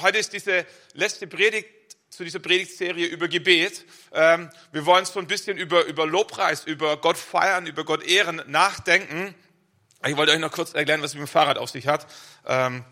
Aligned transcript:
heute 0.00 0.18
ist 0.18 0.32
diese 0.32 0.66
letzte 0.94 1.26
Predigt 1.26 1.68
zu 2.10 2.24
dieser 2.24 2.38
Predigtserie 2.38 3.06
über 3.06 3.28
Gebet. 3.28 3.84
Ähm, 4.12 4.50
wir 4.72 4.86
wollen 4.86 5.04
so 5.04 5.20
ein 5.20 5.26
bisschen 5.26 5.58
über, 5.58 5.84
über 5.84 6.06
Lobpreis, 6.06 6.64
über 6.64 6.96
Gott 6.96 7.18
feiern, 7.18 7.66
über 7.66 7.84
Gott 7.84 8.02
ehren, 8.02 8.42
nachdenken. 8.46 9.34
Ich 10.06 10.16
wollte 10.16 10.32
euch 10.32 10.38
noch 10.38 10.52
kurz 10.52 10.74
erklären, 10.74 11.02
was 11.02 11.14
mit 11.14 11.22
dem 11.22 11.28
Fahrrad 11.28 11.58
auf 11.58 11.70
sich 11.70 11.86
hat. 11.86 12.06
Ähm, 12.46 12.84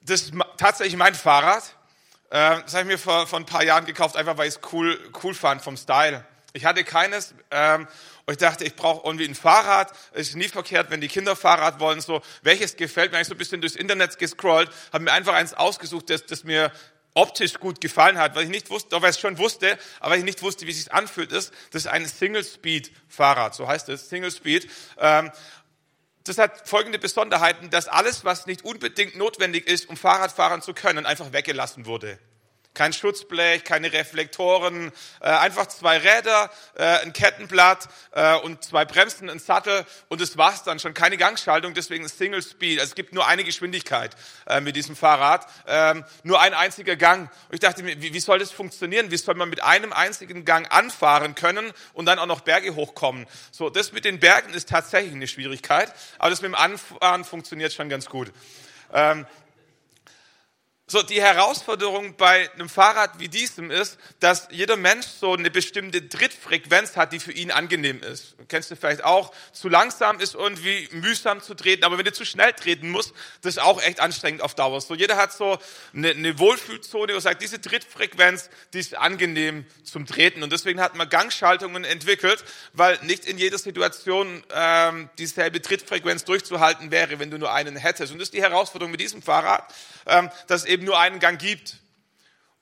das 0.00 0.22
ist 0.22 0.34
tatsächlich 0.56 0.96
mein 0.96 1.14
Fahrrad. 1.14 1.64
Ähm, 2.30 2.62
das 2.62 2.74
habe 2.74 2.82
ich 2.82 2.88
mir 2.88 2.98
vor, 2.98 3.26
vor 3.26 3.38
ein 3.38 3.46
paar 3.46 3.64
Jahren 3.64 3.84
gekauft, 3.84 4.16
einfach 4.16 4.38
weil 4.38 4.48
ich 4.48 4.54
es 4.54 4.60
cool, 4.72 4.98
cool 5.22 5.34
fand 5.34 5.62
vom 5.62 5.76
Style. 5.76 6.24
Ich 6.52 6.64
hatte 6.64 6.84
keines 6.84 7.34
ähm, 7.50 7.86
und 8.26 8.32
ich 8.32 8.38
dachte, 8.38 8.64
ich 8.64 8.74
brauche 8.74 9.06
irgendwie 9.06 9.24
ein 9.24 9.36
Fahrrad. 9.36 9.92
Es 10.12 10.30
ist 10.30 10.34
nie 10.34 10.48
verkehrt, 10.48 10.90
wenn 10.90 11.00
die 11.00 11.06
Kinder 11.06 11.36
Fahrrad 11.36 11.78
wollen. 11.78 12.00
So, 12.00 12.22
welches 12.42 12.76
gefällt 12.76 13.12
mir? 13.12 13.20
Ich 13.20 13.28
so 13.28 13.34
ein 13.34 13.38
bisschen 13.38 13.60
durchs 13.60 13.76
Internet 13.76 14.18
gescrollt, 14.18 14.68
habe 14.92 15.04
mir 15.04 15.12
einfach 15.12 15.34
eins 15.34 15.54
ausgesucht, 15.54 16.10
das, 16.10 16.26
das 16.26 16.42
mir 16.42 16.72
optisch 17.14 17.54
gut 17.54 17.80
gefallen 17.80 18.18
hat, 18.18 18.34
weil 18.34 18.42
ich 18.42 18.50
nicht 18.50 18.68
wusste, 18.68 19.00
weil 19.00 19.10
ich 19.10 19.16
es 19.16 19.20
schon 19.20 19.38
wusste, 19.38 19.78
aber 20.00 20.18
ich 20.18 20.24
nicht 20.24 20.42
wusste, 20.42 20.66
wie 20.66 20.72
es 20.72 20.76
sich 20.76 20.92
anfühlt, 20.92 21.32
ist, 21.32 21.54
das 21.70 21.84
ist 21.84 21.88
ein 21.88 22.04
Single-Speed-Fahrrad, 22.04 23.54
so 23.54 23.66
heißt 23.68 23.88
es, 23.88 24.10
Single-Speed. 24.10 24.68
Ähm, 24.98 25.30
das 26.24 26.36
hat 26.36 26.68
folgende 26.68 26.98
Besonderheiten, 26.98 27.70
dass 27.70 27.86
alles, 27.86 28.24
was 28.24 28.46
nicht 28.46 28.64
unbedingt 28.64 29.16
notwendig 29.16 29.66
ist, 29.66 29.88
um 29.88 29.96
Fahrrad 29.96 30.32
fahren 30.32 30.60
zu 30.60 30.74
können, 30.74 31.06
einfach 31.06 31.32
weggelassen 31.32 31.86
wurde 31.86 32.18
kein 32.76 32.92
Schutzblech, 32.92 33.64
keine 33.64 33.92
Reflektoren, 33.92 34.92
äh, 35.20 35.28
einfach 35.28 35.66
zwei 35.66 35.98
Räder, 35.98 36.50
äh, 36.76 36.84
ein 37.00 37.12
Kettenblatt 37.12 37.88
äh, 38.12 38.36
und 38.36 38.62
zwei 38.62 38.84
Bremsen, 38.84 39.28
ein 39.30 39.40
Sattel 39.40 39.84
und 40.08 40.20
das 40.20 40.36
war's 40.36 40.62
dann 40.62 40.78
schon. 40.78 40.94
Keine 40.94 41.16
Gangschaltung, 41.16 41.74
deswegen 41.74 42.06
Single 42.06 42.42
Speed. 42.42 42.78
Also 42.78 42.90
es 42.90 42.94
gibt 42.94 43.12
nur 43.12 43.26
eine 43.26 43.42
Geschwindigkeit 43.44 44.14
mit 44.60 44.76
diesem 44.76 44.94
Fahrrad, 44.94 45.46
ähm, 45.66 46.04
nur 46.22 46.40
ein 46.40 46.52
einziger 46.52 46.96
Gang. 46.96 47.30
Und 47.48 47.54
ich 47.54 47.60
dachte 47.60 47.82
mir, 47.82 48.00
wie, 48.00 48.12
wie 48.12 48.20
soll 48.20 48.38
das 48.38 48.52
funktionieren? 48.52 49.10
Wie 49.10 49.16
soll 49.16 49.34
man 49.34 49.48
mit 49.48 49.62
einem 49.62 49.92
einzigen 49.92 50.44
Gang 50.44 50.70
anfahren 50.70 51.34
können 51.34 51.72
und 51.94 52.06
dann 52.06 52.18
auch 52.18 52.26
noch 52.26 52.40
Berge 52.40 52.74
hochkommen? 52.74 53.26
So, 53.50 53.70
das 53.70 53.92
mit 53.92 54.04
den 54.04 54.20
Bergen 54.20 54.52
ist 54.52 54.68
tatsächlich 54.68 55.14
eine 55.14 55.26
Schwierigkeit, 55.26 55.92
aber 56.18 56.30
das 56.30 56.42
mit 56.42 56.50
dem 56.50 56.54
Anfahren 56.54 57.24
funktioniert 57.24 57.72
schon 57.72 57.88
ganz 57.88 58.06
gut. 58.06 58.30
Ähm, 58.92 59.26
so, 60.88 61.02
die 61.02 61.20
Herausforderung 61.20 62.14
bei 62.16 62.48
einem 62.52 62.68
Fahrrad 62.68 63.18
wie 63.18 63.28
diesem 63.28 63.72
ist, 63.72 63.98
dass 64.20 64.46
jeder 64.52 64.76
Mensch 64.76 65.06
so 65.06 65.32
eine 65.32 65.50
bestimmte 65.50 66.08
Trittfrequenz 66.08 66.94
hat, 66.94 67.12
die 67.12 67.18
für 67.18 67.32
ihn 67.32 67.50
angenehm 67.50 68.00
ist. 68.04 68.36
Kennst 68.46 68.70
du 68.70 68.76
vielleicht 68.76 69.02
auch, 69.02 69.32
zu 69.52 69.68
langsam 69.68 70.20
ist 70.20 70.36
irgendwie 70.36 70.88
mühsam 70.92 71.42
zu 71.42 71.54
treten, 71.54 71.82
aber 71.82 71.98
wenn 71.98 72.04
du 72.04 72.12
zu 72.12 72.24
schnell 72.24 72.52
treten 72.52 72.88
musst, 72.88 73.14
das 73.42 73.56
ist 73.56 73.62
auch 73.62 73.82
echt 73.82 73.98
anstrengend 73.98 74.42
auf 74.42 74.54
Dauer. 74.54 74.80
So, 74.80 74.94
jeder 74.94 75.16
hat 75.16 75.32
so 75.32 75.58
eine, 75.92 76.10
eine 76.10 76.38
Wohlfühlzone, 76.38 77.16
wo 77.16 77.18
sagt, 77.18 77.42
diese 77.42 77.60
Trittfrequenz, 77.60 78.48
die 78.72 78.78
ist 78.78 78.96
angenehm 78.96 79.66
zum 79.82 80.06
Treten. 80.06 80.44
Und 80.44 80.52
deswegen 80.52 80.80
hat 80.80 80.94
man 80.94 81.08
Gangschaltungen 81.08 81.82
entwickelt, 81.82 82.44
weil 82.74 82.96
nicht 83.02 83.24
in 83.24 83.38
jeder 83.38 83.58
Situation 83.58 84.44
ähm, 84.54 85.10
dieselbe 85.18 85.60
Trittfrequenz 85.60 86.24
durchzuhalten 86.24 86.92
wäre, 86.92 87.18
wenn 87.18 87.32
du 87.32 87.38
nur 87.38 87.52
einen 87.52 87.74
hättest. 87.74 88.12
Und 88.12 88.20
das 88.20 88.28
ist 88.28 88.34
die 88.34 88.42
Herausforderung 88.42 88.92
mit 88.92 89.00
diesem 89.00 89.20
Fahrrad, 89.20 89.74
ähm, 90.06 90.30
dass 90.46 90.64
eben 90.64 90.75
nur 90.82 90.98
einen 90.98 91.20
Gang 91.20 91.40
gibt. 91.40 91.78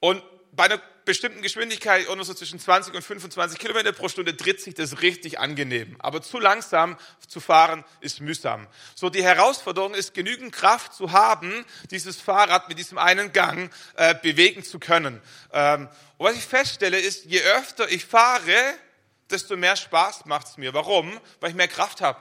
Und 0.01 0.23
bei 0.53 0.65
einer 0.65 0.81
bestimmten 1.05 1.43
Geschwindigkeit, 1.43 2.07
so 2.07 2.35
zwischen 2.35 2.59
20 2.59 2.95
und 2.95 3.03
25 3.03 3.59
Kilometer 3.59 3.93
pro 3.93 4.09
Stunde, 4.09 4.37
tritt 4.37 4.61
sich 4.61 4.75
das 4.75 5.03
richtig 5.03 5.39
angenehm. 5.39 5.97
Aber 5.99 6.23
zu 6.23 6.39
langsam 6.39 6.97
zu 7.27 7.41
fahren 7.41 7.85
ist 8.01 8.21
mühsam. 8.21 8.67
So, 8.95 9.11
die 9.11 9.23
Herausforderung 9.23 9.95
ist, 9.95 10.15
genügend 10.15 10.55
Kraft 10.55 10.95
zu 10.95 11.13
haben, 11.13 11.65
dieses 11.91 12.21
Fahrrad 12.21 12.69
mit 12.69 12.79
diesem 12.79 12.99
einen 12.99 13.33
Gang 13.33 13.71
äh, 13.97 14.15
bewegen 14.15 14.65
zu 14.65 14.79
können. 14.79 15.21
Ähm, 15.53 15.89
und 16.17 16.27
was 16.27 16.37
ich 16.37 16.45
feststelle 16.45 16.99
ist, 16.99 17.25
je 17.27 17.43
öfter 17.43 17.91
ich 17.91 18.05
fahre, 18.05 18.75
desto 19.31 19.57
mehr 19.57 19.77
Spaß 19.77 20.27
macht 20.27 20.47
es 20.49 20.57
mir. 20.57 20.73
Warum? 20.75 21.21
Weil 21.41 21.51
ich 21.51 21.57
mehr 21.57 21.69
Kraft 21.69 22.01
habe. 22.01 22.21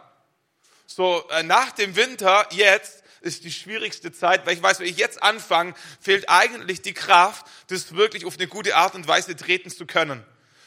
So, 0.85 1.27
äh, 1.29 1.43
nach 1.43 1.71
dem 1.71 1.95
Winter 1.95 2.47
jetzt 2.51 3.02
ist 3.23 3.43
die 3.45 3.51
schwierigste 3.51 4.11
Zeit, 4.11 4.45
weil 4.45 4.53
ich 4.53 4.61
weiß, 4.61 4.79
wenn 4.79 4.87
ich 4.87 4.97
jetzt 4.97 5.23
anfange, 5.23 5.73
fehlt 5.99 6.29
eigentlich 6.29 6.81
die 6.81 6.93
Kraft, 6.93 7.45
das 7.67 7.95
wirklich 7.95 8.25
auf 8.25 8.37
eine 8.37 8.47
gute 8.47 8.75
Art 8.75 8.95
und 8.95 9.07
Weise 9.07 9.35
treten 9.35 9.69
zu 9.69 9.85
können. 9.85 10.23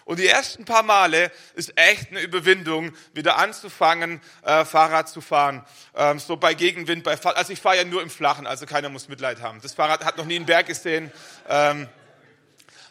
Und 0.06 0.20
die 0.20 0.26
ersten 0.26 0.64
paar 0.64 0.84
Male 0.84 1.32
ist 1.54 1.72
echt 1.76 2.10
eine 2.10 2.20
Überwindung, 2.20 2.92
wieder 3.12 3.38
anzufangen, 3.38 4.20
äh, 4.42 4.64
Fahrrad 4.64 5.08
zu 5.08 5.20
fahren. 5.20 5.66
Ähm, 5.96 6.20
so 6.20 6.36
bei 6.36 6.54
Gegenwind, 6.54 7.02
bei 7.02 7.16
Fall. 7.16 7.34
Also 7.34 7.52
ich 7.52 7.60
fahre 7.60 7.78
ja 7.78 7.84
nur 7.84 8.02
im 8.02 8.10
Flachen, 8.10 8.46
also 8.46 8.66
keiner 8.66 8.88
muss 8.88 9.08
Mitleid 9.08 9.42
haben. 9.42 9.60
Das 9.62 9.74
Fahrrad 9.74 10.04
hat 10.04 10.16
noch 10.16 10.24
nie 10.24 10.36
einen 10.36 10.46
Berg 10.46 10.66
gesehen. 10.66 11.10
Ähm, 11.48 11.88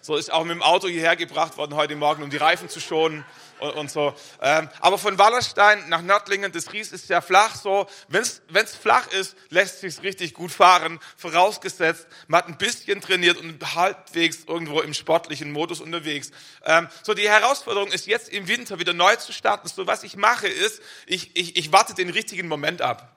so 0.01 0.17
ist 0.17 0.31
auch 0.31 0.43
mit 0.43 0.53
dem 0.53 0.61
Auto 0.61 0.87
hierher 0.87 1.15
gebracht 1.15 1.57
worden 1.57 1.75
heute 1.75 1.95
Morgen, 1.95 2.21
um 2.21 2.29
die 2.29 2.37
Reifen 2.37 2.69
zu 2.69 2.79
schonen 2.79 3.25
und, 3.59 3.71
und 3.71 3.91
so. 3.91 4.13
Ähm, 4.41 4.69
aber 4.79 4.97
von 4.97 5.17
Wallerstein 5.17 5.87
nach 5.89 6.01
Nördlingen, 6.01 6.51
das 6.51 6.73
Ries 6.73 6.91
ist 6.91 7.09
ja 7.09 7.21
flach 7.21 7.55
so. 7.55 7.87
Wenn 8.07 8.21
es 8.21 8.75
flach 8.75 9.07
ist, 9.07 9.35
lässt 9.49 9.81
sich's 9.81 10.03
richtig 10.03 10.33
gut 10.33 10.51
fahren. 10.51 10.99
Vorausgesetzt, 11.17 12.07
man 12.27 12.39
hat 12.39 12.47
ein 12.47 12.57
bisschen 12.57 13.01
trainiert 13.01 13.37
und 13.37 13.75
halbwegs 13.75 14.45
irgendwo 14.47 14.81
im 14.81 14.93
sportlichen 14.93 15.51
Modus 15.51 15.81
unterwegs. 15.81 16.31
Ähm, 16.63 16.87
so 17.03 17.13
die 17.13 17.29
Herausforderung 17.29 17.91
ist 17.91 18.07
jetzt 18.07 18.29
im 18.29 18.47
Winter 18.47 18.79
wieder 18.79 18.93
neu 18.93 19.15
zu 19.15 19.33
starten. 19.33 19.67
So 19.67 19.87
was 19.87 20.03
ich 20.03 20.15
mache 20.15 20.47
ist, 20.47 20.81
ich, 21.05 21.35
ich, 21.35 21.55
ich 21.55 21.71
warte 21.71 21.93
den 21.93 22.09
richtigen 22.09 22.47
Moment 22.47 22.81
ab. 22.81 23.11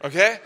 Okay? 0.00 0.38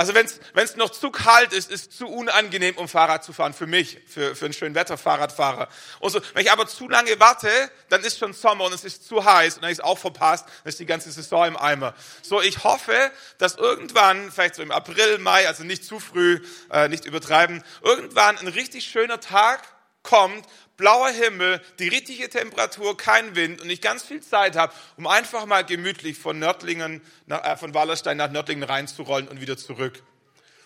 Also 0.00 0.14
wenn 0.14 0.24
es 0.54 0.76
noch 0.76 0.88
zu 0.88 1.10
kalt 1.10 1.52
ist, 1.52 1.70
ist 1.70 1.92
zu 1.92 2.06
unangenehm, 2.06 2.74
um 2.78 2.88
Fahrrad 2.88 3.22
zu 3.22 3.34
fahren 3.34 3.52
für 3.52 3.66
mich, 3.66 3.98
für, 4.06 4.34
für 4.34 4.46
einen 4.46 4.54
schönen 4.54 4.74
Wetterfahrradfahrer. 4.74 5.68
Und 5.98 6.10
so, 6.10 6.22
wenn 6.32 6.42
ich 6.42 6.50
aber 6.50 6.66
zu 6.66 6.88
lange 6.88 7.20
warte, 7.20 7.50
dann 7.90 8.02
ist 8.02 8.18
schon 8.18 8.32
Sommer 8.32 8.64
und 8.64 8.72
es 8.72 8.82
ist 8.82 9.06
zu 9.06 9.22
heiß 9.22 9.56
und 9.56 9.62
dann 9.62 9.70
ist 9.70 9.84
auch 9.84 9.98
verpasst, 9.98 10.46
dann 10.46 10.70
ist 10.70 10.80
die 10.80 10.86
ganze 10.86 11.12
Saison 11.12 11.48
im 11.48 11.56
Eimer. 11.58 11.92
So, 12.22 12.40
ich 12.40 12.64
hoffe, 12.64 12.94
dass 13.36 13.56
irgendwann, 13.56 14.32
vielleicht 14.32 14.54
so 14.54 14.62
im 14.62 14.70
April, 14.72 15.18
Mai, 15.18 15.46
also 15.46 15.64
nicht 15.64 15.84
zu 15.84 16.00
früh, 16.00 16.40
äh, 16.70 16.88
nicht 16.88 17.04
übertreiben, 17.04 17.62
irgendwann 17.82 18.38
ein 18.38 18.48
richtig 18.48 18.86
schöner 18.86 19.20
Tag 19.20 19.60
kommt, 20.02 20.46
blauer 20.76 21.10
Himmel, 21.10 21.60
die 21.78 21.88
richtige 21.88 22.28
Temperatur, 22.28 22.96
kein 22.96 23.36
Wind 23.36 23.60
und 23.60 23.68
ich 23.68 23.80
ganz 23.80 24.02
viel 24.02 24.22
Zeit 24.22 24.56
habe, 24.56 24.72
um 24.96 25.06
einfach 25.06 25.46
mal 25.46 25.64
gemütlich 25.64 26.18
von 26.18 26.38
Nördlingen, 26.38 27.02
äh, 27.28 27.56
von 27.56 27.74
Wallerstein 27.74 28.16
nach 28.16 28.30
Nördlingen 28.30 28.64
reinzurollen 28.64 29.28
und 29.28 29.40
wieder 29.40 29.56
zurück. 29.56 30.02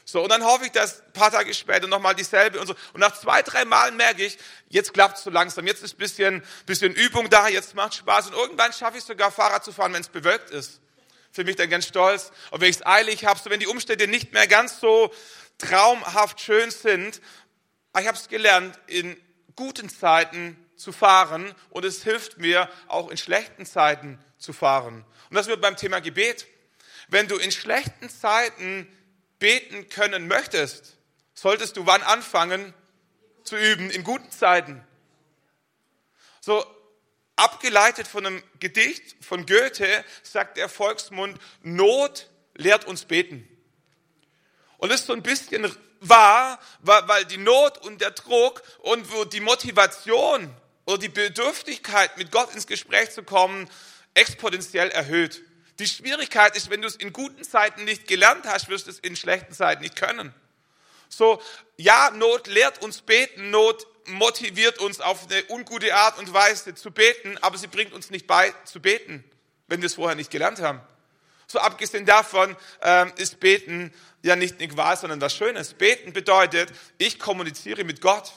So, 0.06 0.22
und 0.22 0.28
dann 0.28 0.44
hoffe 0.44 0.66
ich, 0.66 0.72
dass 0.72 1.00
ein 1.00 1.12
paar 1.14 1.30
Tage 1.30 1.54
später 1.54 1.86
nochmal 1.86 2.14
dieselbe 2.14 2.60
und 2.60 2.66
so. 2.66 2.74
Und 2.92 3.00
nach 3.00 3.18
zwei, 3.18 3.42
drei 3.42 3.64
Malen 3.64 3.96
merke 3.96 4.24
ich, 4.24 4.38
jetzt 4.68 4.92
klappt 4.92 5.16
es 5.18 5.24
so 5.24 5.30
langsam, 5.30 5.66
jetzt 5.66 5.82
ist 5.82 5.96
bisschen, 5.96 6.44
bisschen 6.66 6.92
Übung 6.92 7.30
da, 7.30 7.48
jetzt 7.48 7.74
macht 7.74 7.94
Spaß. 7.94 8.28
Und 8.28 8.34
irgendwann 8.34 8.72
schaffe 8.72 8.98
ich 8.98 9.04
sogar 9.04 9.32
Fahrrad 9.32 9.64
zu 9.64 9.72
fahren, 9.72 9.94
wenn 9.94 10.02
es 10.02 10.08
bewölkt 10.08 10.50
ist. 10.50 10.80
Für 11.32 11.42
mich 11.42 11.56
dann 11.56 11.70
ganz 11.70 11.86
stolz. 11.86 12.30
Und 12.50 12.60
wenn 12.60 12.68
ich 12.68 12.76
es 12.76 12.86
eilig 12.86 13.24
habe, 13.24 13.40
so 13.42 13.48
wenn 13.48 13.60
die 13.60 13.66
Umstände 13.66 14.06
nicht 14.06 14.32
mehr 14.32 14.46
ganz 14.46 14.78
so 14.78 15.10
traumhaft 15.58 16.40
schön 16.40 16.70
sind. 16.70 17.20
Ich 17.98 18.06
habe 18.06 18.18
es 18.18 18.28
gelernt, 18.28 18.78
in 18.86 19.16
guten 19.56 19.88
Zeiten 19.88 20.56
zu 20.76 20.92
fahren 20.92 21.54
und 21.70 21.84
es 21.84 22.02
hilft 22.02 22.38
mir 22.38 22.68
auch 22.88 23.10
in 23.10 23.16
schlechten 23.16 23.66
Zeiten 23.66 24.18
zu 24.38 24.52
fahren. 24.52 25.04
Und 25.30 25.36
das 25.36 25.46
wird 25.46 25.60
beim 25.60 25.76
Thema 25.76 26.00
Gebet. 26.00 26.46
Wenn 27.08 27.28
du 27.28 27.36
in 27.36 27.52
schlechten 27.52 28.08
Zeiten 28.08 28.86
beten 29.38 29.88
können 29.88 30.26
möchtest, 30.26 30.96
solltest 31.34 31.76
du 31.76 31.86
wann 31.86 32.02
anfangen 32.02 32.74
zu 33.42 33.56
üben? 33.56 33.90
In 33.90 34.04
guten 34.04 34.30
Zeiten. 34.30 34.82
So 36.40 36.64
abgeleitet 37.36 38.06
von 38.06 38.26
einem 38.26 38.42
Gedicht 38.60 39.16
von 39.24 39.46
Goethe 39.46 40.04
sagt 40.22 40.56
der 40.56 40.68
Volksmund, 40.68 41.38
Not 41.62 42.28
lehrt 42.54 42.84
uns 42.84 43.04
beten. 43.04 43.48
Und 44.78 44.90
das 44.90 45.00
ist 45.00 45.06
so 45.06 45.12
ein 45.12 45.22
bisschen 45.22 45.70
war, 46.08 46.58
weil 46.80 47.24
die 47.24 47.36
Not 47.36 47.78
und 47.78 48.00
der 48.00 48.12
Druck 48.12 48.62
und 48.78 49.06
die 49.32 49.40
Motivation 49.40 50.54
oder 50.86 50.98
die 50.98 51.08
Bedürftigkeit, 51.08 52.16
mit 52.18 52.30
Gott 52.30 52.54
ins 52.54 52.66
Gespräch 52.66 53.10
zu 53.10 53.22
kommen, 53.22 53.68
exponentiell 54.14 54.90
erhöht. 54.90 55.42
Die 55.78 55.86
Schwierigkeit 55.86 56.56
ist, 56.56 56.70
wenn 56.70 56.82
du 56.82 56.88
es 56.88 56.96
in 56.96 57.12
guten 57.12 57.42
Zeiten 57.42 57.84
nicht 57.84 58.06
gelernt 58.06 58.44
hast, 58.46 58.68
wirst 58.68 58.86
du 58.86 58.90
es 58.90 59.00
in 59.00 59.16
schlechten 59.16 59.52
Zeiten 59.52 59.82
nicht 59.82 59.96
können. 59.96 60.32
So, 61.08 61.42
ja, 61.76 62.10
Not 62.10 62.46
lehrt 62.46 62.82
uns 62.82 63.02
beten, 63.02 63.50
Not 63.50 63.86
motiviert 64.06 64.78
uns 64.78 65.00
auf 65.00 65.30
eine 65.30 65.44
ungute 65.48 65.94
Art 65.94 66.18
und 66.18 66.32
Weise 66.32 66.74
zu 66.74 66.90
beten, 66.90 67.38
aber 67.38 67.58
sie 67.58 67.66
bringt 67.66 67.92
uns 67.92 68.10
nicht 68.10 68.26
bei 68.26 68.52
zu 68.64 68.80
beten, 68.80 69.24
wenn 69.66 69.80
wir 69.80 69.86
es 69.86 69.94
vorher 69.94 70.14
nicht 70.14 70.30
gelernt 70.30 70.60
haben. 70.60 70.80
So 71.46 71.58
abgesehen 71.58 72.06
davon 72.06 72.56
ähm, 72.82 73.12
ist 73.16 73.40
Beten 73.40 73.92
ja 74.24 74.36
nicht 74.36 74.58
eine 74.58 74.68
Qual, 74.68 74.96
sondern 74.96 75.20
was 75.20 75.34
Schönes. 75.36 75.74
Beten 75.74 76.12
bedeutet, 76.12 76.72
ich 76.98 77.18
kommuniziere 77.18 77.84
mit 77.84 78.00
Gott. 78.00 78.32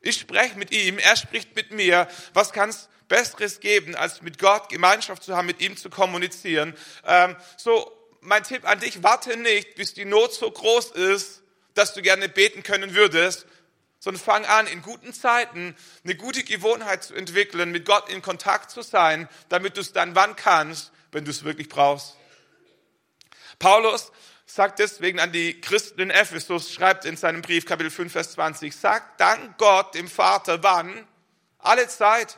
Ich 0.00 0.18
spreche 0.18 0.58
mit 0.58 0.72
ihm, 0.72 0.98
er 0.98 1.16
spricht 1.16 1.54
mit 1.54 1.70
mir. 1.70 2.08
Was 2.34 2.52
kann 2.52 2.70
es 2.70 2.88
Besseres 3.06 3.60
geben, 3.60 3.94
als 3.94 4.20
mit 4.22 4.38
Gott 4.38 4.68
Gemeinschaft 4.68 5.22
zu 5.22 5.36
haben, 5.36 5.46
mit 5.46 5.60
ihm 5.60 5.76
zu 5.76 5.90
kommunizieren? 5.90 6.74
Ähm, 7.06 7.36
so, 7.56 7.90
mein 8.20 8.42
Tipp 8.42 8.68
an 8.68 8.80
dich, 8.80 9.02
warte 9.04 9.36
nicht, 9.36 9.76
bis 9.76 9.94
die 9.94 10.04
Not 10.04 10.34
so 10.34 10.50
groß 10.50 10.90
ist, 10.90 11.42
dass 11.74 11.94
du 11.94 12.02
gerne 12.02 12.28
beten 12.28 12.64
können 12.64 12.94
würdest, 12.94 13.46
sondern 14.00 14.22
fang 14.22 14.44
an, 14.44 14.66
in 14.66 14.82
guten 14.82 15.12
Zeiten 15.12 15.76
eine 16.02 16.16
gute 16.16 16.42
Gewohnheit 16.42 17.04
zu 17.04 17.14
entwickeln, 17.14 17.70
mit 17.70 17.86
Gott 17.86 18.08
in 18.08 18.22
Kontakt 18.22 18.72
zu 18.72 18.82
sein, 18.82 19.28
damit 19.48 19.76
du 19.76 19.80
es 19.80 19.92
dann 19.92 20.16
wann 20.16 20.34
kannst, 20.34 20.90
wenn 21.12 21.24
du 21.24 21.30
es 21.30 21.44
wirklich 21.44 21.68
brauchst. 21.68 22.16
Paulus 23.60 24.10
sagt 24.54 24.80
deswegen 24.80 25.18
an 25.18 25.32
die 25.32 25.58
Christen 25.60 25.98
in 26.00 26.10
Ephesus, 26.10 26.72
schreibt 26.72 27.06
in 27.06 27.16
seinem 27.16 27.40
Brief 27.40 27.64
Kapitel 27.64 27.90
5, 27.90 28.12
Vers 28.12 28.32
20, 28.32 28.76
sagt 28.76 29.18
Dank 29.18 29.56
Gott, 29.56 29.94
dem 29.94 30.08
Vater, 30.08 30.62
wann? 30.62 31.06
Alle 31.58 31.88
Zeit. 31.88 32.36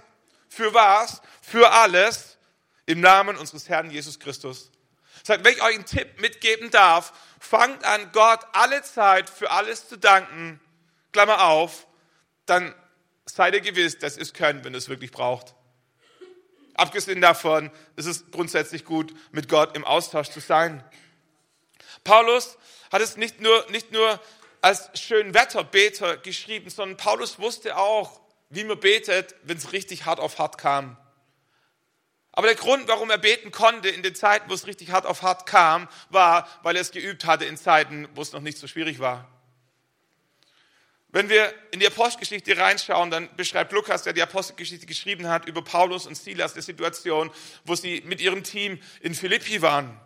Für 0.49 0.72
was? 0.72 1.22
Für 1.43 1.72
alles. 1.72 2.38
Im 2.87 3.00
Namen 3.00 3.37
unseres 3.37 3.69
Herrn 3.69 3.90
Jesus 3.90 4.20
Christus. 4.20 4.70
Sagt, 5.25 5.44
wenn 5.44 5.55
ich 5.55 5.62
euch 5.62 5.75
einen 5.75 5.87
Tipp 5.87 6.20
mitgeben 6.20 6.70
darf, 6.70 7.12
fangt 7.40 7.84
an, 7.84 8.12
Gott 8.12 8.40
alle 8.52 8.82
Zeit 8.82 9.28
für 9.28 9.50
alles 9.50 9.88
zu 9.88 9.96
danken, 9.96 10.61
Klammer 11.12 11.44
auf, 11.46 11.88
dann 12.46 12.75
seid 13.25 13.55
ihr 13.55 13.61
gewiss, 13.61 13.99
dass 13.99 14.16
ihr 14.16 14.22
es 14.22 14.34
könnt, 14.34 14.64
wenn 14.64 14.75
ihr 14.75 14.78
es 14.78 14.88
wirklich 14.88 15.11
braucht. 15.11 15.55
Abgesehen 16.75 17.20
davon 17.20 17.72
ist 17.96 18.06
es 18.06 18.31
grundsätzlich 18.31 18.84
gut, 18.84 19.14
mit 19.32 19.49
Gott 19.49 19.76
im 19.76 19.84
Austausch 19.84 20.28
zu 20.28 20.40
sein. 20.40 20.84
Paulus 22.05 22.59
hat 22.93 23.01
es 23.03 23.17
nicht 23.17 23.41
nur, 23.41 23.67
nicht 23.71 23.91
nur 23.91 24.21
als 24.61 24.91
Schönwetterbeter 24.95 26.19
geschrieben, 26.19 26.71
sondern 26.71 26.97
Paulus 26.97 27.39
wusste 27.39 27.77
auch, 27.77 28.21
wie 28.51 28.65
man 28.65 28.79
betet, 28.79 29.35
wenn 29.43 29.56
es 29.56 29.73
richtig 29.73 30.05
hart 30.05 30.21
auf 30.21 30.39
hart 30.39 30.59
kam. 30.59 30.97
Aber 32.33 32.47
der 32.47 32.56
Grund, 32.56 32.89
warum 32.89 33.11
er 33.11 33.19
beten 33.19 33.51
konnte 33.51 33.89
in 33.89 34.03
den 34.03 34.15
Zeiten, 34.15 34.51
wo 34.51 34.55
es 34.55 34.67
richtig 34.67 34.91
hart 34.91 35.06
auf 35.06 35.23
hart 35.23 35.47
kam, 35.47 35.89
war, 36.11 36.49
weil 36.62 36.77
er 36.77 36.83
es 36.83 36.91
geübt 36.91 37.25
hatte 37.27 37.45
in 37.45 37.56
Zeiten, 37.56 38.09
wo 38.15 38.23
es 38.23 38.33
noch 38.33 38.41
nicht 38.41 38.59
so 38.59 38.67
schwierig 38.67 38.99
war. 38.99 39.29
Wenn 41.09 41.29
wir 41.29 41.55
in 41.71 41.79
die 41.79 41.87
Apostelgeschichte 41.87 42.59
reinschauen, 42.59 43.11
dann 43.12 43.35
beschreibt 43.37 43.71
Lukas, 43.73 44.03
der 44.03 44.15
die 44.15 44.23
Apostelgeschichte 44.23 44.85
geschrieben 44.85 45.29
hat, 45.29 45.47
über 45.47 45.62
Paulus 45.62 46.09
und 46.09 46.17
Silas 46.17 46.55
die 46.55 46.61
Situation, 46.61 47.31
wo 47.65 47.77
sie 47.77 48.03
mit 48.05 48.21
ihrem 48.21 48.43
Team 48.43 48.81
in 49.00 49.15
Philippi 49.15 49.62
waren. 49.62 50.00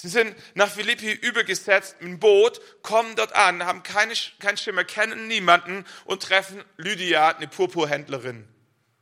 Sie 0.00 0.08
sind 0.08 0.36
nach 0.54 0.70
Philippi 0.70 1.10
übergesetzt 1.10 1.96
mit 2.00 2.08
dem 2.08 2.20
Boot, 2.20 2.60
kommen 2.82 3.16
dort 3.16 3.34
an, 3.34 3.64
haben 3.64 3.82
keine, 3.82 4.14
keinen 4.38 4.56
Schimmer, 4.56 4.84
kennen 4.84 5.26
niemanden 5.26 5.84
und 6.04 6.22
treffen 6.22 6.64
Lydia, 6.76 7.30
eine 7.30 7.48
Purpurhändlerin. 7.48 8.46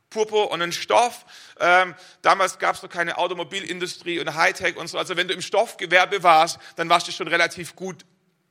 Purpur 0.09 0.51
und 0.51 0.61
ein 0.61 0.71
Stoff. 0.71 1.25
Ähm, 1.59 1.93
damals 2.21 2.59
gab 2.59 2.75
es 2.75 2.81
noch 2.81 2.89
keine 2.89 3.17
Automobilindustrie 3.17 4.19
und 4.19 4.33
Hightech 4.33 4.77
und 4.77 4.87
so. 4.87 4.97
Also 4.97 5.17
wenn 5.17 5.27
du 5.27 5.33
im 5.33 5.41
Stoffgewerbe 5.41 6.23
warst, 6.23 6.59
dann 6.77 6.89
warst 6.89 7.07
du 7.07 7.11
schon 7.11 7.27
relativ 7.27 7.75
gut 7.75 8.05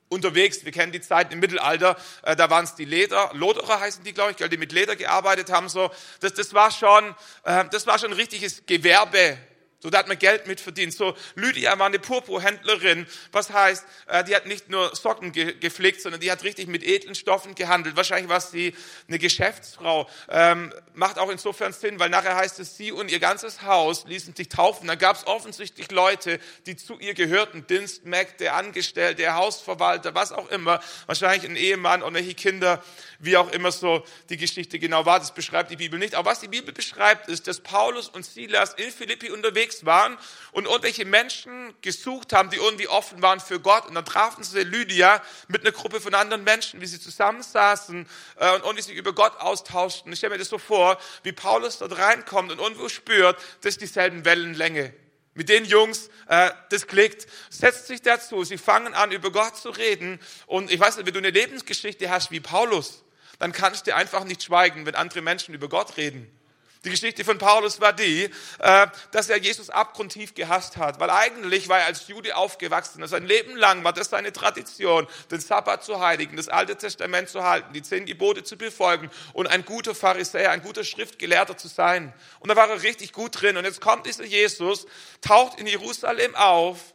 unterwegs. 0.09 0.65
Wir 0.65 0.73
kennen 0.73 0.93
die 0.93 1.01
Zeit 1.01 1.33
im 1.33 1.41
Mittelalter, 1.41 1.97
äh, 2.23 2.37
da 2.37 2.51
waren 2.51 2.65
es 2.65 2.75
die 2.75 2.85
Leder, 2.85 3.31
Loderer 3.33 3.81
heißen 3.81 4.05
die, 4.05 4.13
glaube 4.13 4.35
ich, 4.39 4.49
die 4.49 4.57
mit 4.57 4.71
Leder 4.71 4.95
gearbeitet 4.95 5.51
haben. 5.51 5.69
So, 5.69 5.91
das, 6.21 6.35
das 6.35 6.55
war 6.55 6.71
schon, 6.71 7.15
äh, 7.45 7.65
das 7.71 7.87
war 7.87 7.99
schon 7.99 8.11
ein 8.11 8.17
richtiges 8.17 8.67
Gewerbe. 8.67 9.39
So, 9.87 9.91
da 9.91 9.99
hat 9.99 10.09
man 10.09 10.19
Geld 10.19 10.49
mit 10.49 10.61
verdient. 10.61 10.93
So, 10.93 11.15
Lydia 11.37 11.79
war 11.79 11.87
eine 11.87 12.00
Purpurhändlerin. 12.00 13.06
Was 13.31 13.53
heißt, 13.53 13.87
äh, 14.09 14.25
die 14.25 14.35
hat 14.35 14.44
nicht 14.47 14.69
nur 14.69 14.97
Socken 14.97 15.31
ge 15.31 15.55
gepflegt, 15.61 16.00
sondern 16.00 16.21
die 16.21 16.29
hat 16.29 16.43
richtig 16.43 16.67
mit 16.67 16.83
edlen 16.83 17.15
Stoffen 17.15 17.55
gehandelt. 17.55 17.94
Wahrscheinlich 17.94 18.29
war 18.29 18.41
sie 18.41 18.75
eine 19.06 19.21
Geschäftsfrau. 19.21 20.09
Ähm, 20.29 20.75
macht 20.94 21.21
auch 21.21 21.31
insofern 21.31 21.73
Sinn, 21.73 22.00
weil 22.00 22.11
nachher 22.11 22.35
heißt 22.35 22.59
es, 22.59 22.77
sie 22.77 22.91
und 22.91 23.12
ihr 23.12 23.21
ganzes 23.21 23.62
Haus 23.62 24.06
ließen 24.06 24.35
sich 24.35 24.49
taufen. 24.49 24.88
Da 24.88 24.97
gab 24.97 25.19
es 25.19 25.27
offensichtlich 25.29 25.93
Leute, 25.93 26.41
die 26.67 26.75
zu 26.75 26.99
ihr 26.99 27.15
gehörten. 27.15 27.65
Dienstmägde, 27.69 28.55
Angestellte, 28.55 29.35
Hausverwalter, 29.35 30.17
was 30.17 30.33
auch 30.33 30.50
immer. 30.50 30.81
Wahrscheinlich 31.06 31.49
ein 31.49 31.55
Ehemann 31.55 32.03
welche 32.12 32.35
Kinder, 32.35 32.83
wie 33.21 33.37
auch 33.37 33.53
immer 33.53 33.71
so 33.71 34.05
die 34.31 34.37
Geschichte 34.37 34.81
genau 34.81 35.06
war. 35.06 35.21
Das 35.21 35.33
beschreibt 35.33 35.71
die 35.71 35.77
Bibel 35.77 36.00
nicht. 36.00 36.17
Aber 36.17 36.33
was 36.33 36.41
die 36.41 36.49
Bibel 36.49 36.75
beschreibt, 36.75 37.29
ist, 37.29 37.47
dass 37.47 37.61
Paulus 37.61 38.09
und 38.09 38.27
Silas 38.27 38.75
in 38.75 38.91
Philippi 38.91 39.31
unterwegs 39.31 39.75
unterwegs 39.76 39.84
waren 39.84 40.17
und 40.52 40.67
irgendwelche 40.67 41.05
Menschen 41.05 41.75
gesucht 41.82 42.32
haben, 42.32 42.50
die 42.50 42.56
irgendwie 42.56 42.88
offen 42.88 43.20
waren 43.23 43.40
für 43.40 43.61
Gott. 43.61 43.87
Und 43.87 43.94
dann 43.94 44.05
trafen 44.05 44.43
sie 44.43 44.62
Lydia 44.62 45.23
mit 45.49 45.62
einer 45.62 45.73
Gruppe 45.73 46.00
von 46.00 46.14
anderen 46.14 46.44
Menschen, 46.44 46.81
wie 46.81 46.87
sie 46.87 47.00
zusammensaßen 47.00 48.06
äh, 48.38 48.55
und 48.55 48.62
irgendwie 48.64 48.82
sich 48.82 48.96
über 48.96 49.12
Gott 49.12 49.37
austauschten. 49.38 50.12
Ich 50.12 50.19
stelle 50.19 50.34
mir 50.34 50.38
das 50.38 50.49
so 50.49 50.58
vor, 50.58 50.99
wie 51.23 51.32
Paulus 51.32 51.78
dort 51.78 51.99
reinkommt 51.99 52.50
und 52.50 52.58
irgendwo 52.58 52.88
spürt, 52.88 53.37
das 53.61 53.75
ist 53.75 53.81
dieselben 53.81 54.25
Wellenlänge. 54.25 54.93
Mit 55.34 55.50
den 55.50 55.67
Jungs, 55.67 56.08
äh, 56.28 56.50
das 56.70 56.87
klickt, 56.87 57.26
setzt 57.50 57.88
sich 57.88 58.00
dazu, 58.00 58.43
sie 58.44 58.56
fangen 58.56 58.94
an, 58.94 59.12
über 59.12 59.31
Gott 59.31 59.56
zu 59.56 59.69
reden. 59.69 60.19
Und 60.46 60.70
ich 60.70 60.81
weiß 60.81 60.96
nicht, 60.96 61.06
wenn 61.06 61.12
du 61.12 61.19
eine 61.19 61.31
Lebensgeschichte 61.31 62.08
hast 62.08 62.31
wie 62.31 62.40
Paulus, 62.40 63.05
dann 63.38 63.52
kannst 63.52 63.87
du 63.87 63.94
einfach 63.94 64.25
nicht 64.25 64.43
schweigen, 64.43 64.87
wenn 64.87 64.94
andere 64.94 65.20
Menschen 65.20 65.55
über 65.55 65.69
Gott 65.69 65.99
reden. 65.99 66.36
Die 66.84 66.90
Geschichte 66.90 67.25
von 67.25 67.38
Paulus 67.38 67.81
war 67.81 67.93
die, 67.93 68.31
äh, 68.58 68.87
dass 69.11 69.28
er 69.28 69.38
Jesus 69.38 69.70
abgrundtief 69.70 70.34
gehasst 70.34 70.76
hat, 70.76 71.00
weil 71.00 71.11
eigentlich 71.11 71.69
war 71.69 71.81
er 71.81 71.87
als 71.87 72.06
Jude 72.06 72.37
aufgewachsen. 72.37 73.06
Sein 73.08 73.26
Leben 73.26 73.56
lang 73.56 73.82
war 73.82 73.93
das 73.93 74.11
seine 74.11 74.32
Tradition, 74.32 75.08
den 75.31 75.40
Sabbat 75.40 75.84
zu 75.84 76.00
heiligen, 76.00 76.37
das 76.37 76.49
Alte 76.49 76.76
Testament 76.76 77.28
zu 77.28 77.43
halten, 77.43 77.73
die 77.73 77.82
zehn 77.82 78.06
Gebote 78.06 78.44
zu 78.44 78.56
befolgen 78.56 79.11
und 79.32 79.46
ein 79.49 79.64
guter 79.64 79.94
Pharisäer, 79.94 80.50
ein 80.50 80.62
guter 80.62 80.84
Schriftgelehrter 80.84 81.56
zu 81.56 81.69
sein. 81.69 82.12
Und 82.40 82.50
da 82.50 82.56
war 82.56 82.69
er 82.69 82.82
richtig 82.82 83.12
gut 83.12 83.40
drin. 83.40 83.56
Und 83.56 83.64
jetzt 83.64 83.81
kommt 83.81 84.06
dieser 84.06 84.25
Jesus, 84.25 84.87
taucht 85.20 85.58
in 85.58 85.67
Jerusalem 85.67 86.34
auf, 86.37 86.94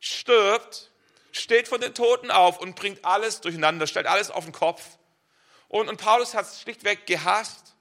stirbt, 0.00 0.90
steht 1.32 1.68
von 1.68 1.80
den 1.80 1.94
Toten 1.94 2.30
auf 2.30 2.60
und 2.60 2.76
bringt 2.76 3.04
alles 3.04 3.40
durcheinander, 3.40 3.86
stellt 3.86 4.06
alles 4.06 4.30
auf 4.30 4.44
den 4.44 4.52
Kopf. 4.52 4.82
Und, 5.68 5.88
und 5.88 5.96
Paulus 5.96 6.34
hat 6.34 6.46
es 6.46 6.60
schlichtweg 6.60 7.06
gehasst. 7.06 7.73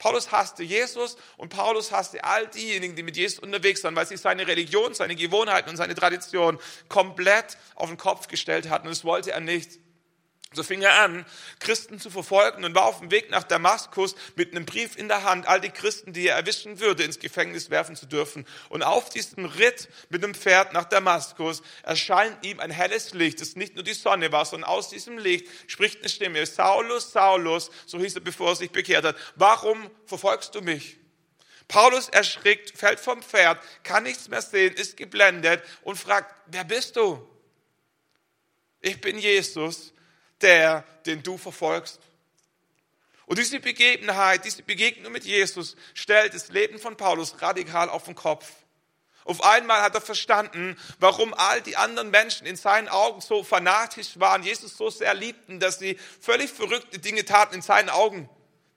Paulus 0.00 0.32
hasste 0.32 0.62
Jesus 0.62 1.16
und 1.36 1.50
Paulus 1.50 1.92
hasste 1.92 2.24
all 2.24 2.48
diejenigen, 2.48 2.96
die 2.96 3.02
mit 3.02 3.16
Jesus 3.18 3.38
unterwegs 3.38 3.84
waren, 3.84 3.94
weil 3.94 4.06
sie 4.06 4.16
seine 4.16 4.46
Religion, 4.46 4.94
seine 4.94 5.14
Gewohnheiten 5.14 5.68
und 5.68 5.76
seine 5.76 5.94
Tradition 5.94 6.58
komplett 6.88 7.58
auf 7.74 7.88
den 7.88 7.98
Kopf 7.98 8.26
gestellt 8.26 8.70
hatten. 8.70 8.88
Und 8.88 8.96
das 8.96 9.04
wollte 9.04 9.30
er 9.30 9.40
nicht. 9.40 9.78
So 10.52 10.64
fing 10.64 10.82
er 10.82 10.98
an, 10.98 11.24
Christen 11.60 12.00
zu 12.00 12.10
verfolgen 12.10 12.64
und 12.64 12.74
war 12.74 12.86
auf 12.86 12.98
dem 12.98 13.12
Weg 13.12 13.30
nach 13.30 13.44
Damaskus 13.44 14.16
mit 14.34 14.50
einem 14.50 14.66
Brief 14.66 14.96
in 14.96 15.06
der 15.06 15.22
Hand, 15.22 15.46
all 15.46 15.60
die 15.60 15.70
Christen, 15.70 16.12
die 16.12 16.26
er 16.26 16.34
erwischen 16.34 16.80
würde, 16.80 17.04
ins 17.04 17.20
Gefängnis 17.20 17.70
werfen 17.70 17.94
zu 17.94 18.06
dürfen. 18.06 18.44
Und 18.68 18.82
auf 18.82 19.10
diesem 19.10 19.44
Ritt 19.44 19.88
mit 20.08 20.24
dem 20.24 20.34
Pferd 20.34 20.72
nach 20.72 20.86
Damaskus 20.86 21.62
erscheint 21.84 22.44
ihm 22.44 22.58
ein 22.58 22.72
helles 22.72 23.14
Licht, 23.14 23.40
das 23.40 23.54
nicht 23.54 23.76
nur 23.76 23.84
die 23.84 23.94
Sonne 23.94 24.32
war, 24.32 24.44
sondern 24.44 24.68
aus 24.68 24.88
diesem 24.88 25.18
Licht 25.18 25.46
spricht 25.68 26.00
eine 26.00 26.08
Stimme, 26.08 26.44
Saulus, 26.44 27.12
Saulus, 27.12 27.70
so 27.86 28.00
hieß 28.00 28.16
er, 28.16 28.20
bevor 28.20 28.48
er 28.48 28.56
sich 28.56 28.72
bekehrt 28.72 29.04
hat, 29.04 29.16
warum 29.36 29.88
verfolgst 30.06 30.56
du 30.56 30.62
mich? 30.62 30.96
Paulus 31.68 32.08
erschrickt, 32.08 32.76
fällt 32.76 32.98
vom 32.98 33.22
Pferd, 33.22 33.62
kann 33.84 34.02
nichts 34.02 34.28
mehr 34.28 34.42
sehen, 34.42 34.74
ist 34.74 34.96
geblendet 34.96 35.62
und 35.82 35.96
fragt, 35.96 36.34
wer 36.46 36.64
bist 36.64 36.96
du? 36.96 37.24
Ich 38.80 39.00
bin 39.00 39.16
Jesus, 39.16 39.92
der, 40.42 40.84
den 41.06 41.22
du 41.22 41.38
verfolgst. 41.38 42.00
Und 43.26 43.38
diese 43.38 43.60
Begebenheit, 43.60 44.44
diese 44.44 44.62
Begegnung 44.62 45.12
mit 45.12 45.24
Jesus 45.24 45.76
stellt 45.94 46.34
das 46.34 46.48
Leben 46.48 46.78
von 46.78 46.96
Paulus 46.96 47.40
radikal 47.40 47.88
auf 47.88 48.04
den 48.04 48.16
Kopf. 48.16 48.50
Auf 49.24 49.44
einmal 49.44 49.82
hat 49.82 49.94
er 49.94 50.00
verstanden, 50.00 50.76
warum 50.98 51.32
all 51.34 51.60
die 51.60 51.76
anderen 51.76 52.10
Menschen 52.10 52.46
in 52.46 52.56
seinen 52.56 52.88
Augen 52.88 53.20
so 53.20 53.44
fanatisch 53.44 54.18
waren, 54.18 54.42
Jesus 54.42 54.76
so 54.76 54.90
sehr 54.90 55.14
liebten, 55.14 55.60
dass 55.60 55.78
sie 55.78 55.96
völlig 56.20 56.50
verrückte 56.50 56.98
Dinge 56.98 57.24
taten 57.24 57.54
in 57.54 57.62
seinen 57.62 57.90
Augen, 57.90 58.28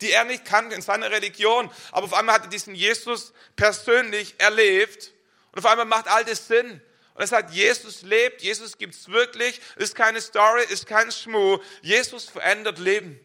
die 0.02 0.12
er 0.12 0.26
nicht 0.26 0.46
kannte 0.46 0.76
in 0.76 0.84
seiner 0.84 1.10
Religion. 1.10 1.72
Aber 1.92 2.06
auf 2.06 2.14
einmal 2.14 2.36
hat 2.36 2.44
er 2.44 2.50
diesen 2.50 2.76
Jesus 2.76 3.34
persönlich 3.56 4.36
erlebt 4.38 5.14
und 5.54 5.60
auf 5.60 5.66
einmal 5.66 5.86
macht 5.86 6.08
all 6.08 6.26
das 6.26 6.48
Sinn. 6.48 6.82
Und 7.14 7.22
er 7.22 7.28
sagt, 7.28 7.52
Jesus 7.52 8.02
lebt, 8.02 8.42
Jesus 8.42 8.78
gibt's 8.78 9.08
wirklich, 9.08 9.62
ist 9.76 9.96
keine 9.96 10.20
Story, 10.20 10.64
ist 10.70 10.88
kein 10.88 11.12
Schmuh. 11.12 11.60
Jesus 11.82 12.26
verändert 12.26 12.80
Leben. 12.80 13.20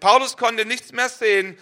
Paulus 0.00 0.36
konnte 0.36 0.66
nichts 0.66 0.92
mehr 0.92 1.08
sehen, 1.08 1.58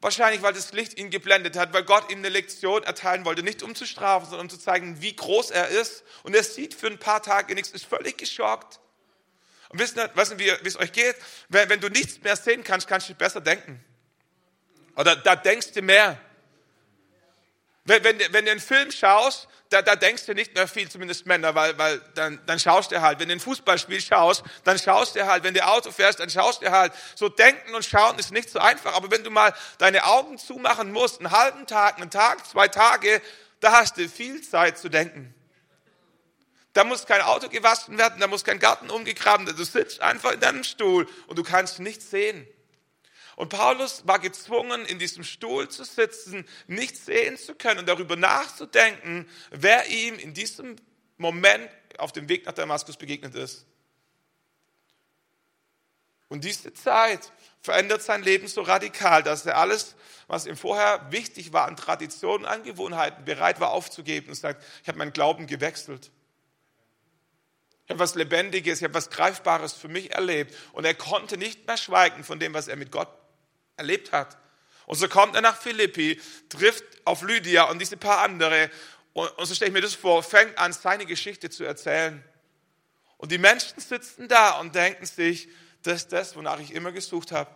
wahrscheinlich 0.00 0.42
weil 0.42 0.54
das 0.54 0.72
Licht 0.72 0.98
ihn 0.98 1.10
geblendet 1.10 1.56
hat, 1.56 1.72
weil 1.72 1.84
Gott 1.84 2.10
ihm 2.10 2.18
eine 2.18 2.30
Lektion 2.30 2.82
erteilen 2.84 3.24
wollte, 3.24 3.42
nicht 3.42 3.62
um 3.62 3.74
zu 3.74 3.84
strafen, 3.84 4.26
sondern 4.26 4.46
um 4.46 4.50
zu 4.50 4.58
zeigen, 4.58 5.02
wie 5.02 5.14
groß 5.14 5.50
er 5.50 5.68
ist. 5.68 6.04
Und 6.22 6.34
er 6.34 6.42
sieht 6.42 6.72
für 6.72 6.86
ein 6.86 6.98
paar 6.98 7.22
Tage 7.22 7.54
nichts, 7.54 7.70
ist 7.70 7.84
völlig 7.84 8.16
geschockt. 8.16 8.80
Und 9.68 9.78
wisst 9.78 9.96
ihr, 9.96 10.10
wissen 10.14 10.38
wie, 10.38 10.52
wie 10.62 10.68
es 10.68 10.78
euch 10.78 10.92
geht? 10.92 11.16
Wenn, 11.48 11.68
wenn 11.68 11.80
du 11.80 11.88
nichts 11.88 12.20
mehr 12.22 12.36
sehen 12.36 12.64
kannst, 12.64 12.88
kannst 12.88 13.08
du 13.08 13.14
besser 13.14 13.40
denken. 13.40 13.82
Oder 14.96 15.16
da 15.16 15.36
denkst 15.36 15.72
du 15.72 15.82
mehr. 15.82 16.20
Wenn, 17.84 18.04
wenn, 18.04 18.18
wenn 18.32 18.44
du 18.44 18.50
einen 18.52 18.60
Film 18.60 18.92
schaust, 18.92 19.48
da, 19.68 19.82
da 19.82 19.96
denkst 19.96 20.26
du 20.26 20.34
nicht 20.34 20.54
mehr 20.54 20.68
viel, 20.68 20.88
zumindest 20.88 21.26
Männer, 21.26 21.54
weil, 21.54 21.76
weil 21.78 22.00
dann, 22.14 22.40
dann 22.46 22.60
schaust 22.60 22.92
du 22.92 23.00
halt. 23.00 23.18
Wenn 23.18 23.28
du 23.28 23.34
ein 23.34 23.40
Fußballspiel 23.40 24.00
schaust, 24.00 24.44
dann 24.64 24.78
schaust 24.78 25.16
du 25.16 25.26
halt. 25.26 25.42
Wenn 25.42 25.54
du 25.54 25.66
Auto 25.66 25.90
fährst, 25.90 26.20
dann 26.20 26.30
schaust 26.30 26.62
du 26.62 26.70
halt. 26.70 26.92
So 27.16 27.28
denken 27.28 27.74
und 27.74 27.84
schauen 27.84 28.18
ist 28.18 28.30
nicht 28.30 28.50
so 28.50 28.58
einfach. 28.58 28.94
Aber 28.94 29.10
wenn 29.10 29.24
du 29.24 29.30
mal 29.30 29.54
deine 29.78 30.04
Augen 30.04 30.38
zumachen 30.38 30.92
musst, 30.92 31.20
einen 31.20 31.30
halben 31.30 31.66
Tag, 31.66 31.96
einen 31.96 32.10
Tag, 32.10 32.46
zwei 32.46 32.68
Tage, 32.68 33.20
da 33.60 33.72
hast 33.72 33.96
du 33.96 34.08
viel 34.08 34.42
Zeit 34.42 34.78
zu 34.78 34.88
denken. 34.88 35.34
Da 36.74 36.84
muss 36.84 37.06
kein 37.06 37.20
Auto 37.20 37.48
gewaschen 37.48 37.98
werden, 37.98 38.20
da 38.20 38.26
muss 38.26 38.44
kein 38.44 38.58
Garten 38.58 38.90
umgegraben 38.90 39.46
werden. 39.46 39.56
Du 39.56 39.64
sitzt 39.64 40.00
einfach 40.00 40.32
in 40.32 40.40
deinem 40.40 40.64
Stuhl 40.64 41.08
und 41.26 41.38
du 41.38 41.42
kannst 41.42 41.80
nichts 41.80 42.10
sehen. 42.10 42.46
Und 43.36 43.48
Paulus 43.48 44.06
war 44.06 44.18
gezwungen, 44.18 44.84
in 44.84 44.98
diesem 44.98 45.24
Stuhl 45.24 45.68
zu 45.68 45.84
sitzen, 45.84 46.46
nichts 46.66 47.06
sehen 47.06 47.38
zu 47.38 47.54
können 47.54 47.80
und 47.80 47.88
darüber 47.88 48.16
nachzudenken, 48.16 49.28
wer 49.50 49.86
ihm 49.86 50.18
in 50.18 50.34
diesem 50.34 50.76
Moment 51.16 51.70
auf 51.98 52.12
dem 52.12 52.28
Weg 52.28 52.46
nach 52.46 52.52
Damaskus 52.52 52.96
begegnet 52.96 53.34
ist. 53.34 53.66
Und 56.28 56.44
diese 56.44 56.72
Zeit 56.72 57.30
verändert 57.60 58.02
sein 58.02 58.22
Leben 58.22 58.48
so 58.48 58.62
radikal, 58.62 59.22
dass 59.22 59.44
er 59.44 59.58
alles, 59.58 59.94
was 60.28 60.46
ihm 60.46 60.56
vorher 60.56 61.12
wichtig 61.12 61.52
war 61.52 61.66
an 61.66 61.76
Traditionen, 61.76 62.46
Angewohnheiten, 62.46 63.24
bereit 63.24 63.60
war 63.60 63.70
aufzugeben 63.70 64.30
und 64.30 64.34
sagt, 64.34 64.64
ich 64.82 64.88
habe 64.88 64.96
meinen 64.98 65.12
Glauben 65.12 65.46
gewechselt. 65.46 66.10
Ich 67.84 67.90
habe 67.90 68.00
was 68.00 68.14
Lebendiges, 68.14 68.78
ich 68.78 68.84
habe 68.84 68.94
was 68.94 69.10
Greifbares 69.10 69.74
für 69.74 69.88
mich 69.88 70.12
erlebt. 70.12 70.56
Und 70.72 70.86
er 70.86 70.94
konnte 70.94 71.36
nicht 71.36 71.66
mehr 71.66 71.76
schweigen 71.76 72.24
von 72.24 72.38
dem, 72.38 72.54
was 72.54 72.66
er 72.66 72.76
mit 72.76 72.90
Gott 72.90 73.10
erlebt 73.76 74.12
hat. 74.12 74.38
Und 74.86 74.96
so 74.96 75.08
kommt 75.08 75.34
er 75.34 75.40
nach 75.40 75.56
Philippi, 75.56 76.20
trifft 76.48 76.84
auf 77.04 77.22
Lydia 77.22 77.64
und 77.64 77.78
diese 77.78 77.96
paar 77.96 78.18
andere. 78.18 78.70
Und, 79.12 79.30
so 79.42 79.54
stelle 79.54 79.68
ich 79.68 79.74
mir 79.74 79.80
das 79.80 79.94
vor, 79.94 80.22
fängt 80.22 80.58
an, 80.58 80.72
seine 80.72 81.06
Geschichte 81.06 81.50
zu 81.50 81.64
erzählen. 81.64 82.22
Und 83.16 83.30
die 83.30 83.38
Menschen 83.38 83.80
sitzen 83.80 84.28
da 84.28 84.58
und 84.60 84.74
denken 84.74 85.06
sich, 85.06 85.48
das 85.82 86.02
ist 86.02 86.12
das, 86.12 86.36
wonach 86.36 86.60
ich 86.60 86.72
immer 86.72 86.92
gesucht 86.92 87.32
habe. 87.32 87.50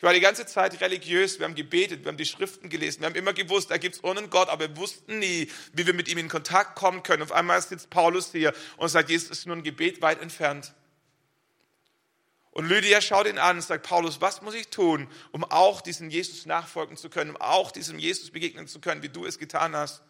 Ich 0.00 0.02
war 0.02 0.14
die 0.14 0.20
ganze 0.20 0.46
Zeit 0.46 0.80
religiös, 0.80 1.38
wir 1.38 1.44
haben 1.44 1.54
gebetet, 1.54 2.04
wir 2.04 2.08
haben 2.08 2.16
die 2.16 2.24
Schriften 2.24 2.70
gelesen, 2.70 3.00
wir 3.00 3.06
haben 3.08 3.14
immer 3.16 3.34
gewusst, 3.34 3.70
da 3.70 3.76
gibt 3.76 3.96
es 3.96 4.02
einen 4.02 4.30
Gott, 4.30 4.48
aber 4.48 4.68
wir 4.68 4.76
wussten 4.78 5.18
nie, 5.18 5.50
wie 5.74 5.86
wir 5.86 5.92
mit 5.92 6.08
ihm 6.08 6.16
in 6.16 6.28
Kontakt 6.28 6.74
kommen 6.74 7.02
können. 7.02 7.22
Auf 7.22 7.32
einmal 7.32 7.60
sitzt 7.60 7.90
Paulus 7.90 8.32
hier 8.32 8.54
und 8.78 8.88
sagt, 8.88 9.10
Jesus 9.10 9.30
ist 9.30 9.46
nur 9.46 9.56
ein 9.56 9.62
Gebet 9.62 10.00
weit 10.00 10.22
entfernt. 10.22 10.72
Und 12.52 12.68
Lydia 12.68 13.00
schaut 13.00 13.26
ihn 13.26 13.38
an 13.38 13.56
und 13.56 13.62
sagt, 13.62 13.86
Paulus, 13.86 14.20
was 14.20 14.42
muss 14.42 14.54
ich 14.54 14.68
tun, 14.68 15.08
um 15.30 15.44
auch 15.44 15.80
diesem 15.80 16.10
Jesus 16.10 16.46
nachfolgen 16.46 16.96
zu 16.96 17.08
können, 17.08 17.30
um 17.30 17.36
auch 17.36 17.70
diesem 17.70 17.98
Jesus 17.98 18.30
begegnen 18.30 18.66
zu 18.66 18.80
können, 18.80 19.02
wie 19.02 19.08
du 19.08 19.24
es 19.24 19.38
getan 19.38 19.76
hast? 19.76 20.02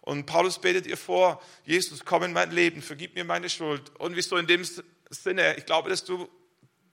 Und 0.00 0.26
Paulus 0.26 0.58
betet 0.58 0.86
ihr 0.86 0.96
vor, 0.96 1.40
Jesus, 1.64 2.04
komm 2.04 2.24
in 2.24 2.32
mein 2.32 2.50
Leben, 2.50 2.82
vergib 2.82 3.14
mir 3.14 3.24
meine 3.24 3.48
Schuld. 3.48 3.94
Und 4.00 4.16
wieso 4.16 4.36
in 4.36 4.48
dem 4.48 4.66
Sinne, 5.10 5.56
ich 5.56 5.64
glaube, 5.64 5.88
dass 5.88 6.04
du 6.04 6.28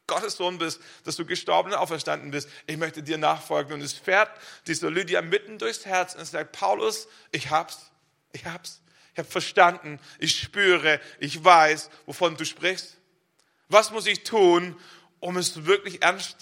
Gottes 0.10 0.36
Sohn 0.36 0.58
bist, 0.58 0.82
dass 1.06 1.16
du 1.16 1.26
gestorben 1.26 1.72
und 1.72 1.78
auferstanden 1.78 2.32
bist. 2.32 2.50
Ich 2.68 2.78
möchte 2.78 3.02
dir 3.02 3.18
nachfolgen. 3.18 3.74
Und 3.74 3.82
es 3.82 3.94
fährt 3.94 4.30
dieser 4.68 4.90
Lydia 4.90 5.22
mitten 5.22 5.58
durchs 5.58 5.86
Herz 5.86 6.16
und 6.16 6.26
sagt, 6.26 6.52
Paulus, 6.52 7.08
ich 7.32 7.50
hab's, 7.50 7.92
ich 8.34 8.46
hab's. 8.46 8.82
Ich 9.14 9.20
habe 9.20 9.30
verstanden, 9.30 10.00
ich 10.20 10.40
spüre, 10.40 11.00
ich 11.20 11.44
weiß, 11.44 11.90
wovon 12.06 12.38
du 12.38 12.46
sprichst. 12.46 12.99
Was 13.70 13.92
muss 13.92 14.08
ich 14.08 14.24
tun, 14.24 14.76
um 15.20 15.38
es 15.38 15.66
wirklich 15.66 16.02
ernst, 16.02 16.36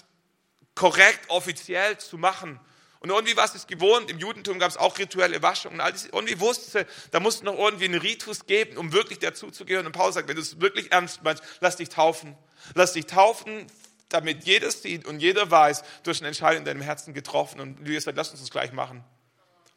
korrekt, 0.74 1.28
offiziell 1.28 1.98
zu 1.98 2.18
machen? 2.18 2.58
Und 3.00 3.10
irgendwie 3.10 3.36
war 3.36 3.44
es 3.44 3.66
gewohnt, 3.66 4.10
im 4.10 4.18
Judentum 4.18 4.58
gab 4.58 4.70
es 4.70 4.76
auch 4.76 4.98
rituelle 4.98 5.40
Waschungen 5.40 5.76
und 5.76 5.80
all 5.80 5.92
diese, 5.92 6.08
irgendwie 6.08 6.40
wusste, 6.40 6.84
da 7.12 7.20
musste 7.20 7.44
noch 7.44 7.56
irgendwie 7.56 7.84
einen 7.84 8.00
Ritus 8.00 8.46
geben, 8.46 8.76
um 8.76 8.92
wirklich 8.92 9.20
dazuzugehören. 9.20 9.86
Und 9.86 9.92
Paulus 9.92 10.14
sagt, 10.14 10.28
wenn 10.28 10.34
du 10.34 10.42
es 10.42 10.60
wirklich 10.60 10.90
ernst 10.90 11.22
meinst, 11.22 11.44
lass 11.60 11.76
dich 11.76 11.90
taufen. 11.90 12.36
Lass 12.74 12.94
dich 12.94 13.06
taufen, 13.06 13.68
damit 14.08 14.44
jeder 14.44 14.70
sieht 14.72 15.06
und 15.06 15.20
jeder 15.20 15.48
weiß, 15.48 15.84
du 16.02 16.10
hast 16.10 16.20
eine 16.20 16.28
Entscheidung 16.28 16.60
in 16.60 16.64
deinem 16.64 16.80
Herzen 16.80 17.14
getroffen. 17.14 17.60
Und 17.60 17.78
Lydia 17.78 18.00
sagt, 18.00 18.16
lass 18.16 18.30
uns 18.30 18.40
das 18.40 18.50
gleich 18.50 18.72
machen. 18.72 19.04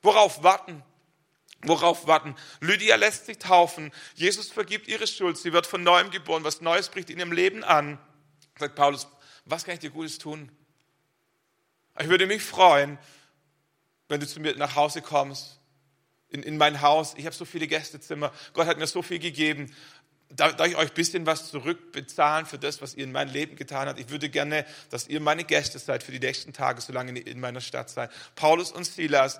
Worauf 0.02 0.42
warten? 0.42 0.84
Worauf 1.64 2.08
warten? 2.08 2.36
Lydia 2.60 2.96
lässt 2.96 3.28
sich 3.28 3.38
taufen. 3.38 3.92
Jesus 4.16 4.50
vergibt 4.52 4.88
ihre 4.88 5.06
Schuld. 5.06 5.38
Sie 5.38 5.54
wird 5.54 5.68
von 5.68 5.84
neuem 5.84 6.10
geboren. 6.10 6.44
Was 6.44 6.62
Neues 6.62 6.90
bricht 6.90 7.10
in 7.10 7.20
ihrem 7.20 7.32
Leben 7.32 7.64
an. 7.64 8.00
Sagt 8.58 8.76
Paulus, 8.76 9.08
was 9.46 9.64
kann 9.64 9.76
ich 9.76 9.80
dir 9.80 9.92
Gutes 9.92 10.18
tun? 10.18 10.52
Ich 12.00 12.08
würde 12.08 12.26
mich 12.26 12.42
freuen, 12.42 12.98
wenn 14.08 14.20
du 14.20 14.28
zu 14.28 14.40
mir 14.40 14.56
nach 14.56 14.76
Hause 14.76 15.02
kommst, 15.02 15.60
in, 16.30 16.44
in 16.44 16.58
mein 16.58 16.82
Haus. 16.82 17.14
Ich 17.18 17.26
habe 17.26 17.36
so 17.36 17.46
viele 17.46 17.68
Gästezimmer. 17.68 18.32
Gott 18.54 18.68
hat 18.68 18.78
mir 18.78 18.88
so 18.88 19.02
viel 19.02 19.20
gegeben. 19.20 19.74
Darf, 20.30 20.56
darf 20.56 20.68
ich 20.68 20.78
euch 20.78 20.90
ein 20.90 20.94
bisschen 20.96 21.26
was 21.26 21.52
zurückbezahlen 21.52 22.46
für 22.46 22.58
das, 22.58 22.82
was 22.82 22.96
ihr 22.96 23.04
in 23.04 23.12
meinem 23.12 23.34
Leben 23.34 23.56
getan 23.58 23.88
habt? 23.88 24.00
Ich 24.00 24.10
würde 24.10 24.30
gerne, 24.30 24.66
dass 24.90 25.08
ihr 25.08 25.20
meine 25.20 25.44
Gäste 25.44 25.78
seid 25.78 26.04
für 26.04 26.14
die 26.14 26.20
nächsten 26.20 26.54
Tage, 26.54 26.82
solange 26.82 27.20
ihr 27.20 27.28
in 27.28 27.40
meiner 27.40 27.62
Stadt 27.62 27.90
seid. 27.90 28.12
Paulus 28.36 28.72
und 28.72 28.86
Silas 28.86 29.40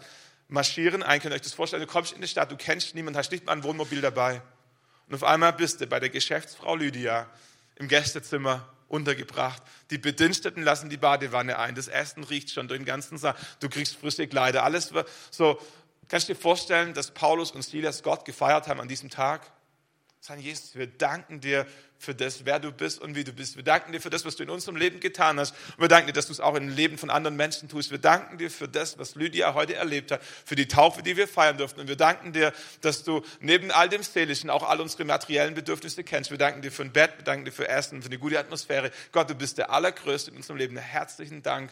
marschieren 0.52 1.02
ein. 1.02 1.20
Könnt 1.20 1.34
ihr 1.34 1.36
euch 1.36 1.42
das 1.42 1.54
vorstellen? 1.54 1.82
Du 1.82 1.88
kommst 1.88 2.12
in 2.12 2.22
die 2.22 2.28
Stadt, 2.28 2.52
du 2.52 2.58
kennst 2.58 2.94
niemanden, 2.94 3.18
hast 3.18 3.32
nicht 3.32 3.46
mal 3.46 3.54
ein 3.54 3.64
Wohnmobil 3.64 4.02
dabei. 4.02 4.42
Und 5.08 5.16
auf 5.16 5.24
einmal 5.24 5.54
bist 5.54 5.82
du 5.82 5.88
bei 5.88 6.00
der 6.00 6.10
Geschäftsfrau 6.10 6.76
Lydia 6.76 7.28
im 7.76 7.88
Gästezimmer 7.88 8.68
untergebracht. 8.88 9.64
Die 9.90 9.98
Bediensteten 9.98 10.64
lassen 10.64 10.90
die 10.90 10.98
Badewanne 10.98 11.58
ein. 11.58 11.76
Das 11.76 11.88
Essen 11.88 12.24
riecht 12.26 12.52
schon 12.52 12.68
durch 12.68 12.80
den 12.80 12.86
ganzen 12.86 13.18
Saal. 13.18 13.36
Du 13.62 13.70
kriegst 13.70 13.96
frische 13.96 14.28
Kleider. 14.28 14.64
Alles 14.64 14.92
so. 15.32 15.60
Kannst 16.10 16.28
du 16.28 16.34
dir 16.34 16.40
vorstellen, 16.40 16.94
dass 16.94 17.12
Paulus 17.12 17.52
und 17.52 17.62
Silas 17.62 18.04
Gott 18.04 18.26
gefeiert 18.26 18.68
haben 18.68 18.82
an 18.82 18.90
diesem 18.90 19.10
Tag? 19.10 19.50
Sagen, 20.20 20.42
Jesus, 20.42 20.76
wir 20.76 20.88
danken 20.88 21.40
dir 21.40 21.66
für 22.02 22.16
das, 22.16 22.46
wer 22.46 22.60
du 22.60 22.72
bist 22.72 23.00
und 23.00 23.16
wie 23.16 23.24
du 23.24 23.32
bist. 23.32 23.56
Wir 23.56 23.64
danken 23.64 23.92
dir 23.92 24.02
für 24.02 24.10
das, 24.10 24.26
was 24.26 24.36
du 24.36 24.44
in 24.44 24.50
unserem 24.50 24.76
Leben 24.76 25.00
getan 25.00 25.40
hast. 25.40 25.52
Und 25.78 25.82
wir 25.82 25.88
danken 25.88 26.08
dir, 26.08 26.14
dass 26.14 26.26
du 26.26 26.34
es 26.34 26.40
auch 26.40 26.56
im 26.56 26.68
Leben 26.68 26.98
von 26.98 27.12
anderen 27.12 27.36
Menschen 27.36 27.70
tust. 27.70 27.92
Wir 27.92 28.00
danken 28.00 28.40
dir 28.40 28.50
für 28.50 28.68
das, 28.68 28.98
was 28.98 29.14
Lydia 29.14 29.54
heute 29.54 29.76
erlebt 29.76 30.12
hat, 30.12 30.24
für 30.24 30.56
die 30.56 30.68
Taufe, 30.68 31.04
die 31.04 31.16
wir 31.16 31.28
feiern 31.28 31.58
durften. 31.58 31.80
Und 31.80 31.88
wir 31.88 31.96
danken 31.96 32.34
dir, 32.34 32.54
dass 32.82 33.04
du 33.04 33.22
neben 33.40 33.70
all 33.70 33.88
dem 33.88 34.02
Seelischen 34.02 34.50
auch 34.50 34.68
all 34.68 34.82
unsere 34.82 35.06
materiellen 35.06 35.54
Bedürfnisse 35.54 36.04
kennst. 36.04 36.32
Wir 36.32 36.40
danken 36.40 36.64
dir 36.64 36.72
für 36.72 36.82
ein 36.82 36.92
Bett, 36.92 37.12
wir 37.18 37.24
danken 37.24 37.46
dir 37.46 37.52
für 37.52 37.68
Essen, 37.68 38.02
für 38.02 38.08
eine 38.08 38.18
gute 38.18 38.40
Atmosphäre. 38.40 38.90
Gott, 39.12 39.30
du 39.30 39.36
bist 39.36 39.60
der 39.60 39.70
Allergrößte 39.70 40.32
in 40.32 40.38
unserem 40.38 40.58
Leben. 40.58 40.78
Herzlichen 40.78 41.44
Dank 41.44 41.72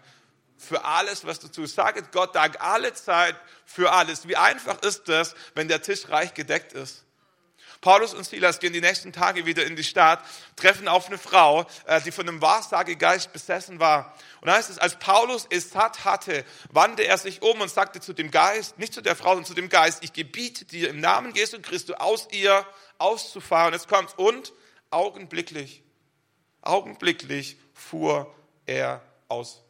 für 0.57 0.85
alles, 0.85 1.25
was 1.25 1.39
du 1.39 1.47
tust. 1.47 1.73
Saget 1.73 2.11
Gott 2.11 2.35
Dank 2.35 2.61
alle 2.61 2.93
Zeit 2.93 3.35
für 3.65 3.91
alles. 3.91 4.27
Wie 4.27 4.35
einfach 4.35 4.79
ist 4.83 5.09
das, 5.09 5.33
wenn 5.55 5.67
der 5.67 5.81
Tisch 5.81 6.09
reich 6.09 6.35
gedeckt 6.35 6.73
ist? 6.73 7.03
Paulus 7.81 8.13
und 8.13 8.25
Silas 8.25 8.59
gehen 8.59 8.73
die 8.73 8.81
nächsten 8.81 9.13
Tage 9.13 9.45
wieder 9.45 9.65
in 9.65 9.77
die 9.77 9.85
Stadt, 9.85 10.21
treffen 10.57 10.89
auf 10.89 11.07
eine 11.07 11.17
Frau, 11.17 11.65
äh, 11.85 12.01
die 12.01 12.11
von 12.11 12.27
einem 12.27 12.41
Wahrsagegeist 12.41 13.31
besessen 13.31 13.79
war. 13.79 14.13
Und 14.41 14.47
da 14.47 14.55
heißt 14.55 14.69
es, 14.69 14.77
als 14.77 14.99
Paulus 14.99 15.47
es 15.49 15.69
satt 15.69 16.03
hatte, 16.03 16.43
wandte 16.71 17.03
er 17.03 17.17
sich 17.17 17.41
um 17.41 17.61
und 17.61 17.71
sagte 17.71 18.01
zu 18.01 18.11
dem 18.13 18.31
Geist, 18.31 18.77
nicht 18.77 18.93
zu 18.93 19.01
der 19.01 19.15
Frau, 19.15 19.29
sondern 19.29 19.45
zu 19.45 19.53
dem 19.53 19.69
Geist, 19.69 20.03
ich 20.03 20.11
gebiete 20.11 20.65
dir 20.65 20.89
im 20.89 20.99
Namen 20.99 21.33
Jesu 21.33 21.61
Christi 21.61 21.93
aus 21.93 22.27
ihr 22.31 22.65
auszufahren. 22.97 23.73
Jetzt 23.73 23.87
kommt's. 23.87 24.13
Und 24.17 24.51
augenblicklich, 24.91 25.81
augenblicklich 26.61 27.57
fuhr 27.73 28.33
er 28.65 29.01
aus. 29.29 29.61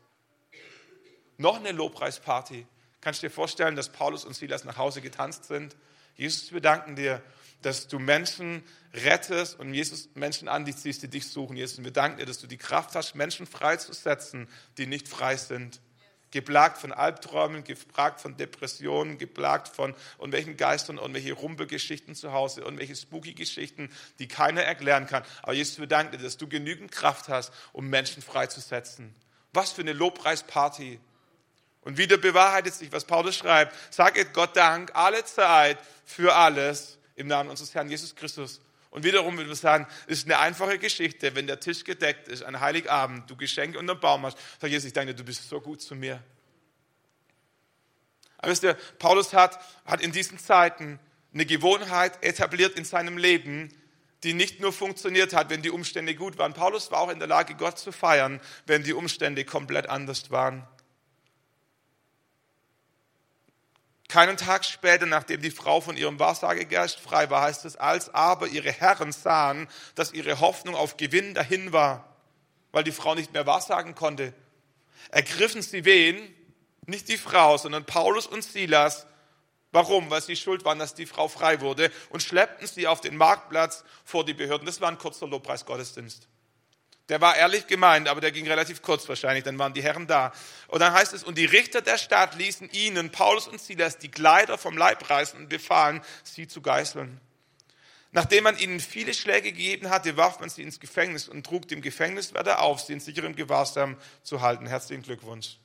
Noch 1.37 1.57
eine 1.57 1.71
Lobpreisparty. 1.71 2.65
Kannst 3.01 3.21
du 3.21 3.27
dir 3.27 3.33
vorstellen, 3.33 3.75
dass 3.75 3.89
Paulus 3.89 4.25
und 4.25 4.33
Silas 4.33 4.63
nach 4.63 4.77
Hause 4.77 5.01
getanzt 5.01 5.45
sind? 5.45 5.75
Jesus, 6.15 6.51
wir 6.51 6.59
danken 6.59 6.95
dir, 6.95 7.21
dass 7.61 7.87
du 7.87 7.99
Menschen 7.99 8.63
rettest 8.93 9.59
und 9.59 9.73
Jesus 9.73 10.09
Menschen 10.15 10.47
an 10.47 10.65
dich 10.65 10.77
ziehst, 10.77 11.03
die 11.03 11.07
dich 11.07 11.27
suchen. 11.27 11.55
Jesus, 11.55 11.77
und 11.77 11.83
wir 11.83 11.91
danken 11.91 12.17
dir, 12.17 12.25
dass 12.25 12.39
du 12.39 12.47
die 12.47 12.57
Kraft 12.57 12.95
hast, 12.95 13.15
Menschen 13.15 13.45
freizusetzen, 13.45 14.47
die 14.77 14.87
nicht 14.87 15.07
frei 15.07 15.37
sind. 15.37 15.81
Geplagt 16.31 16.77
von 16.77 16.91
Albträumen, 16.91 17.63
geplagt 17.63 18.21
von 18.21 18.37
Depressionen, 18.37 19.17
geplagt 19.17 19.67
von 19.67 19.95
irgendwelchen 20.19 20.57
Geistern, 20.57 20.97
irgendwelche 20.97 21.33
Rumpelgeschichten 21.33 22.13
zu 22.13 22.33
Hause, 22.33 22.61
irgendwelche 22.61 22.95
Spooky-Geschichten, 22.95 23.89
die 24.19 24.27
keiner 24.27 24.61
erklären 24.61 25.07
kann. 25.07 25.23
Aber 25.41 25.53
Jesus, 25.53 25.79
wir 25.79 25.87
danken 25.87 26.17
dir, 26.17 26.23
dass 26.23 26.37
du 26.37 26.47
genügend 26.47 26.91
Kraft 26.91 27.29
hast, 27.29 27.51
um 27.73 27.89
Menschen 27.89 28.21
freizusetzen. 28.21 29.15
Was 29.53 29.71
für 29.71 29.81
eine 29.81 29.93
Lobpreisparty. 29.93 30.99
Und 31.81 31.97
wieder 31.97 32.17
bewahrheitet 32.17 32.75
sich, 32.75 32.91
was 32.91 33.05
Paulus 33.05 33.35
schreibt. 33.35 33.75
Saget 33.91 34.31
Gott 34.33 34.55
Dank 34.55 34.91
alle 34.93 35.25
Zeit 35.25 35.79
für 36.05 36.35
alles 36.35 36.98
im 37.19 37.27
Namen 37.27 37.49
unseres 37.49 37.75
Herrn 37.75 37.89
Jesus 37.89 38.15
Christus. 38.15 38.61
Und 38.89 39.03
wiederum 39.03 39.37
würde 39.37 39.51
ich 39.51 39.59
sagen, 39.59 39.85
es 40.07 40.19
ist 40.19 40.25
eine 40.25 40.39
einfache 40.39 40.79
Geschichte, 40.79 41.35
wenn 41.35 41.45
der 41.45 41.59
Tisch 41.59 41.83
gedeckt 41.83 42.27
ist, 42.27 42.43
an 42.43 42.59
Heiligabend, 42.59 43.29
du 43.29 43.35
Geschenke 43.35 43.77
unter 43.77 43.95
dem 43.95 43.99
Baum 43.99 44.25
hast, 44.25 44.37
sag 44.59 44.69
Jesus, 44.69 44.87
ich 44.87 44.93
danke 44.93 45.13
dir, 45.13 45.17
du 45.17 45.25
bist 45.25 45.47
so 45.47 45.61
gut 45.61 45.81
zu 45.81 45.95
mir. 45.95 46.23
Aber 48.39 48.51
wisst 48.51 48.63
ihr, 48.63 48.75
Paulus 48.97 49.33
hat, 49.33 49.59
hat 49.85 50.01
in 50.01 50.11
diesen 50.11 50.39
Zeiten 50.39 50.99
eine 51.33 51.45
Gewohnheit 51.45 52.23
etabliert 52.23 52.77
in 52.77 52.85
seinem 52.85 53.17
Leben, 53.17 53.69
die 54.23 54.33
nicht 54.33 54.59
nur 54.59 54.73
funktioniert 54.73 55.33
hat, 55.33 55.49
wenn 55.49 55.61
die 55.61 55.69
Umstände 55.69 56.15
gut 56.15 56.37
waren. 56.37 56.53
Paulus 56.53 56.89
war 56.89 57.01
auch 57.01 57.09
in 57.09 57.19
der 57.19 57.27
Lage, 57.27 57.55
Gott 57.55 57.77
zu 57.77 57.91
feiern, 57.91 58.41
wenn 58.65 58.83
die 58.83 58.93
Umstände 58.93 59.45
komplett 59.45 59.87
anders 59.87 60.31
waren. 60.31 60.67
Keinen 64.09 64.35
Tag 64.35 64.65
später, 64.65 65.05
nachdem 65.05 65.41
die 65.41 65.51
Frau 65.51 65.79
von 65.79 65.95
ihrem 65.95 66.19
Wahrsagegeist 66.19 66.99
frei 66.99 67.29
war, 67.29 67.43
heißt 67.43 67.63
es, 67.63 67.77
als 67.77 68.13
aber 68.13 68.47
ihre 68.47 68.71
Herren 68.71 69.13
sahen, 69.13 69.69
dass 69.95 70.11
ihre 70.11 70.41
Hoffnung 70.41 70.75
auf 70.75 70.97
Gewinn 70.97 71.33
dahin 71.33 71.71
war, 71.71 72.17
weil 72.73 72.83
die 72.83 72.91
Frau 72.91 73.15
nicht 73.15 73.31
mehr 73.31 73.45
wahrsagen 73.45 73.95
konnte, 73.95 74.33
ergriffen 75.11 75.61
sie 75.61 75.85
wen? 75.85 76.35
Nicht 76.85 77.07
die 77.07 77.17
Frau, 77.17 77.57
sondern 77.57 77.85
Paulus 77.85 78.27
und 78.27 78.43
Silas 78.43 79.05
Warum? 79.71 80.09
Weil 80.09 80.21
sie 80.21 80.35
schuld 80.35 80.65
waren, 80.65 80.79
dass 80.79 80.95
die 80.95 81.05
Frau 81.05 81.27
frei 81.27 81.61
wurde 81.61 81.91
und 82.09 82.23
schleppten 82.23 82.67
sie 82.67 82.87
auf 82.87 83.01
den 83.01 83.15
Marktplatz 83.15 83.83
vor 84.03 84.25
die 84.25 84.33
Behörden. 84.33 84.65
Das 84.65 84.81
war 84.81 84.89
ein 84.89 84.97
kurzer 84.97 85.27
Lobpreisgottesdienst. 85.27 86.27
Der 87.09 87.19
war 87.21 87.35
ehrlich 87.35 87.65
gemeint, 87.65 88.07
aber 88.07 88.21
der 88.21 88.31
ging 88.31 88.47
relativ 88.47 88.83
kurz 88.83 89.09
wahrscheinlich, 89.09 89.43
dann 89.43 89.57
waren 89.57 89.73
die 89.73 89.81
Herren 89.81 90.05
da. 90.05 90.31
Und 90.67 90.79
dann 90.79 90.93
heißt 90.93 91.13
es, 91.13 91.23
und 91.23 91.39
die 91.39 91.45
Richter 91.45 91.81
der 91.81 91.97
Stadt 91.97 92.35
ließen 92.35 92.69
ihnen, 92.71 93.11
Paulus 93.11 93.47
und 93.47 93.59
Silas, 93.59 93.97
die 93.97 94.11
Kleider 94.11 94.59
vom 94.59 94.77
Leib 94.77 95.09
reißen 95.09 95.39
und 95.39 95.49
befahlen, 95.49 96.01
sie 96.23 96.47
zu 96.47 96.61
geißeln. 96.61 97.19
Nachdem 98.11 98.43
man 98.43 98.57
ihnen 98.57 98.79
viele 98.79 99.13
Schläge 99.13 99.51
gegeben 99.51 99.89
hatte, 99.89 100.17
warf 100.17 100.39
man 100.39 100.49
sie 100.49 100.63
ins 100.63 100.79
Gefängnis 100.79 101.27
und 101.27 101.45
trug 101.45 101.67
dem 101.67 101.81
Gefängniswärter 101.81 102.61
auf, 102.61 102.81
sie 102.81 102.93
in 102.93 102.99
sicherem 102.99 103.35
Gewahrsam 103.35 103.97
zu 104.23 104.41
halten. 104.41 104.67
Herzlichen 104.67 105.03
Glückwunsch. 105.03 105.57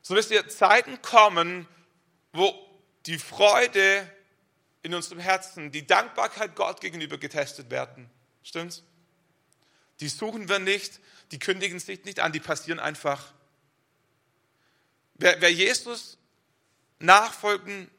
So 0.00 0.14
wisst 0.14 0.30
ihr, 0.30 0.48
Zeiten 0.48 1.00
kommen, 1.02 1.66
wo 2.32 2.54
die 3.06 3.18
Freude 3.18 4.10
in 4.82 4.94
unserem 4.94 5.18
Herzen, 5.18 5.70
die 5.70 5.86
Dankbarkeit 5.86 6.54
Gott 6.54 6.80
gegenüber 6.80 7.18
getestet 7.18 7.70
werden. 7.70 8.10
Stimmt's? 8.46 8.84
Die 9.98 10.08
suchen 10.08 10.48
wir 10.48 10.60
nicht, 10.60 11.00
die 11.32 11.40
kündigen 11.40 11.80
sich 11.80 12.04
nicht 12.04 12.20
an, 12.20 12.30
die 12.30 12.38
passieren 12.38 12.78
einfach. 12.78 13.32
Wer, 15.14 15.40
wer 15.40 15.52
Jesus 15.52 16.16
nachfolgen 17.00 17.90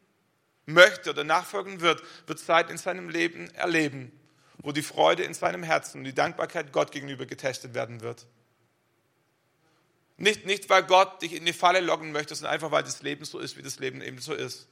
möchte 0.66 1.10
oder 1.10 1.26
nachfolgen 1.26 1.82
wird, 1.82 2.02
wird 2.28 2.40
Zeit 2.40 2.70
in 2.70 2.78
seinem 2.78 3.10
Leben 3.10 3.50
erleben, 3.56 4.18
wo 4.60 4.72
die 4.72 4.84
Freude 4.84 5.24
in 5.24 5.34
seinem 5.34 5.64
Herzen 5.64 5.98
und 5.98 6.04
die 6.06 6.16
Dankbarkeit 6.16 6.72
Gott 6.72 6.94
gegenüber 6.94 7.26
getestet 7.26 7.74
werden 7.74 8.00
wird. 8.00 8.26
Nicht, 10.16 10.46
nicht, 10.46 10.70
weil 10.70 10.84
Gott 10.84 11.22
dich 11.24 11.34
in 11.34 11.46
die 11.46 11.52
Falle 11.52 11.82
locken 11.82 12.14
möchte, 12.14 12.34
sondern 12.36 12.54
einfach, 12.54 12.72
weil 12.72 12.84
das 12.84 13.02
Leben 13.02 13.26
so 13.26 13.40
ist, 13.40 13.58
wie 13.58 13.64
das 13.64 13.80
Leben 13.80 14.02
eben 14.02 14.20
so 14.20 14.34
ist. 14.34 14.70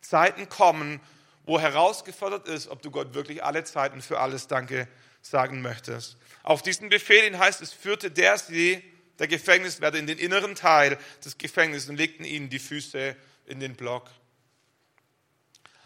Zeiten 0.00 0.48
kommen, 0.48 1.00
wo 1.44 1.58
herausgefordert 1.58 2.48
ist, 2.48 2.68
ob 2.68 2.82
du 2.82 2.90
Gott 2.90 3.14
wirklich 3.14 3.42
alle 3.42 3.64
Zeiten 3.64 4.02
für 4.02 4.20
alles 4.20 4.46
Danke 4.46 4.88
sagen 5.20 5.62
möchtest. 5.62 6.16
Auf 6.42 6.62
diesen 6.62 6.88
Befehl 6.88 7.22
hin 7.22 7.38
heißt 7.38 7.62
es, 7.62 7.72
führte 7.72 8.10
der 8.10 8.38
sie, 8.38 8.82
der 9.18 9.28
Gefängniswärter, 9.28 9.98
in 9.98 10.06
den 10.06 10.18
inneren 10.18 10.54
Teil 10.54 10.98
des 11.24 11.38
Gefängnisses 11.38 11.88
und 11.88 11.96
legten 11.96 12.24
ihnen 12.24 12.48
die 12.48 12.58
Füße 12.58 13.16
in 13.46 13.60
den 13.60 13.74
Block. 13.74 14.10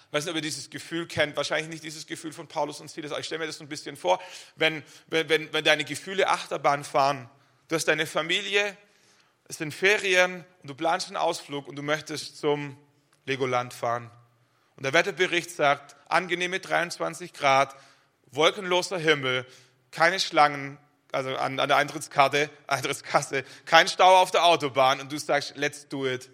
Ich 0.07 0.13
weiß 0.13 0.25
nicht, 0.25 0.31
ob 0.31 0.37
ihr 0.37 0.43
dieses 0.43 0.71
Gefühl 0.71 1.07
kennt, 1.07 1.37
wahrscheinlich 1.37 1.69
nicht 1.69 1.83
dieses 1.83 2.07
Gefühl 2.07 2.33
von 2.33 2.47
Paulus 2.47 2.81
und 2.81 2.89
Silas, 2.89 3.11
aber 3.11 3.21
ich 3.21 3.27
stelle 3.27 3.41
mir 3.41 3.47
das 3.47 3.59
so 3.59 3.65
ein 3.65 3.69
bisschen 3.69 3.97
vor, 3.97 4.21
wenn, 4.55 4.83
wenn, 5.09 5.53
wenn 5.53 5.65
deine 5.65 5.85
Gefühle 5.85 6.29
Achterbahn 6.29 6.85
fahren, 6.85 7.29
du 7.69 7.75
hast 7.75 7.87
deine 7.89 8.07
Familie, 8.07 8.77
es 9.49 9.59
sind 9.59 9.75
Ferien 9.75 10.45
und 10.63 10.71
du 10.71 10.75
planst 10.75 11.09
einen 11.09 11.17
Ausflug 11.17 11.69
und 11.69 11.77
du 11.77 11.83
möchtest 11.83 12.39
zum 12.39 12.79
Legoland 13.27 13.75
fahren. 13.75 14.11
Und 14.77 14.85
der 14.85 14.93
Wetterbericht 14.93 15.51
sagt, 15.51 15.97
angenehme 16.09 16.61
23 16.61 17.33
Grad, 17.33 17.75
wolkenloser 18.31 18.99
Himmel, 18.99 19.47
keine 19.91 20.21
Schlangen, 20.21 20.79
also 21.13 21.35
an, 21.37 21.59
an 21.59 21.69
der 21.69 21.79
Eintrittskarte, 21.79 22.51
Eintrittskasse, 22.67 23.45
kein 23.65 23.89
Stau 23.89 24.21
auf 24.21 24.31
der 24.31 24.45
Autobahn 24.45 25.01
und 25.01 25.11
du 25.11 25.19
sagst, 25.19 25.57
let's 25.57 25.89
do 25.89 26.07
it. 26.07 26.31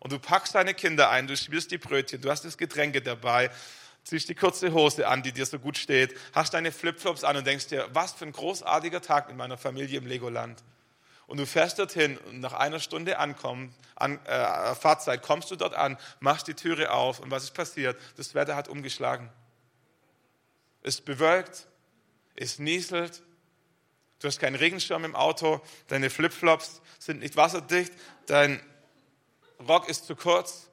Und 0.00 0.12
du 0.12 0.18
packst 0.18 0.54
deine 0.54 0.74
Kinder 0.74 1.10
ein, 1.10 1.26
du 1.26 1.36
spielst 1.36 1.70
die 1.70 1.78
Brötchen, 1.78 2.20
du 2.20 2.30
hast 2.30 2.44
das 2.44 2.58
Getränke 2.58 3.00
dabei, 3.00 3.50
ziehst 4.02 4.28
die 4.28 4.34
kurze 4.34 4.72
Hose 4.72 5.08
an, 5.08 5.22
die 5.22 5.32
dir 5.32 5.46
so 5.46 5.58
gut 5.58 5.78
steht, 5.78 6.14
hast 6.32 6.52
deine 6.52 6.72
Flipflops 6.72 7.24
an 7.24 7.36
und 7.36 7.46
denkst 7.46 7.68
dir, 7.68 7.88
was 7.92 8.12
für 8.12 8.26
ein 8.26 8.32
großartiger 8.32 9.00
Tag 9.00 9.28
mit 9.28 9.36
meiner 9.36 9.56
Familie 9.56 9.98
im 9.98 10.06
Legoland. 10.06 10.62
Und 11.26 11.38
du 11.38 11.46
fährst 11.46 11.78
dorthin 11.78 12.18
und 12.18 12.40
nach 12.40 12.52
einer 12.52 12.80
Stunde 12.80 13.18
ankommen, 13.18 13.74
an, 13.96 14.24
äh, 14.26 14.74
Fahrzeit 14.74 15.22
kommst 15.22 15.50
du 15.50 15.56
dort 15.56 15.74
an, 15.74 15.96
machst 16.20 16.48
die 16.48 16.54
Türe 16.54 16.92
auf 16.92 17.20
und 17.20 17.30
was 17.30 17.44
ist 17.44 17.54
passiert? 17.54 17.98
Das 18.16 18.34
Wetter 18.34 18.56
hat 18.56 18.68
umgeschlagen. 18.68 19.30
Es 20.82 21.00
bewölkt, 21.00 21.66
es 22.34 22.58
nieselt, 22.58 23.22
du 24.18 24.28
hast 24.28 24.38
keinen 24.38 24.56
Regenschirm 24.56 25.04
im 25.04 25.16
Auto, 25.16 25.62
deine 25.88 26.10
Flipflops 26.10 26.82
sind 26.98 27.20
nicht 27.20 27.36
wasserdicht, 27.36 27.92
dein 28.26 28.60
Rock 29.66 29.88
ist 29.88 30.06
zu 30.06 30.16
kurz. 30.16 30.68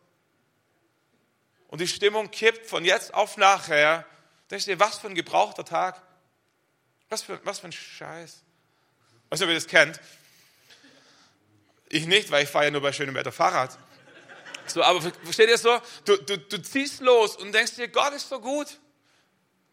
Und 1.67 1.79
die 1.79 1.87
Stimmung 1.87 2.31
kippt 2.31 2.67
von 2.67 2.83
jetzt 2.83 3.13
auf 3.13 3.37
nachher. 3.37 4.05
Denkst 4.49 4.65
du 4.65 4.71
dir, 4.71 4.79
was 4.79 4.99
für 4.99 5.07
ein 5.07 5.15
gebrauchter 5.15 5.63
Tag? 5.63 6.01
Was 7.07 7.21
für, 7.21 7.39
was 7.45 7.59
für 7.59 7.67
ein 7.67 7.71
Scheiß. 7.71 8.43
Weißt 9.29 9.41
du, 9.41 9.47
ihr 9.47 9.53
das 9.53 9.67
kennt? 9.67 9.99
Ich 11.93 12.05
nicht, 12.05 12.31
weil 12.31 12.43
ich 12.43 12.49
fahre 12.49 12.65
ja 12.65 12.71
nur 12.71 12.81
bei 12.81 12.93
schönem 12.93 13.15
Wetter 13.15 13.33
Fahrrad. 13.33 13.77
So, 14.65 14.81
aber 14.81 15.01
versteht 15.01 15.49
ihr 15.49 15.57
so? 15.57 15.77
Du, 16.05 16.15
du, 16.15 16.37
du 16.37 16.61
ziehst 16.61 17.01
los 17.01 17.35
und 17.35 17.51
denkst 17.51 17.75
dir, 17.75 17.89
Gott 17.89 18.13
ist 18.13 18.29
so 18.29 18.39
gut. 18.39 18.79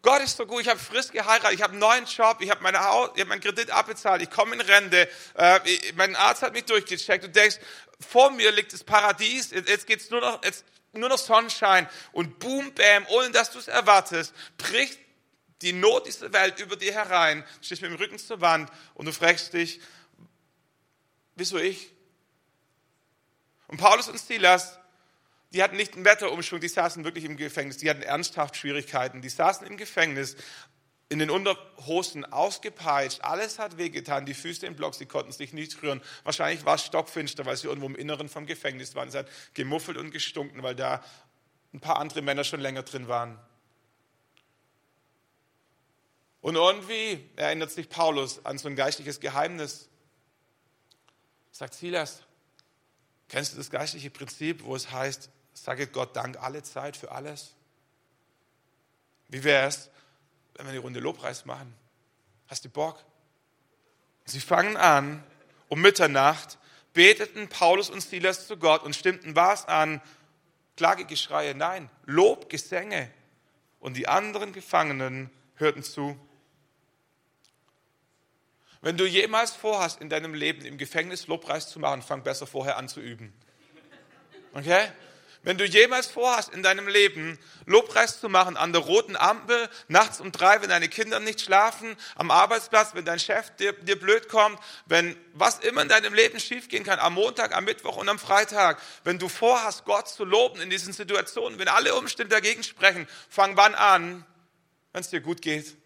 Gott 0.01 0.21
ist 0.21 0.35
so 0.35 0.45
gut, 0.45 0.61
ich 0.61 0.67
habe 0.67 0.79
frisch 0.79 1.09
geheiratet, 1.09 1.53
ich 1.53 1.61
habe 1.61 1.71
einen 1.71 1.79
neuen 1.79 2.05
Job, 2.05 2.37
ich 2.39 2.49
habe 2.49 2.61
meine 2.61 2.79
Haus, 2.81 3.09
ich 3.15 3.21
habe 3.21 3.29
meinen 3.29 3.41
Kredit 3.41 3.69
abbezahlt, 3.69 4.21
ich 4.21 4.29
komme 4.29 4.55
in 4.55 4.61
Rente, 4.61 5.09
äh, 5.35 5.59
mein 5.95 6.15
Arzt 6.15 6.41
hat 6.41 6.53
mich 6.53 6.63
durchgecheckt. 6.65 7.25
Du 7.25 7.29
denkst, 7.29 7.57
vor 7.99 8.31
mir 8.31 8.51
liegt 8.51 8.71
das 8.71 8.83
Paradies, 8.83 9.51
jetzt 9.51 9.87
geht's 9.87 10.09
nur 10.09 10.21
noch, 10.21 10.43
jetzt 10.43 10.63
nur 10.93 11.09
noch 11.09 11.17
Sonnenschein 11.17 11.87
und 12.13 12.39
boom, 12.39 12.73
bam, 12.73 13.05
ohne 13.09 13.31
dass 13.31 13.51
du 13.51 13.59
es 13.59 13.67
erwartest, 13.67 14.33
bricht 14.57 14.99
die 15.61 15.73
Not 15.73 16.07
dieser 16.07 16.31
Welt 16.31 16.59
über 16.59 16.77
dir 16.77 16.93
herein, 16.93 17.45
stehst 17.61 17.81
mit 17.81 17.91
dem 17.91 17.97
Rücken 17.97 18.19
zur 18.19 18.39
Wand 18.39 18.71
und 18.93 19.05
du 19.05 19.11
fragst 19.11 19.53
dich, 19.53 19.81
wieso 21.35 21.57
ich? 21.57 21.91
Und 23.69 23.77
Paulus 23.77 24.09
und 24.09 24.17
Silas, 24.17 24.79
die 25.53 25.61
hatten 25.61 25.77
nicht 25.77 25.93
einen 25.93 26.03
Wetterumschwung, 26.03 26.59
die 26.59 26.67
saßen 26.67 27.03
wirklich 27.03 27.23
im 27.23 27.37
Gefängnis, 27.37 27.77
die 27.77 27.89
hatten 27.89 28.01
ernsthaft 28.01 28.57
Schwierigkeiten, 28.57 29.21
die 29.21 29.29
saßen 29.29 29.65
im 29.67 29.77
Gefängnis, 29.77 30.35
in 31.07 31.19
den 31.19 31.29
Unterhosen 31.29 32.25
ausgepeitscht, 32.25 33.21
alles 33.21 33.59
hat 33.59 33.77
wehgetan, 33.77 34.25
die 34.25 34.33
Füße 34.33 34.65
im 34.65 34.75
Block, 34.75 34.95
sie 34.95 35.05
konnten 35.05 35.31
sich 35.31 35.53
nicht 35.53 35.81
rühren. 35.83 36.01
Wahrscheinlich 36.23 36.65
war 36.65 36.75
es 36.75 36.85
stockfinster, 36.85 37.45
weil 37.45 37.57
sie 37.57 37.67
irgendwo 37.67 37.87
im 37.87 37.95
Inneren 37.95 38.27
vom 38.27 38.47
Gefängnis 38.47 38.95
waren. 38.95 39.07
Es 39.07 39.15
hat 39.15 39.27
gemuffelt 39.53 39.97
und 39.97 40.11
gestunken, 40.11 40.63
weil 40.63 40.75
da 40.75 41.03
ein 41.73 41.79
paar 41.79 41.97
andere 41.97 42.23
Männer 42.23 42.43
schon 42.43 42.59
länger 42.59 42.83
drin 42.83 43.07
waren. 43.07 43.39
Und 46.41 46.55
irgendwie 46.55 47.23
erinnert 47.35 47.69
sich 47.69 47.89
Paulus 47.89 48.43
an 48.45 48.57
so 48.57 48.67
ein 48.67 48.75
geistliches 48.75 49.19
Geheimnis. 49.19 49.89
Sagt 51.51 51.75
Silas, 51.75 52.23
Kennst 53.29 53.53
du 53.53 53.57
das 53.57 53.69
geistliche 53.69 54.09
Prinzip, 54.09 54.63
wo 54.63 54.75
es 54.75 54.91
heißt, 54.91 55.29
sage 55.53 55.87
Gott 55.87 56.15
Dank 56.15 56.41
alle 56.41 56.63
Zeit 56.63 56.97
für 56.97 57.11
alles? 57.11 57.53
Wie 59.27 59.43
wäre 59.43 59.67
es, 59.67 59.89
wenn 60.55 60.65
wir 60.65 60.73
die 60.73 60.79
Runde 60.79 60.99
Lobpreis 60.99 61.45
machen? 61.45 61.73
Hast 62.47 62.65
du 62.65 62.69
Bock? 62.69 63.03
Sie 64.25 64.39
fangen 64.39 64.75
an, 64.75 65.23
um 65.69 65.79
Mitternacht 65.81 66.57
beteten 66.93 67.47
Paulus 67.47 67.89
und 67.89 68.01
Silas 68.01 68.47
zu 68.47 68.57
Gott 68.57 68.83
und 68.83 68.95
stimmten 68.95 69.35
was 69.35 69.67
an? 69.67 70.01
Klagegeschreie, 70.75 71.53
nein, 71.53 71.89
Lob, 72.05 72.49
Gesänge. 72.49 73.11
Und 73.79 73.95
die 73.95 74.07
anderen 74.07 74.53
Gefangenen 74.53 75.29
hörten 75.55 75.83
zu. 75.83 76.19
Wenn 78.81 78.97
du 78.97 79.05
jemals 79.05 79.51
vorhast, 79.51 80.01
in 80.01 80.09
deinem 80.09 80.33
Leben 80.33 80.63
im 80.63 80.77
Gefängnis 80.77 81.27
Lobpreis 81.27 81.69
zu 81.69 81.79
machen, 81.79 82.01
fang 82.01 82.23
besser 82.23 82.47
vorher 82.47 82.77
an 82.77 82.87
zu 82.87 83.01
üben. 83.01 83.33
Okay? 84.53 84.89
Wenn 85.41 85.57
du 85.57 85.65
jemals 85.65 86.07
vorhast, 86.07 86.53
in 86.53 86.63
deinem 86.63 86.87
Leben 86.87 87.39
Lobpreis 87.65 88.19
zu 88.19 88.27
machen, 88.27 88.57
an 88.57 88.73
der 88.73 88.81
roten 88.81 89.15
Ampel, 89.15 89.69
nachts 89.87 90.19
um 90.19 90.33
drei, 90.33 90.61
wenn 90.61 90.69
deine 90.69 90.89
Kinder 90.89 91.21
nicht 91.21 91.39
schlafen, 91.39 91.95
am 92.15 92.29
Arbeitsplatz, 92.29 92.93
wenn 92.93 93.05
dein 93.05 93.19
Chef 93.19 93.55
dir, 93.55 93.71
dir 93.71 93.97
blöd 93.97 94.27
kommt, 94.27 94.59
wenn 94.85 95.15
was 95.33 95.59
immer 95.59 95.81
in 95.81 95.87
deinem 95.87 96.13
Leben 96.13 96.41
schiefgehen 96.41 96.83
kann, 96.83 96.99
am 96.99 97.13
Montag, 97.13 97.55
am 97.55 97.63
Mittwoch 97.63 97.95
und 97.95 98.09
am 98.09 98.19
Freitag, 98.19 98.81
wenn 99.05 99.17
du 99.17 99.29
vorhast, 99.29 99.85
Gott 99.85 100.09
zu 100.09 100.25
loben 100.25 100.59
in 100.59 100.69
diesen 100.69 100.91
Situationen, 100.91 101.57
wenn 101.57 101.69
alle 101.69 101.95
Umstände 101.95 102.35
dagegen 102.35 102.63
sprechen, 102.63 103.07
fang 103.29 103.55
wann 103.55 103.75
an, 103.75 104.25
wenn 104.91 105.01
es 105.01 105.09
dir 105.09 105.21
gut 105.21 105.41
geht. 105.41 105.77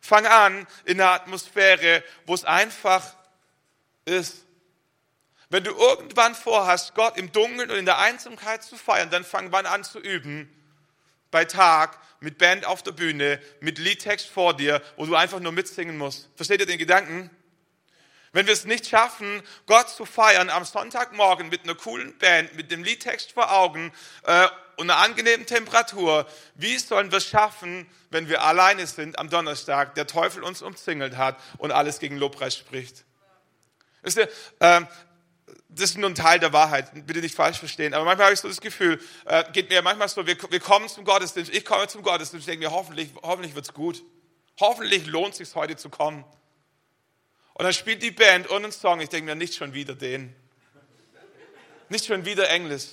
Fang 0.00 0.26
an 0.26 0.66
in 0.84 1.00
einer 1.00 1.10
Atmosphäre, 1.10 2.02
wo 2.26 2.34
es 2.34 2.44
einfach 2.44 3.14
ist. 4.04 4.44
Wenn 5.48 5.64
du 5.64 5.70
irgendwann 5.70 6.34
vorhast, 6.34 6.94
Gott 6.94 7.16
im 7.16 7.30
Dunkeln 7.32 7.70
und 7.70 7.76
in 7.76 7.86
der 7.86 7.98
Einsamkeit 7.98 8.62
zu 8.62 8.76
feiern, 8.76 9.10
dann 9.10 9.24
fang 9.24 9.52
wann 9.52 9.66
an 9.66 9.84
zu 9.84 10.00
üben. 10.00 10.52
Bei 11.30 11.44
Tag, 11.44 11.98
mit 12.20 12.38
Band 12.38 12.64
auf 12.64 12.82
der 12.82 12.92
Bühne, 12.92 13.40
mit 13.60 13.78
Liedtext 13.78 14.28
vor 14.28 14.54
dir, 14.56 14.82
wo 14.96 15.06
du 15.06 15.14
einfach 15.14 15.40
nur 15.40 15.52
mitsingen 15.52 15.98
musst. 15.98 16.28
Versteht 16.34 16.60
ihr 16.60 16.66
den 16.66 16.78
Gedanken? 16.78 17.30
Wenn 18.32 18.46
wir 18.46 18.52
es 18.52 18.64
nicht 18.64 18.86
schaffen, 18.86 19.42
Gott 19.66 19.88
zu 19.88 20.04
feiern 20.04 20.50
am 20.50 20.64
Sonntagmorgen 20.64 21.48
mit 21.48 21.64
einer 21.64 21.74
coolen 21.74 22.16
Band, 22.18 22.54
mit 22.54 22.70
dem 22.70 22.84
Liedtext 22.84 23.32
vor 23.32 23.52
Augen 23.52 23.92
äh, 24.24 24.48
und 24.76 24.90
einer 24.90 25.00
angenehmen 25.00 25.46
Temperatur, 25.46 26.26
wie 26.54 26.78
sollen 26.78 27.10
wir 27.10 27.18
es 27.18 27.26
schaffen, 27.26 27.88
wenn 28.10 28.28
wir 28.28 28.42
alleine 28.42 28.86
sind 28.86 29.18
am 29.18 29.30
Donnerstag, 29.30 29.94
der 29.94 30.06
Teufel 30.06 30.42
uns 30.42 30.62
umzingelt 30.62 31.16
hat 31.16 31.38
und 31.58 31.72
alles 31.72 31.98
gegen 31.98 32.16
Lobpreis 32.16 32.56
spricht? 32.56 33.04
Wisst 34.02 34.18
ihr, 34.18 34.28
äh, 34.60 34.82
das 35.68 35.90
ist 35.90 35.98
nur 35.98 36.08
ein 36.08 36.14
Teil 36.14 36.38
der 36.38 36.52
Wahrheit, 36.52 36.90
bitte 37.06 37.20
nicht 37.20 37.34
falsch 37.34 37.58
verstehen. 37.58 37.92
Aber 37.92 38.04
manchmal 38.04 38.26
habe 38.26 38.34
ich 38.34 38.40
so 38.40 38.48
das 38.48 38.60
Gefühl, 38.60 39.00
äh, 39.24 39.44
geht 39.52 39.68
mir 39.68 39.82
manchmal 39.82 40.08
so, 40.08 40.26
wir, 40.26 40.36
wir 40.50 40.60
kommen 40.60 40.88
zum 40.88 41.04
Gottesdienst, 41.04 41.52
ich 41.52 41.64
komme 41.64 41.88
zum 41.88 42.02
Gottesdienst, 42.02 42.46
ich 42.46 42.52
denke 42.52 42.66
mir, 42.66 42.72
hoffentlich, 42.72 43.10
hoffentlich 43.22 43.54
wird's 43.54 43.72
gut. 43.72 44.02
Hoffentlich 44.58 45.06
lohnt 45.06 45.32
es 45.32 45.38
sich 45.38 45.54
heute 45.54 45.76
zu 45.76 45.90
kommen. 45.90 46.24
Und 47.54 47.64
dann 47.64 47.72
spielt 47.72 48.02
die 48.02 48.10
Band 48.10 48.48
und 48.48 48.64
einen 48.64 48.72
Song, 48.72 49.00
ich 49.00 49.08
denke 49.08 49.26
mir, 49.26 49.34
nicht 49.34 49.54
schon 49.54 49.74
wieder 49.74 49.94
den. 49.94 50.34
Nicht 51.88 52.06
schon 52.06 52.24
wieder 52.24 52.48
Englisch. 52.48 52.86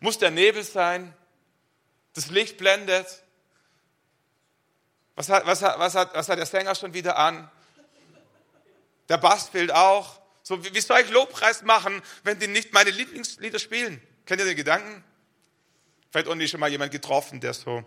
Muss 0.00 0.18
der 0.18 0.30
Nebel 0.30 0.64
sein? 0.64 1.14
Das 2.14 2.30
Licht 2.30 2.56
blendet. 2.56 3.22
Was 5.14 5.28
hat, 5.28 5.46
was, 5.46 5.62
hat, 5.62 5.78
was, 5.78 5.94
hat, 5.94 6.14
was 6.14 6.28
hat 6.28 6.38
der 6.38 6.46
Sänger 6.46 6.74
schon 6.74 6.94
wieder 6.94 7.18
an? 7.18 7.50
Der 9.08 9.18
Bass 9.18 9.48
fehlt 9.50 9.72
auch. 9.72 10.20
So, 10.42 10.64
wie 10.64 10.80
soll 10.80 11.00
ich 11.00 11.10
Lobpreis 11.10 11.62
machen, 11.62 12.02
wenn 12.24 12.38
die 12.38 12.46
nicht 12.46 12.72
meine 12.72 12.90
Lieblingslieder 12.90 13.58
spielen? 13.58 14.00
Kennt 14.24 14.40
ihr 14.40 14.46
den 14.46 14.56
Gedanken? 14.56 15.04
Vielleicht 16.10 16.28
auch 16.28 16.34
nicht 16.34 16.50
schon 16.50 16.60
mal 16.60 16.70
jemand 16.70 16.90
getroffen, 16.90 17.40
der 17.40 17.52
so, 17.52 17.84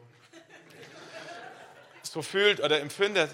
so 2.03 2.21
fühlt 2.21 2.59
oder 2.59 2.79
empfindet. 2.79 3.31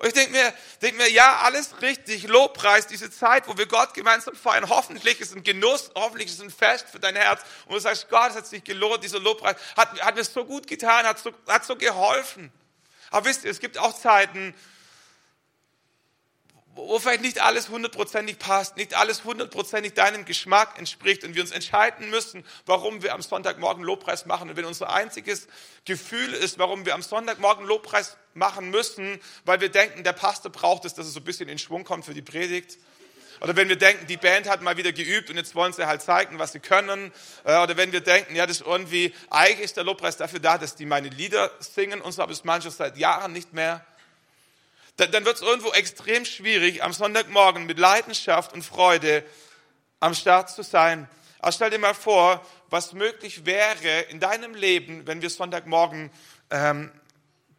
Und 0.00 0.06
ich 0.06 0.14
denke 0.14 0.32
mir, 0.32 0.54
denk 0.80 0.96
mir, 0.96 1.10
ja, 1.10 1.40
alles 1.40 1.82
richtig, 1.82 2.26
Lobpreis, 2.26 2.86
diese 2.86 3.10
Zeit, 3.10 3.46
wo 3.48 3.58
wir 3.58 3.66
Gott 3.66 3.92
gemeinsam 3.92 4.34
feiern. 4.34 4.66
Hoffentlich 4.70 5.20
ist 5.20 5.36
ein 5.36 5.42
Genuss, 5.42 5.90
hoffentlich 5.94 6.30
ist 6.30 6.40
ein 6.40 6.48
Fest 6.48 6.86
für 6.90 6.98
dein 6.98 7.16
Herz. 7.16 7.42
Und 7.66 7.74
du 7.74 7.80
sagst, 7.80 8.08
Gott, 8.08 8.30
es 8.30 8.36
hat 8.36 8.46
sich 8.46 8.64
gelohnt, 8.64 9.04
dieser 9.04 9.20
Lobpreis 9.20 9.56
hat, 9.76 10.00
hat 10.00 10.14
mir 10.14 10.24
so 10.24 10.46
gut 10.46 10.66
getan, 10.66 11.04
hat 11.04 11.18
so, 11.18 11.32
hat 11.46 11.66
so 11.66 11.76
geholfen. 11.76 12.50
Aber 13.10 13.26
wisst 13.26 13.44
ihr, 13.44 13.50
es 13.50 13.60
gibt 13.60 13.76
auch 13.76 13.94
Zeiten, 13.94 14.54
wo 16.88 16.98
vielleicht 16.98 17.22
nicht 17.22 17.42
alles 17.42 17.68
hundertprozentig 17.68 18.38
passt, 18.38 18.76
nicht 18.76 18.94
alles 18.94 19.24
hundertprozentig 19.24 19.94
deinem 19.94 20.24
Geschmack 20.24 20.78
entspricht 20.78 21.24
und 21.24 21.34
wir 21.34 21.42
uns 21.42 21.50
entscheiden 21.50 22.10
müssen, 22.10 22.44
warum 22.66 23.02
wir 23.02 23.14
am 23.14 23.22
Sonntagmorgen 23.22 23.84
Lobpreis 23.84 24.26
machen. 24.26 24.50
Und 24.50 24.56
wenn 24.56 24.64
unser 24.64 24.92
einziges 24.92 25.48
Gefühl 25.84 26.32
ist, 26.32 26.58
warum 26.58 26.86
wir 26.86 26.94
am 26.94 27.02
Sonntagmorgen 27.02 27.66
Lobpreis 27.66 28.16
machen 28.34 28.70
müssen, 28.70 29.20
weil 29.44 29.60
wir 29.60 29.68
denken, 29.68 30.04
der 30.04 30.12
Pastor 30.12 30.50
braucht 30.50 30.84
es, 30.84 30.94
dass 30.94 31.06
es 31.06 31.14
so 31.14 31.20
ein 31.20 31.24
bisschen 31.24 31.48
in 31.48 31.58
Schwung 31.58 31.84
kommt 31.84 32.04
für 32.04 32.14
die 32.14 32.22
Predigt. 32.22 32.78
Oder 33.40 33.56
wenn 33.56 33.68
wir 33.68 33.76
denken, 33.76 34.06
die 34.06 34.18
Band 34.18 34.48
hat 34.48 34.60
mal 34.60 34.76
wieder 34.76 34.92
geübt 34.92 35.30
und 35.30 35.36
jetzt 35.36 35.54
wollen 35.54 35.72
sie 35.72 35.86
halt 35.86 36.02
zeigen, 36.02 36.38
was 36.38 36.52
sie 36.52 36.60
können. 36.60 37.10
Äh, 37.44 37.62
oder 37.62 37.76
wenn 37.76 37.90
wir 37.90 38.00
denken, 38.00 38.36
ja, 38.36 38.46
das 38.46 38.60
ist 38.60 38.66
irgendwie, 38.66 39.14
eigentlich 39.30 39.60
ist 39.60 39.76
der 39.76 39.84
Lobpreis 39.84 40.18
dafür 40.18 40.40
da, 40.40 40.58
dass 40.58 40.76
die 40.76 40.84
meine 40.84 41.08
Lieder 41.08 41.50
singen 41.58 42.02
und 42.02 42.12
so, 42.12 42.22
aber 42.22 42.32
es 42.32 42.44
manche 42.44 42.70
seit 42.70 42.98
Jahren 42.98 43.32
nicht 43.32 43.54
mehr 43.54 43.84
dann 45.06 45.24
wird 45.24 45.36
es 45.36 45.42
irgendwo 45.42 45.72
extrem 45.72 46.24
schwierig, 46.24 46.82
am 46.82 46.92
Sonntagmorgen 46.92 47.66
mit 47.66 47.78
Leidenschaft 47.78 48.52
und 48.52 48.62
Freude 48.62 49.24
am 49.98 50.14
Start 50.14 50.50
zu 50.50 50.62
sein. 50.62 51.08
Aber 51.38 51.52
stell 51.52 51.70
dir 51.70 51.78
mal 51.78 51.94
vor, 51.94 52.44
was 52.68 52.92
möglich 52.92 53.46
wäre 53.46 54.00
in 54.10 54.20
deinem 54.20 54.54
Leben, 54.54 55.06
wenn 55.06 55.22
wir 55.22 55.30
Sonntagmorgen 55.30 56.10
ähm, 56.50 56.92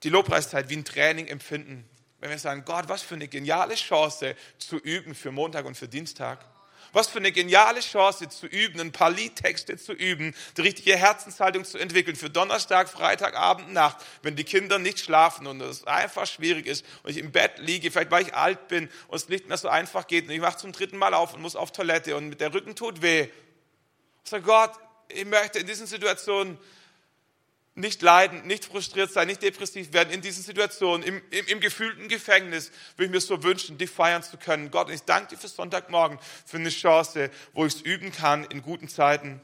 die 0.04 0.10
Lobpreiszeit 0.10 0.70
wie 0.70 0.78
ein 0.78 0.86
Training 0.86 1.28
empfinden. 1.28 1.88
Wenn 2.20 2.30
wir 2.30 2.38
sagen, 2.38 2.64
Gott, 2.66 2.88
was 2.88 3.02
für 3.02 3.16
eine 3.16 3.28
geniale 3.28 3.76
Chance 3.76 4.36
zu 4.60 4.78
üben 4.78 5.16
für 5.16 5.32
Montag 5.32 5.66
und 5.66 5.76
für 5.76 5.88
Dienstag. 5.88 6.46
Was 6.94 7.08
für 7.08 7.20
eine 7.20 7.32
geniale 7.32 7.80
Chance 7.80 8.28
zu 8.30 8.48
üben, 8.48 8.80
ein 8.82 8.92
paar 8.92 9.12
Liedtexte 9.12 9.78
zu 9.78 9.94
üben, 9.94 10.36
die 10.58 10.62
richtige 10.62 10.98
Herzenshaltung 10.98 11.64
zu 11.64 11.78
entwickeln 11.78 12.18
für 12.18 12.30
Donnerstag, 12.30 12.90
Freitag, 12.90 13.36
Abend, 13.36 13.72
Nacht, 13.72 13.98
wenn 14.24 14.36
die 14.36 14.44
Kinder 14.44 14.78
nicht 14.78 15.00
schlafen 15.00 15.48
und 15.48 15.62
es 15.62 15.86
einfach 15.88 16.28
schwierig 16.28 16.68
ist 16.68 16.86
und 17.04 17.12
ich 17.12 17.18
im 17.18 17.32
Bett 17.32 17.60
liege, 17.60 17.92
vielleicht 17.92 18.12
weil 18.12 18.24
ich 18.24 18.34
alt 18.34 18.68
bin 18.68 18.90
und 19.08 19.16
es 19.16 19.30
nicht 19.30 19.48
mehr 19.48 19.58
so 19.58 19.70
einfach 19.70 20.08
geht 20.08 20.26
und 20.26 20.32
ich 20.32 20.42
mache 20.42 20.58
zum 20.58 20.74
dritten 20.74 20.98
Mal 20.98 21.14
auf 21.14 21.34
und 21.34 21.42
muss 21.42 21.56
auf 21.56 21.72
Toilette 21.72 22.16
und 22.18 22.40
der 22.42 22.54
Rücken 22.54 22.76
tut 22.76 23.02
weh. 23.02 23.30
Ich 24.24 24.30
sage, 24.30 24.44
Gott, 24.44 24.74
ich 25.08 25.26
möchte 25.26 25.60
in 25.60 25.68
diesen 25.68 25.88
Situationen 25.88 26.58
nicht 27.76 28.02
leiden, 28.02 28.46
nicht 28.48 28.66
frustriert 28.66 29.12
sein, 29.12 29.28
nicht 29.28 29.42
depressiv 29.42 29.94
werden 29.94 30.12
in 30.12 30.22
diesen 30.22 30.44
Situationen, 30.44 31.06
im, 31.06 31.22
im, 31.32 31.46
im 31.48 31.60
gefühlten 31.62 32.10
Gefängnis, 32.10 32.72
würde 32.98 33.06
ich 33.06 33.12
mir 33.12 33.22
so 33.22 33.44
wünschen, 33.44 33.78
dich 33.78 33.90
feiern 33.90 34.24
zu 34.24 34.38
können. 34.38 34.72
Gott, 34.72 34.90
ich 34.90 35.04
danke 35.04 35.36
dir 35.36 35.38
für 35.38 35.48
Sonntagmorgen, 35.48 36.20
für 36.46 36.58
eine 36.58 36.70
Chance, 36.70 37.32
wo 37.54 37.66
ich 37.66 37.76
es 37.76 37.82
üben 37.82 38.12
kann 38.12 38.44
in 38.46 38.62
guten 38.62 38.90
Zeiten. 38.90 39.40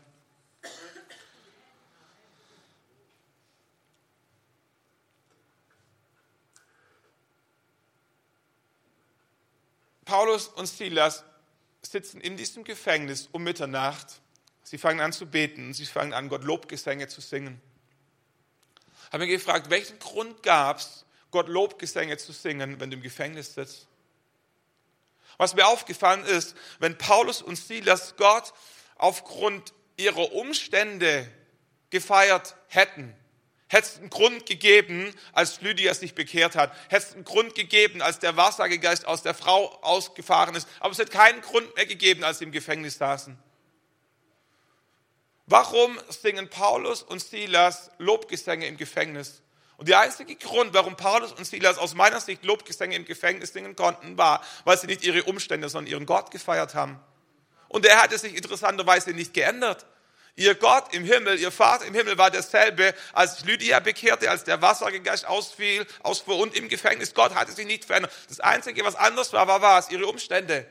Paulus 10.04 10.48
und 10.48 10.68
Silas 10.68 11.26
sitzen 11.82 12.22
in 12.22 12.38
diesem 12.38 12.64
Gefängnis 12.64 13.28
um 13.32 13.44
Mitternacht. 13.44 14.22
Sie 14.64 14.78
fangen 14.78 15.00
an 15.00 15.14
zu 15.14 15.26
beten 15.26 15.74
sie 15.74 15.86
fangen 15.86 16.14
an, 16.14 16.28
Gott 16.30 16.44
Lobgesänge 16.44 17.08
zu 17.08 17.22
singen 17.22 17.62
habe 19.12 19.26
mir 19.26 19.28
gefragt, 19.28 19.70
welchen 19.70 20.00
Grund 20.00 20.44
gab 20.44 20.80
es, 20.80 21.06
Gott 21.32 21.48
Lobgesänge 21.48 22.18
zu 22.18 22.32
singen, 22.32 22.80
wenn 22.80 22.90
du 22.90 22.98
im 22.98 23.04
Gefängnis 23.04 23.54
sitzt? 23.54 23.88
Was 25.38 25.54
mir 25.54 25.68
aufgefallen 25.68 26.26
ist, 26.26 26.56
wenn 26.80 26.98
Paulus 26.98 27.42
und 27.42 27.58
Silas 27.58 28.16
Gott 28.18 28.54
aufgrund 28.96 29.74
ihrer 29.98 30.34
Umstände 30.34 31.30
gefeiert 31.90 32.56
hätten, 32.68 33.16
hätte 33.68 33.88
es 33.88 33.98
einen 33.98 34.10
Grund 34.10 34.46
gegeben, 34.46 35.14
als 35.34 35.62
Lydia 35.62 35.94
sich 35.94 36.16
bekehrt 36.16 36.56
hat, 36.56 36.74
hätte 36.90 37.08
es 37.08 37.14
einen 37.14 37.24
Grund 37.24 37.56
gegeben, 37.56 38.02
als 38.02 38.20
der 38.20 38.38
Wahrsagegeist 38.38 39.06
aus 39.06 39.24
der 39.24 39.34
Frau 39.34 39.68
ausgefahren 39.82 40.56
ist, 40.56 40.68
aber 40.80 40.92
es 40.92 40.98
hätte 40.98 41.12
keinen 41.12 41.42
Grund 41.42 41.76
mehr 41.76 41.86
gegeben, 41.86 42.24
als 42.24 42.40
sie 42.40 42.46
im 42.46 42.52
Gefängnis 42.52 42.98
saßen. 42.98 43.38
Warum 45.50 45.98
singen 46.10 46.50
Paulus 46.50 47.02
und 47.02 47.22
Silas 47.22 47.90
Lobgesänge 48.00 48.68
im 48.68 48.76
Gefängnis? 48.76 49.42
Und 49.78 49.88
der 49.88 50.02
einzige 50.02 50.36
Grund, 50.36 50.74
warum 50.74 50.98
Paulus 50.98 51.32
und 51.32 51.46
Silas 51.46 51.78
aus 51.78 51.94
meiner 51.94 52.20
Sicht 52.20 52.44
Lobgesänge 52.44 52.98
im 52.98 53.06
Gefängnis 53.06 53.54
singen 53.54 53.76
konnten, 53.76 54.18
war, 54.18 54.44
weil 54.66 54.78
sie 54.78 54.88
nicht 54.88 55.04
ihre 55.06 55.24
Umstände, 55.24 55.70
sondern 55.70 55.90
ihren 55.90 56.06
Gott 56.06 56.32
gefeiert 56.32 56.76
haben. 56.76 57.00
Und 57.70 57.86
er 57.86 58.02
hatte 58.02 58.18
sich 58.18 58.36
interessanterweise 58.36 59.12
nicht 59.12 59.34
geändert. 59.34 59.86
Ihr 60.36 60.54
Gott 60.54 60.94
im 60.94 61.06
Himmel, 61.06 61.40
ihr 61.40 61.52
Vater 61.52 61.86
im 61.86 61.94
Himmel 61.94 62.18
war 62.18 62.30
derselbe, 62.30 62.94
als 63.14 63.46
Lydia 63.46 63.80
bekehrte, 63.80 64.30
als 64.30 64.44
der 64.44 64.62
Wassergeist 64.62 65.26
ausfiel, 65.26 65.88
ausfuhr 66.04 66.38
und 66.40 66.56
im 66.56 66.68
Gefängnis. 66.68 67.14
Gott 67.14 67.34
hatte 67.36 67.54
sich 67.54 67.66
nicht 67.66 67.86
verändert. 67.86 68.12
Das 68.28 68.42
Einzige, 68.42 68.84
was 68.84 68.96
anders 68.96 69.32
war, 69.32 69.48
war 69.48 69.62
was? 69.62 69.90
Ihre 69.92 70.08
Umstände. 70.08 70.68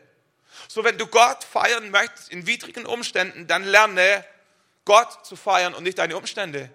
So, 0.69 0.85
wenn 0.85 0.99
du 0.99 1.07
Gott 1.07 1.45
feiern 1.45 1.91
möchtest 1.91 2.31
in 2.31 2.47
widrigen 2.47 2.85
Umständen, 2.85 3.47
dann 3.47 3.65
lerne 3.65 4.25
Gott 4.87 5.27
zu 5.27 5.37
feiern 5.37 5.75
und 5.75 5.83
nicht 5.83 5.99
deine 5.99 6.17
Umstände. 6.17 6.71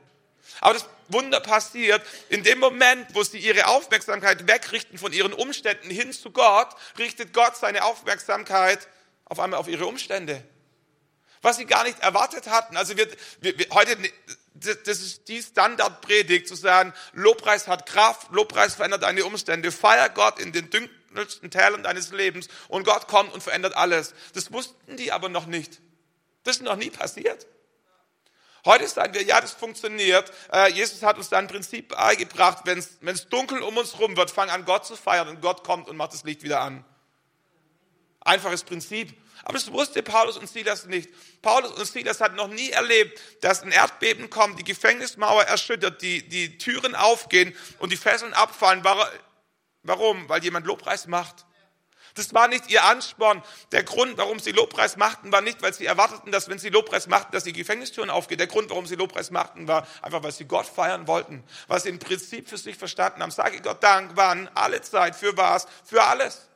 Aber 0.60 0.76
das 0.76 0.86
Wunder 1.08 1.40
passiert 1.40 2.06
in 2.30 2.44
dem 2.44 2.60
Moment, 2.60 3.16
wo 3.16 3.24
sie 3.24 3.40
ihre 3.40 3.68
Aufmerksamkeit 3.68 4.48
wegrichten 4.48 4.98
von 4.98 5.14
ihren 5.14 5.34
Umständen 5.34 5.90
hin 5.90 6.14
zu 6.14 6.32
Gott, 6.32 6.70
richtet 7.00 7.34
Gott 7.34 7.58
seine 7.58 7.84
Aufmerksamkeit 7.84 8.88
auf 9.26 9.40
einmal 9.40 9.60
auf 9.60 9.68
ihre 9.68 9.86
Umstände. 9.86 10.44
Was 11.42 11.58
sie 11.58 11.66
gar 11.66 11.84
nicht 11.84 12.00
erwartet 12.00 12.48
hatten. 12.48 12.78
Also 12.78 12.98
wir, 12.98 13.08
wir, 13.40 13.58
wir 13.58 13.68
heute, 13.72 13.98
das 14.54 15.00
ist 15.00 15.28
die 15.28 15.42
Standardpredigt, 15.42 16.48
zu 16.48 16.56
sagen, 16.56 16.94
Lobpreis 17.14 17.68
hat 17.68 17.88
Kraft, 17.88 18.28
Lobpreis 18.32 18.76
verändert 18.76 19.04
deine 19.04 19.26
Umstände, 19.26 19.72
feier 19.72 20.10
Gott 20.10 20.40
in 20.40 20.52
den 20.52 20.70
dunkelsten 20.70 21.50
Teilen 21.50 21.82
deines 21.82 22.12
Lebens 22.12 22.50
und 22.68 22.84
Gott 22.84 23.08
kommt 23.08 23.34
und 23.34 23.42
verändert 23.42 23.76
alles. 23.76 24.14
Das 24.34 24.52
wussten 24.52 24.98
die 24.98 25.12
aber 25.12 25.30
noch 25.30 25.46
nicht. 25.46 25.82
Das 26.44 26.58
ist 26.58 26.62
noch 26.62 26.76
nie 26.76 26.90
passiert. 26.90 27.48
Heute 28.66 28.88
sagen 28.88 29.14
wir, 29.14 29.24
ja, 29.24 29.42
das 29.42 29.52
funktioniert. 29.52 30.32
Äh, 30.54 30.72
Jesus 30.72 31.02
hat 31.02 31.18
uns 31.18 31.30
da 31.30 31.40
ein 31.40 31.48
Prinzip 31.48 31.90
beigebracht, 31.90 32.60
wenn 32.66 32.78
es 32.78 33.30
dunkel 33.30 33.62
um 33.62 33.78
uns 33.78 34.00
rum 34.00 34.16
wird, 34.16 34.30
fang 34.30 34.50
an 34.50 34.66
Gott 34.66 34.86
zu 34.86 34.96
feiern 34.96 35.28
und 35.28 35.42
Gott 35.42 35.64
kommt 35.64 35.88
und 35.88 35.98
macht 35.98 36.14
das 36.14 36.24
Licht 36.24 36.44
wieder 36.44 36.62
an. 36.62 36.86
Einfaches 38.22 38.64
Prinzip. 38.64 39.14
Aber 39.44 39.54
das 39.54 39.72
wusste 39.72 40.04
Paulus 40.04 40.38
und 40.38 40.48
Silas 40.48 40.86
nicht. 40.86 41.10
Paulus 41.42 41.72
und 41.72 41.86
Silas 41.86 42.22
hatten 42.22 42.36
noch 42.36 42.48
nie 42.48 42.70
erlebt, 42.70 43.20
dass 43.42 43.64
ein 43.64 43.72
Erdbeben 43.72 44.30
kommt, 44.30 44.60
die 44.60 44.64
Gefängnismauer 44.64 45.44
erschüttert, 45.44 46.04
die, 46.04 46.28
die 46.28 46.60
Türen 46.60 46.94
aufgehen 46.94 47.56
und 47.80 47.92
die 47.92 47.98
Fesseln 47.98 48.34
abfallen. 48.34 48.84
Warum? 49.82 50.30
Weil 50.30 50.44
jemand 50.44 50.68
Lobpreis 50.68 51.08
macht. 51.08 51.46
Das 52.16 52.34
war 52.34 52.48
nicht 52.48 52.70
ihr 52.70 52.84
Ansporn. 52.84 53.42
Der 53.72 53.84
Grund, 53.84 54.18
warum 54.18 54.40
sie 54.40 54.52
Lobpreis 54.52 54.98
machten, 54.98 55.32
war 55.32 55.42
nicht, 55.42 55.62
weil 55.62 55.74
sie 55.74 55.86
erwarteten, 55.86 56.32
dass 56.32 56.50
wenn 56.50 56.60
sie 56.60 56.70
Lobpreis 56.70 57.08
machten, 57.08 57.32
dass 57.32 57.44
die 57.44 57.54
Gefängnistüren 57.54 58.10
aufgehen. 58.10 58.38
Der 58.38 58.48
Grund, 58.48 58.70
warum 58.70 58.86
sie 58.86 58.96
Lobpreis 58.96 59.32
machten, 59.32 59.68
war 59.68 59.88
einfach, 60.02 60.24
weil 60.24 60.32
sie 60.32 60.46
Gott 60.46 60.66
feiern 60.66 61.08
wollten. 61.08 61.44
Was 61.68 61.84
sie 61.84 61.90
im 61.90 62.00
Prinzip 62.00 62.50
für 62.50 62.58
sich 62.58 62.78
verstanden 62.78 63.22
haben. 63.22 63.32
Sage 63.32 63.62
Gott 63.62 63.84
Dank, 63.84 64.12
wann, 64.16 64.50
alle 64.54 64.82
Zeit, 64.82 65.16
für 65.16 65.36
was, 65.38 65.68
für 65.86 66.04
alles. 66.04 66.50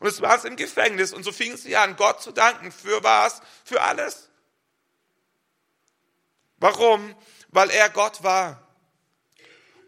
Und 0.00 0.08
es 0.08 0.20
war 0.20 0.36
es 0.36 0.44
im 0.44 0.56
Gefängnis. 0.56 1.12
Und 1.12 1.24
so 1.24 1.32
fingen 1.32 1.56
sie 1.56 1.76
an, 1.76 1.96
Gott 1.96 2.22
zu 2.22 2.32
danken. 2.32 2.72
Für 2.72 3.02
was? 3.02 3.40
Für 3.64 3.82
alles. 3.82 4.28
Warum? 6.56 7.14
Weil 7.48 7.70
er 7.70 7.88
Gott 7.90 8.22
war. 8.22 8.66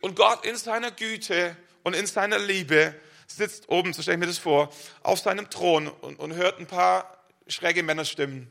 Und 0.01 0.17
Gott 0.17 0.45
in 0.45 0.57
seiner 0.57 0.91
Güte 0.91 1.57
und 1.83 1.95
in 1.95 2.07
seiner 2.07 2.39
Liebe 2.39 2.95
sitzt 3.37 3.69
oben, 3.69 3.93
so 3.93 4.03
stelle 4.03 4.17
ich 4.17 4.21
mir 4.21 4.27
das 4.27 4.39
vor, 4.39 4.73
auf 5.03 5.19
seinem 5.21 5.51
Thron 5.51 5.89
und, 5.89 6.19
und 6.19 6.35
hört 6.35 6.59
ein 6.59 6.67
paar 6.67 7.19
schräge 7.47 7.83
Männerstimmen. 7.83 8.49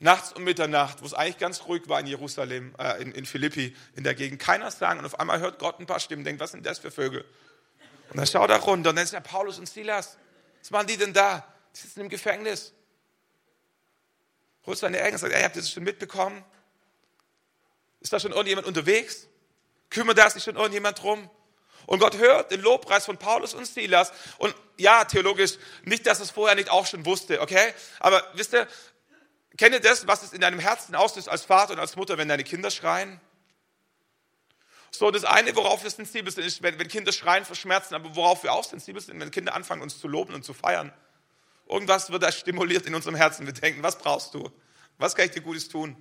Nachts 0.00 0.32
um 0.32 0.44
Mitternacht, 0.44 1.02
wo 1.02 1.06
es 1.06 1.14
eigentlich 1.14 1.38
ganz 1.38 1.64
ruhig 1.64 1.88
war 1.88 1.98
in 1.98 2.06
Jerusalem, 2.06 2.74
äh, 2.78 3.02
in, 3.02 3.12
in 3.12 3.26
Philippi, 3.26 3.74
in 3.96 4.04
der 4.04 4.14
Gegend, 4.14 4.40
keiner 4.40 4.70
sagen. 4.70 5.00
Und 5.00 5.06
auf 5.06 5.18
einmal 5.18 5.40
hört 5.40 5.58
Gott 5.58 5.80
ein 5.80 5.86
paar 5.86 5.98
Stimmen, 5.98 6.24
denkt, 6.24 6.40
was 6.40 6.52
sind 6.52 6.64
das 6.64 6.78
für 6.78 6.90
Vögel? 6.90 7.24
Und 8.10 8.16
dann 8.16 8.26
schaut 8.26 8.48
er 8.50 8.58
runter 8.58 8.90
und 8.90 8.96
dann 8.96 9.04
ist 9.04 9.12
ja 9.12 9.20
Paulus 9.20 9.58
und 9.58 9.68
Silas. 9.68 10.16
Was 10.60 10.70
machen 10.70 10.86
die 10.86 10.96
denn 10.96 11.12
da? 11.12 11.46
Die 11.74 11.80
sitzen 11.80 12.00
im 12.00 12.08
Gefängnis. 12.08 12.72
Holt 14.66 14.78
seine 14.78 14.98
Engel 14.98 15.14
und 15.14 15.18
sagt, 15.18 15.32
ey, 15.32 15.42
habt 15.42 15.56
ihr 15.56 15.62
das 15.62 15.70
schon 15.70 15.82
mitbekommen? 15.82 16.44
Ist 18.00 18.12
da 18.12 18.20
schon 18.20 18.32
irgendjemand 18.32 18.66
unterwegs? 18.66 19.26
Kümmert 19.90 20.18
da 20.18 20.30
sich 20.30 20.44
schon 20.44 20.56
irgendjemand 20.56 21.02
drum? 21.02 21.28
Und 21.88 22.00
Gott 22.00 22.18
hört 22.18 22.50
den 22.50 22.60
Lobpreis 22.60 23.06
von 23.06 23.16
Paulus 23.16 23.54
und 23.54 23.66
Silas. 23.66 24.12
Und 24.36 24.54
ja, 24.76 25.06
theologisch, 25.06 25.54
nicht, 25.84 26.06
dass 26.06 26.20
es 26.20 26.30
vorher 26.30 26.54
nicht 26.54 26.68
auch 26.68 26.84
schon 26.84 27.06
wusste, 27.06 27.40
okay? 27.40 27.72
Aber 27.98 28.22
wisst 28.34 28.52
ihr, 28.52 28.68
kennt 29.56 29.74
ihr 29.74 29.80
das, 29.80 30.06
was 30.06 30.22
es 30.22 30.34
in 30.34 30.42
deinem 30.42 30.58
Herzen 30.58 30.94
auslöst 30.94 31.30
als 31.30 31.46
Vater 31.46 31.72
und 31.72 31.78
als 31.78 31.96
Mutter, 31.96 32.18
wenn 32.18 32.28
deine 32.28 32.44
Kinder 32.44 32.70
schreien? 32.70 33.18
So, 34.90 35.10
das 35.10 35.24
eine, 35.24 35.56
worauf 35.56 35.82
wir 35.82 35.88
sensibel 35.88 36.30
sind, 36.30 36.44
ist, 36.44 36.62
wenn 36.62 36.76
Kinder 36.88 37.10
schreien 37.10 37.46
vor 37.46 37.56
Schmerzen, 37.56 37.94
aber 37.94 38.14
worauf 38.14 38.42
wir 38.42 38.52
auch 38.52 38.64
sensibel 38.64 39.00
sind, 39.00 39.18
wenn 39.18 39.30
Kinder 39.30 39.54
anfangen, 39.54 39.80
uns 39.80 39.98
zu 39.98 40.08
loben 40.08 40.34
und 40.34 40.44
zu 40.44 40.52
feiern. 40.52 40.92
Irgendwas 41.66 42.10
wird 42.10 42.22
da 42.22 42.30
stimuliert 42.30 42.84
in 42.84 42.94
unserem 42.94 43.14
Herzen. 43.14 43.46
Wir 43.46 43.54
denken, 43.54 43.82
was 43.82 43.96
brauchst 43.96 44.34
du? 44.34 44.50
Was 44.98 45.16
kann 45.16 45.24
ich 45.24 45.30
dir 45.30 45.40
Gutes 45.40 45.70
tun? 45.70 45.96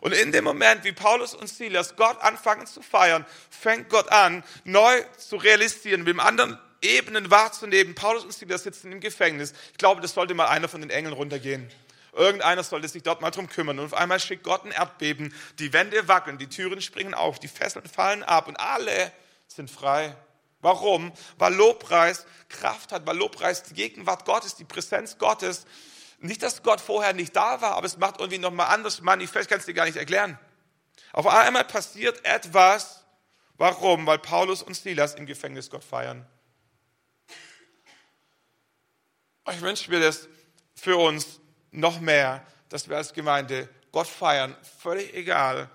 Und 0.00 0.12
in 0.12 0.32
dem 0.32 0.44
Moment, 0.44 0.84
wie 0.84 0.92
Paulus 0.92 1.34
und 1.34 1.48
Silas 1.48 1.96
Gott 1.96 2.20
anfangen 2.20 2.66
zu 2.66 2.82
feiern, 2.82 3.24
fängt 3.50 3.88
Gott 3.88 4.10
an, 4.10 4.44
neu 4.64 5.02
zu 5.16 5.36
realisieren, 5.36 6.00
mit 6.00 6.08
dem 6.08 6.20
anderen 6.20 6.58
Ebenen 6.82 7.30
wahrzunehmen. 7.30 7.94
Paulus 7.94 8.24
und 8.24 8.32
Silas 8.32 8.62
sitzen 8.62 8.92
im 8.92 9.00
Gefängnis. 9.00 9.54
Ich 9.72 9.78
glaube, 9.78 10.00
das 10.00 10.12
sollte 10.12 10.34
mal 10.34 10.46
einer 10.46 10.68
von 10.68 10.80
den 10.80 10.90
Engeln 10.90 11.14
runtergehen. 11.14 11.70
Irgendeiner 12.12 12.62
sollte 12.62 12.88
sich 12.88 13.02
dort 13.02 13.20
mal 13.20 13.30
drum 13.30 13.48
kümmern. 13.48 13.78
Und 13.78 13.86
auf 13.86 13.94
einmal 13.94 14.20
schickt 14.20 14.44
Gott 14.44 14.64
ein 14.64 14.70
Erdbeben. 14.70 15.34
Die 15.58 15.72
Wände 15.72 16.06
wackeln, 16.06 16.38
die 16.38 16.48
Türen 16.48 16.80
springen 16.80 17.14
auf, 17.14 17.40
die 17.40 17.48
Fesseln 17.48 17.86
fallen 17.86 18.22
ab 18.22 18.46
und 18.46 18.56
alle 18.56 19.12
sind 19.48 19.70
frei. 19.70 20.14
Warum? 20.60 21.12
Weil 21.38 21.54
Lobpreis 21.54 22.24
Kraft 22.48 22.92
hat, 22.92 23.06
weil 23.06 23.16
Lobpreis 23.16 23.64
die 23.64 23.74
Gegenwart 23.74 24.24
Gottes, 24.24 24.54
die 24.54 24.64
Präsenz 24.64 25.18
Gottes. 25.18 25.66
Nicht, 26.18 26.42
dass 26.42 26.62
Gott 26.62 26.80
vorher 26.80 27.12
nicht 27.12 27.34
da 27.36 27.60
war, 27.60 27.72
aber 27.74 27.86
es 27.86 27.96
macht 27.98 28.20
irgendwie 28.20 28.38
nochmal 28.38 28.72
anders 28.72 29.00
manifest, 29.00 29.48
kannst 29.48 29.68
dir 29.68 29.74
gar 29.74 29.84
nicht 29.84 29.96
erklären. 29.96 30.38
Auf 31.12 31.26
einmal 31.26 31.64
passiert 31.64 32.24
etwas. 32.24 33.04
Warum? 33.56 34.06
Weil 34.06 34.18
Paulus 34.18 34.62
und 34.62 34.74
Silas 34.74 35.14
im 35.14 35.26
Gefängnis 35.26 35.70
Gott 35.70 35.84
feiern. 35.84 36.26
Ich 39.52 39.60
wünsche 39.60 39.90
mir 39.90 40.00
das 40.00 40.28
für 40.74 40.96
uns 40.96 41.40
noch 41.70 42.00
mehr, 42.00 42.46
dass 42.68 42.88
wir 42.88 42.96
als 42.96 43.12
Gemeinde 43.12 43.68
Gott 43.92 44.06
feiern, 44.06 44.56
völlig 44.78 45.14
egal, 45.14 45.70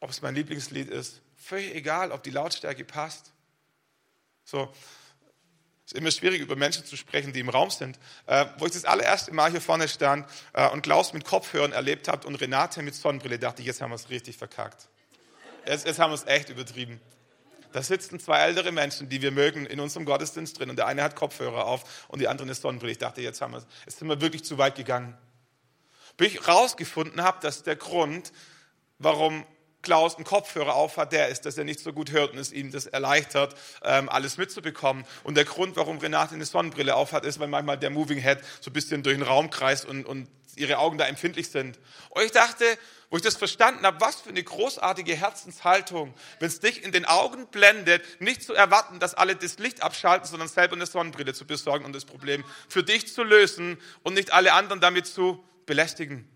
ob 0.00 0.10
es 0.10 0.22
mein 0.22 0.34
Lieblingslied 0.34 0.88
ist, 0.88 1.20
völlig 1.36 1.74
egal, 1.74 2.12
ob 2.12 2.22
die 2.22 2.30
Lautstärke 2.30 2.84
passt. 2.84 3.32
So, 4.44 4.72
ist 5.92 5.98
immer 5.98 6.10
schwierig, 6.10 6.40
über 6.40 6.56
Menschen 6.56 6.84
zu 6.84 6.96
sprechen, 6.96 7.32
die 7.32 7.40
im 7.40 7.48
Raum 7.48 7.70
sind. 7.70 7.98
Äh, 8.26 8.46
wo 8.58 8.66
ich 8.66 8.72
das 8.72 8.84
allererste 8.84 9.32
Mal 9.32 9.50
hier 9.50 9.60
vorne 9.60 9.88
stand 9.88 10.26
äh, 10.54 10.68
und 10.70 10.82
Klaus 10.82 11.12
mit 11.12 11.24
Kopfhörern 11.24 11.72
erlebt 11.72 12.08
habe 12.08 12.26
und 12.26 12.36
Renate 12.36 12.82
mit 12.82 12.94
Sonnenbrille, 12.94 13.38
dachte 13.38 13.60
ich, 13.60 13.66
jetzt 13.66 13.82
haben 13.82 13.90
wir 13.90 13.96
es 13.96 14.08
richtig 14.08 14.36
verkackt. 14.36 14.88
Jetzt, 15.66 15.86
jetzt 15.86 15.98
haben 15.98 16.10
wir 16.10 16.14
es 16.14 16.26
echt 16.26 16.48
übertrieben. 16.48 17.00
Da 17.72 17.82
sitzen 17.82 18.20
zwei 18.20 18.38
ältere 18.40 18.72
Menschen, 18.72 19.08
die 19.08 19.22
wir 19.22 19.30
mögen, 19.30 19.66
in 19.66 19.80
unserem 19.80 20.04
Gottesdienst 20.04 20.58
drin. 20.58 20.70
Und 20.70 20.76
der 20.76 20.86
eine 20.86 21.02
hat 21.02 21.14
Kopfhörer 21.14 21.66
auf 21.66 22.06
und 22.08 22.20
die 22.20 22.28
andere 22.28 22.46
eine 22.46 22.54
Sonnenbrille. 22.54 22.92
Ich 22.92 22.98
dachte, 22.98 23.20
jetzt, 23.20 23.40
haben 23.40 23.54
wir, 23.54 23.62
jetzt 23.84 23.98
sind 23.98 24.08
wir 24.08 24.20
wirklich 24.20 24.44
zu 24.44 24.58
weit 24.58 24.76
gegangen. 24.76 25.16
Bis 26.16 26.34
ich 26.34 26.48
rausgefunden 26.48 27.22
habe, 27.22 27.38
dass 27.40 27.62
der 27.62 27.76
Grund, 27.76 28.32
warum 28.98 29.46
Klaus 29.82 30.16
einen 30.16 30.24
Kopfhörer 30.24 30.74
auf 30.74 30.96
hat, 30.96 31.12
der 31.12 31.28
ist, 31.28 31.44
dass 31.44 31.58
er 31.58 31.64
nicht 31.64 31.80
so 31.80 31.92
gut 31.92 32.12
hört 32.12 32.32
und 32.32 32.38
es 32.38 32.52
ihm 32.52 32.70
das 32.70 32.86
erleichtert, 32.86 33.54
ähm, 33.82 34.08
alles 34.08 34.38
mitzubekommen. 34.38 35.04
Und 35.24 35.36
der 35.36 35.44
Grund, 35.44 35.76
warum 35.76 35.98
Renate 35.98 36.34
eine 36.34 36.44
Sonnenbrille 36.44 36.94
auf 36.94 37.12
hat, 37.12 37.24
ist, 37.24 37.38
weil 37.40 37.48
manchmal 37.48 37.78
der 37.78 37.90
Moving 37.90 38.18
Head 38.18 38.38
so 38.60 38.70
ein 38.70 38.72
bisschen 38.72 39.02
durch 39.02 39.16
den 39.16 39.26
Raum 39.26 39.50
kreist 39.50 39.84
und, 39.84 40.06
und 40.06 40.28
ihre 40.56 40.78
Augen 40.78 40.98
da 40.98 41.06
empfindlich 41.06 41.50
sind. 41.50 41.78
Und 42.10 42.22
ich 42.24 42.32
dachte, 42.32 42.64
wo 43.10 43.16
ich 43.16 43.22
das 43.22 43.36
verstanden 43.36 43.84
habe, 43.84 44.00
was 44.00 44.20
für 44.20 44.30
eine 44.30 44.42
großartige 44.42 45.14
Herzenshaltung, 45.14 46.14
wenn 46.38 46.48
es 46.48 46.60
dich 46.60 46.82
in 46.82 46.92
den 46.92 47.04
Augen 47.04 47.46
blendet, 47.48 48.02
nicht 48.20 48.42
zu 48.42 48.54
erwarten, 48.54 49.00
dass 49.00 49.14
alle 49.14 49.36
das 49.36 49.58
Licht 49.58 49.82
abschalten, 49.82 50.26
sondern 50.26 50.48
selber 50.48 50.76
eine 50.76 50.86
Sonnenbrille 50.86 51.34
zu 51.34 51.46
besorgen 51.46 51.84
und 51.84 51.94
das 51.94 52.04
Problem 52.04 52.44
für 52.68 52.82
dich 52.82 53.12
zu 53.12 53.22
lösen 53.22 53.78
und 54.02 54.14
nicht 54.14 54.32
alle 54.32 54.52
anderen 54.54 54.80
damit 54.80 55.06
zu 55.06 55.44
belästigen. 55.66 56.31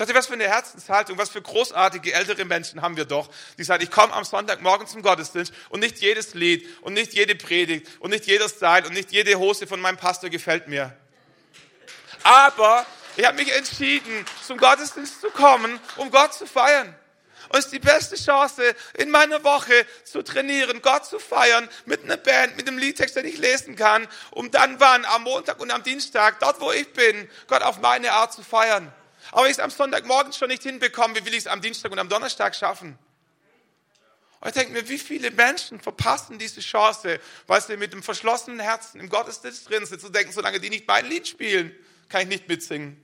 Dachte, 0.00 0.14
was 0.14 0.28
für 0.28 0.32
eine 0.32 0.48
Herzenshaltung, 0.48 1.18
was 1.18 1.28
für 1.28 1.42
großartige 1.42 2.14
ältere 2.14 2.46
Menschen 2.46 2.80
haben 2.80 2.96
wir 2.96 3.04
doch, 3.04 3.28
die 3.58 3.64
sagen, 3.64 3.82
ich 3.82 3.90
komme 3.90 4.14
am 4.14 4.24
Sonntagmorgen 4.24 4.86
zum 4.86 5.02
Gottesdienst 5.02 5.52
und 5.68 5.80
nicht 5.80 5.98
jedes 5.98 6.32
Lied 6.32 6.66
und 6.80 6.94
nicht 6.94 7.12
jede 7.12 7.34
Predigt 7.34 7.86
und 8.00 8.08
nicht 8.08 8.24
jeder 8.24 8.48
Style 8.48 8.86
und 8.86 8.94
nicht 8.94 9.12
jede 9.12 9.38
Hose 9.38 9.66
von 9.66 9.78
meinem 9.78 9.98
Pastor 9.98 10.30
gefällt 10.30 10.68
mir. 10.68 10.96
Aber 12.22 12.86
ich 13.18 13.26
habe 13.26 13.36
mich 13.36 13.52
entschieden, 13.52 14.24
zum 14.46 14.56
Gottesdienst 14.56 15.20
zu 15.20 15.28
kommen, 15.28 15.78
um 15.96 16.10
Gott 16.10 16.32
zu 16.32 16.46
feiern. 16.46 16.96
Und 17.50 17.58
es 17.58 17.66
ist 17.66 17.72
die 17.74 17.78
beste 17.78 18.16
Chance, 18.16 18.74
in 18.94 19.10
meiner 19.10 19.44
Woche 19.44 19.84
zu 20.04 20.22
trainieren, 20.22 20.80
Gott 20.80 21.04
zu 21.04 21.18
feiern, 21.18 21.68
mit 21.84 22.04
einer 22.04 22.16
Band, 22.16 22.56
mit 22.56 22.66
einem 22.66 22.78
Liedtext, 22.78 23.16
den 23.16 23.26
ich 23.26 23.36
lesen 23.36 23.76
kann, 23.76 24.08
um 24.30 24.50
dann 24.50 24.80
wann, 24.80 25.04
am 25.04 25.24
Montag 25.24 25.60
und 25.60 25.70
am 25.70 25.82
Dienstag, 25.82 26.40
dort 26.40 26.58
wo 26.62 26.72
ich 26.72 26.90
bin, 26.94 27.28
Gott 27.48 27.60
auf 27.60 27.82
meine 27.82 28.12
Art 28.12 28.32
zu 28.32 28.42
feiern. 28.42 28.90
Aber 29.32 29.46
ich 29.46 29.52
es 29.52 29.58
am 29.60 29.70
Sonntagmorgen 29.70 30.32
schon 30.32 30.48
nicht 30.48 30.62
hinbekomme, 30.62 31.16
wie 31.16 31.24
will 31.24 31.34
ich 31.34 31.40
es 31.40 31.46
am 31.46 31.60
Dienstag 31.60 31.92
und 31.92 31.98
am 31.98 32.08
Donnerstag 32.08 32.54
schaffen? 32.54 32.98
Und 34.40 34.48
ich 34.48 34.54
denke 34.54 34.72
mir, 34.72 34.88
wie 34.88 34.98
viele 34.98 35.30
Menschen 35.30 35.80
verpassen 35.80 36.38
diese 36.38 36.60
Chance, 36.60 37.20
weil 37.46 37.60
sie 37.60 37.76
mit 37.76 37.92
dem 37.92 38.02
verschlossenen 38.02 38.58
Herzen 38.58 38.98
im 38.98 39.10
Gottesdienst 39.10 39.68
drin 39.68 39.84
sind, 39.84 40.00
zu 40.00 40.08
denken, 40.08 40.32
solange 40.32 40.60
die 40.60 40.70
nicht 40.70 40.88
mein 40.88 41.06
Lied 41.06 41.28
spielen, 41.28 41.76
kann 42.08 42.22
ich 42.22 42.28
nicht 42.28 42.48
mitsingen. 42.48 43.00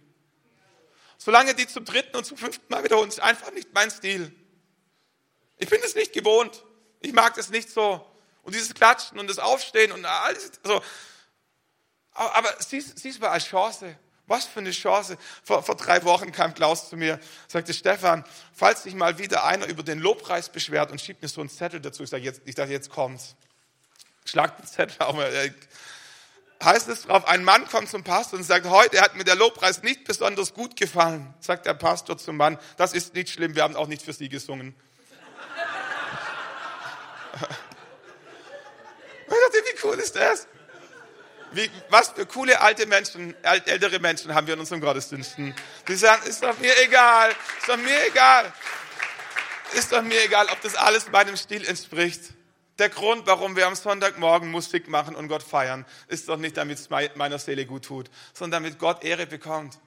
Solange 1.18 1.54
die 1.54 1.66
zum 1.66 1.84
dritten 1.84 2.16
und 2.16 2.24
zum 2.24 2.38
fünften 2.38 2.66
Mal 2.68 2.84
wiederholen, 2.84 3.08
ist 3.08 3.20
einfach 3.20 3.52
nicht 3.52 3.72
mein 3.74 3.90
Stil. 3.90 4.34
Ich 5.58 5.68
bin 5.68 5.80
es 5.84 5.94
nicht 5.94 6.12
gewohnt. 6.12 6.64
Ich 7.00 7.12
mag 7.12 7.36
es 7.38 7.50
nicht 7.50 7.70
so. 7.70 8.04
Und 8.42 8.54
dieses 8.54 8.74
Klatschen 8.74 9.18
und 9.18 9.28
das 9.28 9.38
Aufstehen 9.38 9.92
und 9.92 10.04
alles. 10.04 10.52
So. 10.64 10.82
Aber, 12.12 12.34
aber 12.34 12.56
sieh 12.62 12.78
es 12.78 13.18
mal 13.18 13.28
als 13.28 13.46
Chance. 13.46 13.98
Was 14.26 14.44
für 14.44 14.60
eine 14.60 14.72
Chance. 14.72 15.18
Vor, 15.44 15.62
vor 15.62 15.76
drei 15.76 16.02
Wochen 16.04 16.32
kam 16.32 16.52
Klaus 16.52 16.88
zu 16.88 16.96
mir, 16.96 17.20
sagte 17.46 17.72
Stefan, 17.72 18.24
falls 18.52 18.82
sich 18.82 18.94
mal 18.94 19.18
wieder 19.18 19.44
einer 19.44 19.66
über 19.66 19.82
den 19.82 20.00
Lobpreis 20.00 20.48
beschwert 20.48 20.90
und 20.90 21.00
schiebt 21.00 21.22
mir 21.22 21.28
so 21.28 21.40
einen 21.40 21.50
Zettel 21.50 21.80
dazu, 21.80 22.02
ich, 22.02 22.10
sag, 22.10 22.22
jetzt, 22.22 22.42
ich 22.44 22.54
dachte, 22.54 22.72
jetzt 22.72 22.90
kommt's. 22.90 23.36
Schlag 24.24 24.56
den 24.56 24.66
Zettel 24.66 25.02
auf 25.02 25.16
heißt 26.62 26.88
es 26.88 27.02
drauf, 27.02 27.28
ein 27.28 27.44
Mann 27.44 27.66
kommt 27.68 27.88
zum 27.88 28.02
Pastor 28.02 28.38
und 28.38 28.44
sagt, 28.44 28.66
heute 28.66 29.00
hat 29.00 29.14
mir 29.14 29.24
der 29.24 29.36
Lobpreis 29.36 29.82
nicht 29.82 30.04
besonders 30.04 30.54
gut 30.54 30.76
gefallen. 30.76 31.34
Sagt 31.40 31.66
der 31.66 31.74
Pastor 31.74 32.18
zum 32.18 32.36
Mann, 32.36 32.58
das 32.76 32.92
ist 32.92 33.14
nicht 33.14 33.30
schlimm, 33.30 33.54
wir 33.54 33.62
haben 33.62 33.76
auch 33.76 33.86
nicht 33.88 34.02
für 34.02 34.12
Sie 34.12 34.28
gesungen. 34.28 34.74
wie 39.28 39.86
cool 39.86 39.96
ist 39.96 40.16
das? 40.16 40.48
Wie, 41.52 41.70
was 41.88 42.10
für 42.10 42.26
coole 42.26 42.60
alte 42.60 42.86
Menschen, 42.86 43.34
ältere 43.42 43.98
Menschen 43.98 44.34
haben 44.34 44.46
wir 44.46 44.54
in 44.54 44.60
unseren 44.60 44.80
Gottesdiensten. 44.80 45.54
Die 45.88 45.94
sagen, 45.94 46.26
ist 46.26 46.42
doch 46.42 46.58
mir 46.58 46.72
egal, 46.82 47.30
ist 47.58 47.68
doch 47.68 47.76
mir 47.76 48.06
egal. 48.06 48.52
Ist 49.74 49.92
doch 49.92 50.02
mir 50.02 50.22
egal, 50.24 50.46
ob 50.52 50.60
das 50.60 50.74
alles 50.76 51.10
meinem 51.10 51.36
Stil 51.36 51.64
entspricht. 51.64 52.20
Der 52.78 52.88
Grund, 52.90 53.26
warum 53.26 53.56
wir 53.56 53.66
am 53.66 53.74
Sonntagmorgen 53.74 54.50
Musik 54.50 54.88
machen 54.88 55.14
und 55.16 55.28
Gott 55.28 55.42
feiern, 55.42 55.86
ist 56.08 56.28
doch 56.28 56.36
nicht, 56.36 56.56
damit 56.56 56.78
es 56.78 56.90
meiner 56.90 57.38
Seele 57.38 57.64
gut 57.64 57.86
tut, 57.86 58.10
sondern 58.34 58.62
damit 58.62 58.78
Gott 58.78 59.02
Ehre 59.02 59.26
bekommt. 59.26 59.78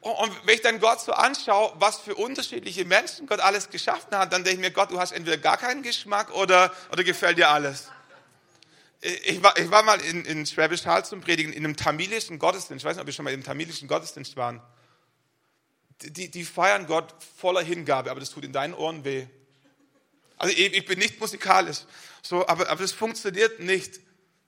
Und 0.00 0.46
wenn 0.46 0.54
ich 0.54 0.62
dann 0.62 0.80
Gott 0.80 1.00
so 1.00 1.12
anschaue, 1.12 1.72
was 1.76 1.98
für 1.98 2.14
unterschiedliche 2.14 2.84
Menschen 2.84 3.26
Gott 3.26 3.40
alles 3.40 3.68
geschaffen 3.68 4.16
hat, 4.16 4.32
dann 4.32 4.44
denke 4.44 4.60
ich 4.60 4.60
mir, 4.60 4.70
Gott, 4.70 4.90
du 4.90 4.98
hast 4.98 5.12
entweder 5.12 5.36
gar 5.36 5.58
keinen 5.58 5.82
Geschmack 5.82 6.30
oder, 6.32 6.72
oder 6.90 7.04
gefällt 7.04 7.36
dir 7.36 7.50
alles. 7.50 7.88
Ich 9.02 9.42
war, 9.42 9.56
ich 9.58 9.70
war 9.70 9.82
mal 9.82 9.98
in, 10.00 10.24
in 10.26 10.44
Schwäbisch 10.44 10.84
Hall 10.84 11.04
zum 11.04 11.22
Predigen 11.22 11.52
in 11.52 11.64
einem 11.64 11.76
tamilischen 11.76 12.38
Gottesdienst. 12.38 12.82
Ich 12.82 12.88
weiß 12.88 12.96
nicht, 12.96 13.02
ob 13.02 13.08
ihr 13.08 13.14
schon 13.14 13.24
mal 13.24 13.32
im 13.32 13.42
tamilischen 13.42 13.88
Gottesdienst 13.88 14.36
waren. 14.36 14.60
Die, 16.02 16.30
die 16.30 16.44
feiern 16.44 16.86
Gott 16.86 17.14
voller 17.36 17.62
Hingabe, 17.62 18.10
aber 18.10 18.20
das 18.20 18.30
tut 18.30 18.44
in 18.44 18.52
deinen 18.52 18.74
Ohren 18.74 19.04
weh. 19.04 19.26
Also 20.36 20.54
ich, 20.54 20.74
ich 20.74 20.84
bin 20.84 20.98
nicht 20.98 21.20
musikalisch, 21.20 21.78
so, 22.22 22.46
aber, 22.46 22.68
aber 22.68 22.80
das 22.80 22.92
funktioniert 22.92 23.60
nicht. 23.60 24.00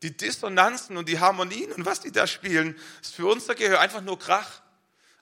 Die 0.02 0.16
Dissonanzen 0.16 0.96
und 0.96 1.08
die 1.08 1.20
Harmonien 1.20 1.70
und 1.72 1.86
was 1.86 2.00
die 2.00 2.10
da 2.10 2.26
spielen, 2.26 2.76
ist 3.00 3.14
für 3.14 3.26
unser 3.26 3.54
Gehör 3.54 3.80
einfach 3.80 4.00
nur 4.00 4.18
Krach. 4.18 4.62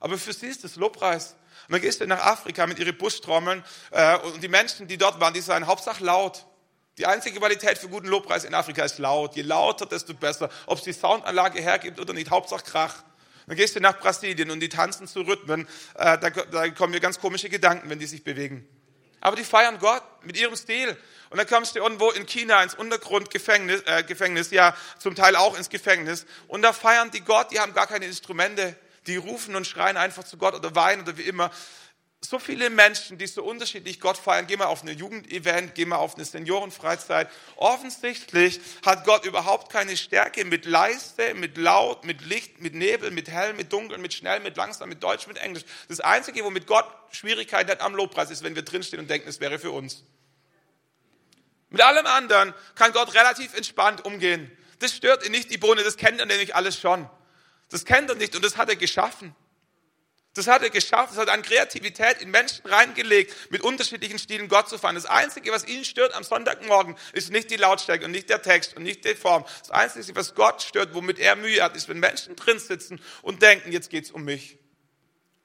Aber 0.00 0.16
für 0.16 0.32
sie 0.32 0.46
ist 0.46 0.64
das 0.64 0.76
Lobpreis. 0.76 1.36
Und 1.68 1.72
dann 1.72 1.82
gehst 1.82 2.00
du 2.00 2.06
nach 2.06 2.24
Afrika 2.24 2.66
mit 2.66 2.78
ihren 2.78 2.96
Buschtrommeln 2.96 3.62
äh, 3.90 4.18
und 4.18 4.42
die 4.42 4.48
Menschen, 4.48 4.88
die 4.88 4.96
dort 4.96 5.20
waren, 5.20 5.34
die 5.34 5.40
sagen, 5.40 5.66
Hauptsache 5.66 6.02
laut. 6.02 6.46
Die 7.00 7.06
einzige 7.06 7.38
Qualität 7.38 7.78
für 7.78 7.88
guten 7.88 8.08
Lobpreis 8.08 8.44
in 8.44 8.52
Afrika 8.52 8.84
ist 8.84 8.98
laut. 8.98 9.34
Je 9.34 9.40
lauter, 9.40 9.86
desto 9.86 10.12
besser. 10.12 10.50
Ob 10.66 10.76
es 10.76 10.84
die 10.84 10.92
Soundanlage 10.92 11.58
hergibt 11.58 11.98
oder 11.98 12.12
nicht, 12.12 12.30
Hauptsache 12.30 12.62
Krach. 12.62 12.94
Dann 13.46 13.56
gehst 13.56 13.74
du 13.74 13.80
nach 13.80 13.98
Brasilien 13.98 14.50
und 14.50 14.60
die 14.60 14.68
tanzen 14.68 15.08
zu 15.08 15.22
Rhythmen. 15.22 15.66
Äh, 15.94 16.18
da, 16.18 16.28
da 16.28 16.68
kommen 16.68 16.92
mir 16.92 17.00
ganz 17.00 17.18
komische 17.18 17.48
Gedanken, 17.48 17.88
wenn 17.88 17.98
die 17.98 18.04
sich 18.04 18.22
bewegen. 18.22 18.68
Aber 19.22 19.34
die 19.34 19.44
feiern 19.44 19.78
Gott 19.78 20.02
mit 20.24 20.38
ihrem 20.38 20.54
Stil. 20.56 20.94
Und 21.30 21.38
dann 21.38 21.46
kommst 21.46 21.74
du 21.74 21.78
irgendwo 21.78 22.10
in 22.10 22.26
China 22.26 22.62
ins 22.62 22.74
Untergrundgefängnis, 22.74 23.80
äh, 23.86 24.02
Gefängnis, 24.02 24.50
ja, 24.50 24.76
zum 24.98 25.14
Teil 25.14 25.36
auch 25.36 25.56
ins 25.56 25.70
Gefängnis. 25.70 26.26
Und 26.48 26.60
da 26.60 26.74
feiern 26.74 27.10
die 27.10 27.22
Gott, 27.22 27.50
die 27.50 27.60
haben 27.60 27.72
gar 27.72 27.86
keine 27.86 28.04
Instrumente. 28.04 28.76
Die 29.06 29.16
rufen 29.16 29.56
und 29.56 29.66
schreien 29.66 29.96
einfach 29.96 30.24
zu 30.24 30.36
Gott 30.36 30.52
oder 30.52 30.74
weinen 30.74 31.00
oder 31.00 31.16
wie 31.16 31.22
immer 31.22 31.50
so 32.22 32.38
viele 32.38 32.68
Menschen, 32.68 33.16
die 33.16 33.26
so 33.26 33.42
unterschiedlich 33.42 33.98
Gott 33.98 34.18
feiern. 34.18 34.46
Geh 34.46 34.56
mal 34.56 34.66
auf 34.66 34.82
eine 34.82 34.92
Jugendevent, 34.92 35.74
geh 35.74 35.86
mal 35.86 35.96
auf 35.96 36.16
eine 36.16 36.24
Seniorenfreizeit. 36.24 37.30
Offensichtlich 37.56 38.60
hat 38.84 39.04
Gott 39.04 39.24
überhaupt 39.24 39.72
keine 39.72 39.96
Stärke 39.96 40.44
mit 40.44 40.66
leise, 40.66 41.34
mit 41.34 41.56
laut, 41.56 42.04
mit 42.04 42.20
Licht, 42.20 42.60
mit 42.60 42.74
Nebel, 42.74 43.10
mit 43.10 43.28
hell, 43.28 43.54
mit 43.54 43.72
dunkel, 43.72 43.96
mit 43.96 44.12
schnell, 44.12 44.40
mit 44.40 44.56
langsam, 44.58 44.90
mit 44.90 45.02
Deutsch, 45.02 45.26
mit 45.28 45.38
Englisch. 45.38 45.64
Das 45.88 46.00
Einzige, 46.00 46.44
womit 46.44 46.66
Gott 46.66 46.84
Schwierigkeiten 47.10 47.70
hat 47.70 47.80
am 47.80 47.94
Lobpreis, 47.94 48.30
ist, 48.30 48.42
wenn 48.42 48.54
wir 48.54 48.62
drinstehen 48.62 49.00
und 49.00 49.08
denken, 49.08 49.28
es 49.28 49.40
wäre 49.40 49.58
für 49.58 49.70
uns. 49.70 50.04
Mit 51.70 51.80
allem 51.80 52.04
anderen 52.04 52.52
kann 52.74 52.92
Gott 52.92 53.14
relativ 53.14 53.54
entspannt 53.54 54.04
umgehen. 54.04 54.50
Das 54.80 54.94
stört 54.94 55.24
ihn 55.24 55.32
nicht, 55.32 55.50
die 55.50 55.58
Bohne, 55.58 55.84
das 55.84 55.96
kennt 55.96 56.20
er 56.20 56.26
nämlich 56.26 56.54
alles 56.54 56.78
schon. 56.78 57.08
Das 57.70 57.84
kennt 57.84 58.10
er 58.10 58.16
nicht 58.16 58.36
und 58.36 58.44
das 58.44 58.56
hat 58.58 58.68
er 58.68 58.76
geschaffen. 58.76 59.34
Das 60.34 60.46
hat 60.46 60.62
er 60.62 60.70
geschafft, 60.70 61.10
das 61.10 61.18
hat 61.18 61.28
an 61.28 61.42
Kreativität 61.42 62.22
in 62.22 62.30
Menschen 62.30 62.64
reingelegt, 62.64 63.34
mit 63.50 63.62
unterschiedlichen 63.62 64.18
Stilen 64.18 64.48
Gott 64.48 64.68
zu 64.68 64.78
feiern. 64.78 64.94
Das 64.94 65.06
Einzige, 65.06 65.50
was 65.50 65.66
ihn 65.66 65.84
stört 65.84 66.14
am 66.14 66.22
Sonntagmorgen, 66.22 66.94
ist 67.12 67.32
nicht 67.32 67.50
die 67.50 67.56
Lautstärke 67.56 68.04
und 68.04 68.12
nicht 68.12 68.30
der 68.30 68.40
Text 68.40 68.76
und 68.76 68.84
nicht 68.84 69.04
die 69.04 69.16
Form. 69.16 69.44
Das 69.58 69.72
Einzige, 69.72 70.14
was 70.14 70.36
Gott 70.36 70.62
stört, 70.62 70.94
womit 70.94 71.18
er 71.18 71.34
Mühe 71.34 71.60
hat, 71.62 71.74
ist, 71.74 71.88
wenn 71.88 71.98
Menschen 71.98 72.36
drin 72.36 72.60
sitzen 72.60 73.00
und 73.22 73.42
denken, 73.42 73.72
jetzt 73.72 73.90
geht's 73.90 74.12
um 74.12 74.22
mich. 74.24 74.58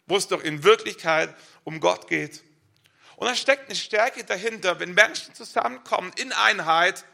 Wo 0.05 0.17
es 0.17 0.27
doch 0.27 0.43
in 0.43 0.63
Wirklichkeit 0.63 1.33
um 1.63 1.79
Gott 1.79 2.07
geht. 2.07 2.43
Und 3.15 3.27
da 3.27 3.35
steckt 3.35 3.65
eine 3.65 3.75
Stärke 3.75 4.23
dahinter, 4.23 4.79
wenn 4.79 4.93
Menschen 4.93 5.33
zusammenkommen 5.33 6.11
in 6.17 6.31
Einheit 6.31 7.05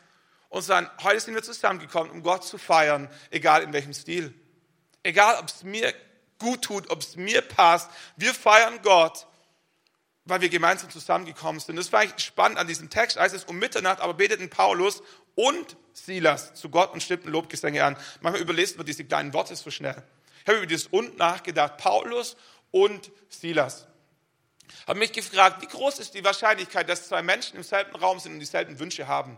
und 0.50 0.62
sagen, 0.62 0.90
heute 1.04 1.22
sind 1.22 1.36
wir 1.36 1.44
zusammengekommen, 1.44 2.12
um 2.12 2.22
Gott 2.22 2.44
zu 2.44 2.58
feiern, 2.58 3.10
egal 3.30 3.64
in 3.64 3.72
welchem 3.72 3.94
Stil. 3.94 4.34
Egal, 5.04 5.38
ob 5.40 5.48
es 5.48 5.64
mir 5.64 5.94
gut 6.42 6.64
tut, 6.64 6.90
ob 6.90 7.00
es 7.02 7.16
mir 7.16 7.42
passt. 7.42 7.90
Wir 8.18 8.34
feiern 8.34 8.82
Gott, 8.82 9.28
weil 10.26 10.42
wir 10.42 10.50
gemeinsam 10.50 10.90
zusammengekommen 10.90 11.62
sind. 11.62 11.78
Das 11.78 11.94
war 11.94 12.04
echt 12.04 12.20
spannend 12.20 12.58
an 12.58 12.68
diesem 12.68 12.90
Text. 12.90 13.18
Als 13.18 13.34
es 13.34 13.46
um 13.46 13.58
Mitternacht, 13.58 14.02
aber 14.02 14.16
beteten 14.16 14.50
Paulus 14.50 15.02
und 15.36 15.78
Silas 15.94 16.54
zu 16.56 16.70
Gott 16.70 16.94
und 16.94 17.02
stimmten 17.02 17.30
Lobgesänge 17.30 17.84
an. 17.84 17.96
Manchmal 18.20 18.42
überlesen 18.42 18.78
wir 18.78 18.84
diese 18.84 19.06
kleinen 19.06 19.34
Worte 19.34 19.56
so 19.56 19.72
schnell. 19.72 20.04
Ich 20.42 20.48
habe 20.48 20.58
über 20.58 20.68
dieses 20.68 20.88
und 20.88 21.18
nachgedacht. 21.18 21.78
Paulus 21.78 22.36
und 22.72 23.12
Silas. 23.30 23.88
Habe 24.88 25.00
mich 25.00 25.12
gefragt, 25.12 25.62
wie 25.62 25.68
groß 25.68 26.00
ist 26.00 26.14
die 26.14 26.24
Wahrscheinlichkeit, 26.24 26.90
dass 26.90 27.08
zwei 27.08 27.22
Menschen 27.22 27.58
im 27.58 27.64
selben 27.64 27.96
Raum 27.96 28.20
sind 28.20 28.34
und 28.34 28.40
dieselben 28.40 28.80
Wünsche 28.80 29.08
haben? 29.08 29.38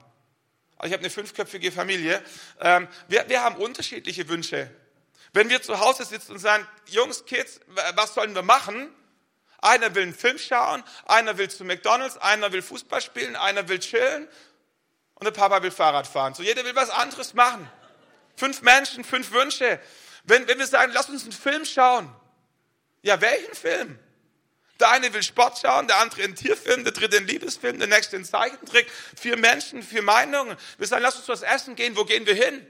Also 0.77 0.87
ich 0.87 0.93
habe 0.93 1.01
eine 1.01 1.09
fünfköpfige 1.09 1.71
Familie. 1.71 2.21
Ähm, 2.59 2.87
wir, 3.07 3.27
wir 3.29 3.41
haben 3.41 3.55
unterschiedliche 3.55 4.27
Wünsche. 4.29 4.69
Wenn 5.33 5.49
wir 5.49 5.61
zu 5.61 5.79
Hause 5.79 6.05
sitzen 6.05 6.33
und 6.33 6.39
sagen, 6.39 6.65
Jungs, 6.85 7.25
Kids, 7.25 7.59
was 7.95 8.13
sollen 8.13 8.35
wir 8.35 8.43
machen? 8.43 8.93
Einer 9.61 9.95
will 9.95 10.03
einen 10.03 10.13
Film 10.13 10.37
schauen, 10.37 10.83
einer 11.05 11.37
will 11.37 11.49
zu 11.49 11.63
McDonalds, 11.63 12.17
einer 12.17 12.51
will 12.51 12.61
Fußball 12.61 13.01
spielen, 13.01 13.35
einer 13.35 13.67
will 13.67 13.79
chillen 13.79 14.27
und 15.15 15.25
der 15.25 15.31
Papa 15.31 15.63
will 15.63 15.71
Fahrrad 15.71 16.05
fahren. 16.05 16.33
So 16.35 16.43
jeder 16.43 16.63
will 16.65 16.75
was 16.75 16.89
anderes 16.89 17.33
machen. 17.33 17.69
Fünf 18.35 18.61
Menschen, 18.61 19.03
fünf 19.03 19.31
Wünsche. 19.31 19.79
Wenn, 20.23 20.47
wenn 20.47 20.59
wir 20.59 20.67
sagen, 20.67 20.91
lass 20.93 21.09
uns 21.09 21.23
einen 21.23 21.31
Film 21.31 21.65
schauen. 21.65 22.13
Ja, 23.01 23.19
welchen 23.21 23.53
Film? 23.53 23.99
Der 24.79 24.89
eine 24.89 25.13
will 25.13 25.23
Sport 25.23 25.59
schauen, 25.59 25.87
der 25.87 25.97
andere 25.99 26.23
einen 26.23 26.35
Tierfilm, 26.35 26.83
der 26.83 26.93
dritte 26.93 27.17
einen 27.17 27.27
Liebesfilm, 27.27 27.79
der 27.79 27.87
nächste 27.87 28.17
einen 28.17 28.25
Zeichentrick. 28.25 28.89
Vier 29.15 29.37
Menschen, 29.37 29.81
vier 29.81 30.01
Meinungen. 30.01 30.57
Wir 30.77 30.87
sagen, 30.87 31.03
lass 31.03 31.15
uns 31.15 31.27
was 31.27 31.41
essen 31.41 31.75
gehen. 31.75 31.95
Wo 31.95 32.05
gehen 32.05 32.25
wir 32.25 32.35
hin? 32.35 32.67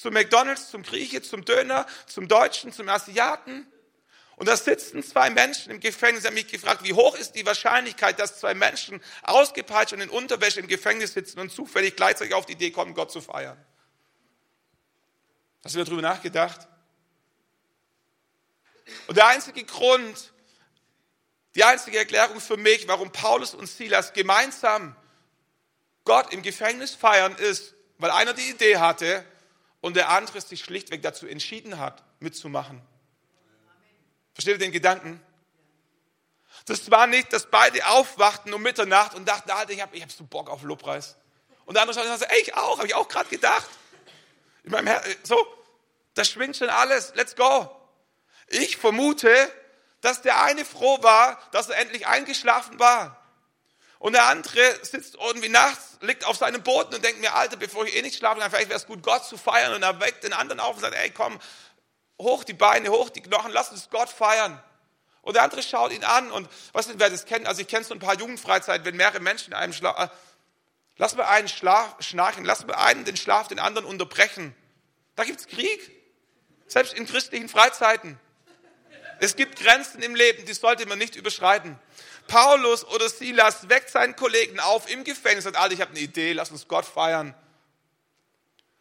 Zum 0.00 0.14
McDonalds, 0.14 0.70
zum 0.70 0.82
Grieche, 0.82 1.22
zum 1.22 1.44
Döner, 1.44 1.86
zum 2.06 2.28
Deutschen, 2.28 2.72
zum 2.72 2.88
Asiaten. 2.88 3.66
Und 4.36 4.46
da 4.46 4.56
sitzen 4.56 5.02
zwei 5.02 5.30
Menschen 5.30 5.72
im 5.72 5.80
Gefängnis. 5.80 6.22
Ich 6.22 6.26
habe 6.26 6.34
mich 6.34 6.46
gefragt, 6.46 6.84
wie 6.84 6.92
hoch 6.92 7.16
ist 7.16 7.32
die 7.32 7.44
Wahrscheinlichkeit, 7.44 8.20
dass 8.20 8.38
zwei 8.38 8.54
Menschen 8.54 9.02
ausgepeitscht 9.22 9.92
und 9.94 10.00
in 10.00 10.10
Unterwäsche 10.10 10.60
im 10.60 10.68
Gefängnis 10.68 11.14
sitzen 11.14 11.40
und 11.40 11.50
zufällig 11.50 11.96
gleichzeitig 11.96 12.34
auf 12.34 12.46
die 12.46 12.52
Idee 12.52 12.70
kommen, 12.70 12.94
Gott 12.94 13.10
zu 13.10 13.20
feiern? 13.20 13.58
Hast 15.64 15.74
du 15.74 15.82
darüber 15.82 16.02
nachgedacht? 16.02 16.68
Und 19.08 19.16
der 19.16 19.26
einzige 19.26 19.64
Grund, 19.64 20.32
die 21.56 21.64
einzige 21.64 21.98
Erklärung 21.98 22.40
für 22.40 22.56
mich, 22.56 22.86
warum 22.86 23.10
Paulus 23.10 23.54
und 23.54 23.66
Silas 23.66 24.12
gemeinsam 24.12 24.94
Gott 26.04 26.32
im 26.32 26.42
Gefängnis 26.42 26.94
feiern, 26.94 27.34
ist, 27.34 27.74
weil 27.98 28.12
einer 28.12 28.34
die 28.34 28.48
Idee 28.48 28.76
hatte, 28.76 29.24
und 29.80 29.96
der 29.96 30.08
andere 30.10 30.40
sich 30.40 30.64
schlichtweg 30.64 31.02
dazu 31.02 31.26
entschieden 31.26 31.78
hat, 31.78 32.02
mitzumachen. 32.20 32.82
Versteht 34.32 34.54
ihr 34.54 34.58
den 34.58 34.72
Gedanken? 34.72 35.20
Das 36.66 36.90
war 36.90 37.06
nicht, 37.06 37.32
dass 37.32 37.46
beide 37.46 37.86
aufwachten 37.86 38.52
um 38.52 38.62
Mitternacht 38.62 39.14
und 39.14 39.26
dachten, 39.26 39.50
Alter, 39.50 39.72
ich 39.72 39.80
habe 39.80 39.96
ich 39.96 40.02
hab 40.02 40.10
so 40.10 40.24
Bock 40.24 40.50
auf 40.50 40.62
Lobpreis. 40.62 41.16
Und 41.64 41.74
der 41.74 41.82
andere 41.82 42.02
sagt, 42.18 42.32
ey, 42.32 42.40
ich 42.40 42.54
auch, 42.54 42.78
habe 42.78 42.86
ich 42.86 42.94
auch 42.94 43.08
gerade 43.08 43.28
gedacht. 43.28 43.68
In 44.64 44.72
meinem 44.72 44.86
Herzen, 44.86 45.14
so, 45.22 45.46
das 46.14 46.30
schwingt 46.30 46.56
schon 46.56 46.68
alles, 46.68 47.12
let's 47.14 47.36
go. 47.36 47.70
Ich 48.48 48.76
vermute, 48.76 49.30
dass 50.00 50.22
der 50.22 50.42
eine 50.42 50.64
froh 50.64 51.02
war, 51.02 51.38
dass 51.52 51.68
er 51.68 51.78
endlich 51.78 52.06
eingeschlafen 52.06 52.78
war. 52.78 53.17
Und 53.98 54.12
der 54.12 54.26
andere 54.26 54.60
sitzt 54.82 55.16
irgendwie 55.16 55.48
nachts, 55.48 55.98
liegt 56.00 56.24
auf 56.24 56.36
seinem 56.36 56.62
Boden 56.62 56.94
und 56.94 57.04
denkt 57.04 57.20
mir, 57.20 57.34
Alter, 57.34 57.56
bevor 57.56 57.84
ich 57.84 57.96
eh 57.96 58.02
nicht 58.02 58.16
schlafen 58.16 58.40
kann, 58.40 58.50
vielleicht 58.50 58.68
wäre 58.68 58.78
es 58.78 58.86
gut, 58.86 59.02
Gott 59.02 59.24
zu 59.24 59.36
feiern. 59.36 59.74
Und 59.74 59.82
er 59.82 60.00
weckt 60.00 60.22
den 60.22 60.32
anderen 60.32 60.60
auf 60.60 60.76
und 60.76 60.80
sagt, 60.80 60.94
ey, 60.94 61.10
komm, 61.10 61.38
hoch 62.20 62.44
die 62.44 62.52
Beine, 62.52 62.90
hoch 62.90 63.10
die 63.10 63.22
Knochen, 63.22 63.50
lass 63.52 63.70
uns 63.70 63.90
Gott 63.90 64.08
feiern. 64.08 64.62
Und 65.22 65.34
der 65.34 65.42
andere 65.42 65.62
schaut 65.62 65.92
ihn 65.92 66.04
an 66.04 66.30
und 66.30 66.48
was 66.72 66.86
nicht, 66.86 67.00
wer 67.00 67.10
das 67.10 67.26
kennt, 67.26 67.46
also 67.46 67.60
ich 67.60 67.68
kenne 67.68 67.84
so 67.84 67.92
ein 67.92 68.00
paar 68.00 68.18
Jugendfreizeiten, 68.18 68.84
wenn 68.86 68.96
mehrere 68.96 69.20
Menschen 69.20 69.52
in 69.52 69.58
einem 69.58 69.72
Schlaf, 69.72 69.98
äh, 69.98 70.08
lass 70.96 71.16
mal 71.16 71.24
einen 71.24 71.48
Schlaf, 71.48 71.96
schnarchen, 72.00 72.44
lass 72.44 72.66
mal 72.66 72.74
einen 72.74 73.04
den 73.04 73.16
Schlaf, 73.16 73.48
den 73.48 73.58
anderen 73.58 73.86
unterbrechen. 73.86 74.54
Da 75.16 75.24
gibt's 75.24 75.46
Krieg. 75.46 75.90
Selbst 76.66 76.94
in 76.94 77.06
christlichen 77.06 77.48
Freizeiten. 77.48 78.20
Es 79.20 79.34
gibt 79.34 79.58
Grenzen 79.58 80.02
im 80.02 80.14
Leben, 80.14 80.44
die 80.44 80.52
sollte 80.52 80.86
man 80.86 80.98
nicht 80.98 81.16
überschreiten. 81.16 81.78
Paulus 82.28 82.84
oder 82.86 83.08
Silas 83.08 83.68
weckt 83.68 83.90
seinen 83.90 84.14
Kollegen 84.14 84.60
auf 84.60 84.88
im 84.88 85.02
Gefängnis 85.02 85.46
und 85.46 85.54
sagt, 85.54 85.62
Alter, 85.62 85.74
ich 85.74 85.80
habe 85.80 85.90
eine 85.90 86.00
Idee, 86.00 86.32
lass 86.32 86.52
uns 86.52 86.68
Gott 86.68 86.84
feiern. 86.84 87.34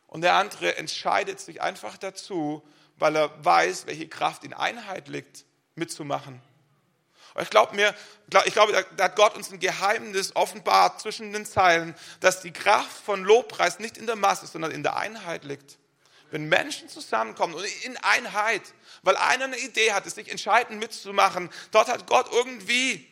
Und 0.06 0.22
der 0.22 0.36
andere 0.36 0.78
entscheidet 0.78 1.40
sich 1.40 1.62
einfach 1.62 1.98
dazu, 1.98 2.64
weil 2.98 3.16
er 3.16 3.44
weiß, 3.44 3.88
welche 3.88 4.08
Kraft 4.08 4.44
in 4.44 4.54
Einheit 4.54 5.08
liegt, 5.08 5.46
mitzumachen. 5.76 6.42
Und 7.34 7.44
ich 7.44 7.50
glaube 7.50 7.76
mir, 7.76 7.94
ich 8.46 8.54
da 8.56 9.04
hat 9.04 9.16
Gott 9.16 9.36
uns 9.36 9.52
ein 9.52 9.60
Geheimnis 9.60 10.36
offenbart 10.36 11.00
zwischen 11.02 11.34
den 11.34 11.46
Zeilen, 11.46 11.94
dass 12.20 12.42
die 12.42 12.52
Kraft 12.52 13.06
von 13.06 13.24
Lobpreis 13.24 13.80
nicht 13.80 13.98
in 13.98 14.08
der 14.08 14.16
Masse, 14.16 14.48
sondern 14.48 14.72
in 14.72 14.82
der 14.82 14.98
Einheit 14.98 15.44
liegt. 15.44 15.78
Wenn 16.32 16.50
Menschen 16.50 16.90
zusammenkommen 16.90 17.54
und 17.54 17.64
in 17.84 17.96
Einheit, 17.98 18.64
weil 19.04 19.16
einer 19.18 19.46
eine 19.46 19.58
Idee 19.58 19.94
hat, 19.94 20.06
es 20.06 20.16
sich 20.16 20.30
entscheiden 20.30 20.80
mitzumachen, 20.80 21.50
dort 21.72 21.90
hat 21.90 22.08
Gott 22.08 22.28
irgendwie 22.32 23.08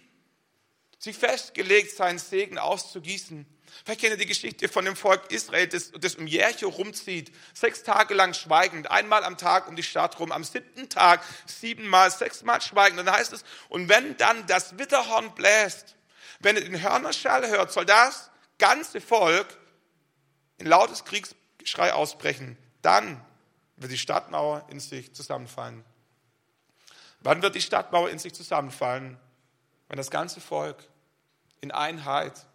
sich 1.05 1.17
festgelegt, 1.17 1.95
seinen 1.95 2.19
Segen 2.19 2.57
auszugießen. 2.57 3.45
Vielleicht 3.83 4.01
kennt 4.01 4.13
ihr 4.13 4.17
die 4.17 4.25
Geschichte 4.25 4.67
von 4.67 4.85
dem 4.85 4.95
Volk 4.95 5.31
Israel, 5.31 5.67
das, 5.67 5.91
das 5.91 6.15
um 6.15 6.27
Jericho 6.27 6.67
rumzieht, 6.67 7.31
sechs 7.53 7.83
Tage 7.83 8.13
lang 8.13 8.33
schweigend, 8.33 8.89
einmal 8.89 9.23
am 9.23 9.37
Tag 9.37 9.67
um 9.67 9.75
die 9.75 9.83
Stadt 9.83 10.19
rum, 10.19 10.31
am 10.31 10.43
siebten 10.43 10.89
Tag 10.89 11.23
siebenmal, 11.45 12.09
sechsmal 12.11 12.61
schweigend. 12.61 12.99
Dann 12.99 13.11
heißt 13.11 13.33
es, 13.33 13.43
und 13.69 13.89
wenn 13.89 14.17
dann 14.17 14.45
das 14.47 14.77
Witterhorn 14.77 15.33
bläst, 15.35 15.95
wenn 16.39 16.55
ihr 16.55 16.63
den 16.63 16.81
Hörnerschall 16.81 17.47
hört, 17.47 17.71
soll 17.71 17.85
das 17.85 18.29
ganze 18.57 19.01
Volk 19.01 19.47
in 20.57 20.67
lautes 20.67 21.05
Kriegsgeschrei 21.05 21.93
ausbrechen. 21.93 22.57
Dann 22.81 23.23
wird 23.77 23.91
die 23.91 23.97
Stadtmauer 23.97 24.65
in 24.69 24.79
sich 24.79 25.13
zusammenfallen. 25.13 25.83
Wann 27.19 27.41
wird 27.41 27.55
die 27.55 27.61
Stadtmauer 27.61 28.09
in 28.09 28.19
sich 28.19 28.33
zusammenfallen? 28.33 29.19
wenn 29.87 29.97
das 29.97 30.11
ganze 30.11 30.41
Volk 30.41 30.83
in 31.61 31.71
Einheit 31.71 32.45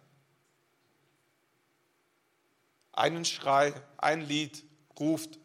einen 2.93 3.25
Schrei, 3.25 3.73
ein 3.97 4.21
Lied 4.21 4.63
ruft, 4.99 5.39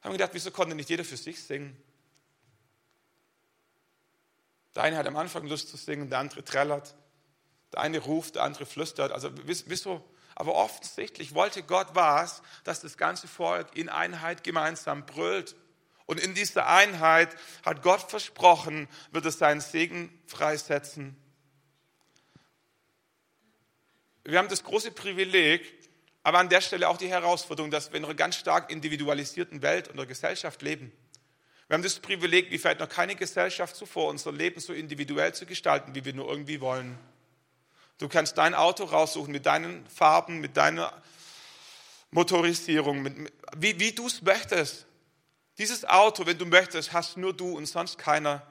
haben 0.00 0.12
wir 0.12 0.18
gedacht, 0.18 0.34
wieso 0.34 0.50
konnte 0.50 0.74
nicht 0.74 0.88
jeder 0.88 1.04
für 1.04 1.16
sich 1.16 1.42
singen? 1.42 1.76
Der 4.74 4.84
eine 4.84 4.96
hat 4.96 5.06
am 5.06 5.16
Anfang 5.16 5.46
Lust 5.46 5.68
zu 5.68 5.76
singen, 5.76 6.08
der 6.08 6.20
andere 6.20 6.44
trällert. 6.44 6.94
Der 7.72 7.80
eine 7.80 7.98
ruft, 7.98 8.36
der 8.36 8.44
andere 8.44 8.64
flüstert. 8.64 9.12
Also 9.12 9.30
wieso, 9.44 10.04
Aber 10.34 10.54
offensichtlich 10.54 11.34
wollte 11.34 11.62
Gott 11.64 11.88
was, 11.94 12.42
dass 12.64 12.80
das 12.80 12.96
ganze 12.96 13.26
Volk 13.26 13.76
in 13.76 13.88
Einheit 13.88 14.44
gemeinsam 14.44 15.04
brüllt. 15.04 15.56
Und 16.06 16.20
in 16.20 16.34
dieser 16.34 16.68
Einheit 16.68 17.36
hat 17.64 17.82
Gott 17.82 18.08
versprochen, 18.08 18.88
wird 19.10 19.26
es 19.26 19.38
seinen 19.38 19.60
Segen 19.60 20.16
freisetzen. 20.26 21.16
Wir 24.28 24.38
haben 24.38 24.48
das 24.48 24.62
große 24.62 24.90
Privileg, 24.90 25.62
aber 26.22 26.38
an 26.38 26.50
der 26.50 26.60
Stelle 26.60 26.90
auch 26.90 26.98
die 26.98 27.08
Herausforderung, 27.08 27.70
dass 27.70 27.92
wir 27.92 27.96
in 27.96 28.04
einer 28.04 28.12
ganz 28.12 28.36
stark 28.36 28.70
individualisierten 28.70 29.62
Welt 29.62 29.88
und 29.88 30.06
Gesellschaft 30.06 30.60
leben. 30.60 30.92
Wir 31.66 31.74
haben 31.74 31.82
das 31.82 31.98
Privileg, 31.98 32.50
wie 32.50 32.58
vielleicht 32.58 32.80
noch 32.80 32.90
keine 32.90 33.14
Gesellschaft 33.14 33.74
zuvor, 33.74 34.10
unser 34.10 34.30
Leben 34.30 34.60
so 34.60 34.74
individuell 34.74 35.32
zu 35.32 35.46
gestalten, 35.46 35.94
wie 35.94 36.04
wir 36.04 36.12
nur 36.12 36.28
irgendwie 36.28 36.60
wollen. 36.60 36.98
Du 37.96 38.06
kannst 38.06 38.36
dein 38.36 38.52
Auto 38.54 38.84
raussuchen 38.84 39.32
mit 39.32 39.46
deinen 39.46 39.86
Farben, 39.86 40.40
mit 40.40 40.58
deiner 40.58 40.92
Motorisierung, 42.10 43.00
mit, 43.00 43.32
wie, 43.56 43.80
wie 43.80 43.92
du 43.92 44.08
es 44.08 44.20
möchtest. 44.20 44.84
Dieses 45.56 45.86
Auto, 45.86 46.26
wenn 46.26 46.36
du 46.36 46.44
möchtest, 46.44 46.92
hast 46.92 47.16
nur 47.16 47.32
du 47.32 47.56
und 47.56 47.64
sonst 47.64 47.96
keiner. 47.96 48.46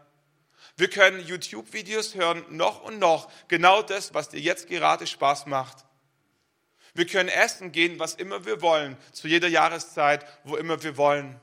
Wir 0.78 0.90
können 0.90 1.20
YouTube-Videos 1.20 2.14
hören, 2.14 2.46
noch 2.50 2.84
und 2.84 3.00
noch, 3.00 3.32
genau 3.48 3.82
das, 3.82 4.14
was 4.14 4.30
dir 4.30 4.40
jetzt 4.40 4.68
gerade 4.68 5.08
Spaß 5.08 5.48
macht. 5.48 5.86
Wir 6.94 7.08
können 7.08 7.30
essen 7.30 7.72
gehen, 7.72 8.00
was 8.00 8.14
immer 8.14 8.46
wir 8.46 8.62
wollen, 8.62 8.96
zu 9.12 9.28
jeder 9.28 9.48
Jahreszeit, 9.48 10.26
wo 10.44 10.56
immer 10.56 10.82
wir 10.84 10.96
wollen. 10.96 11.40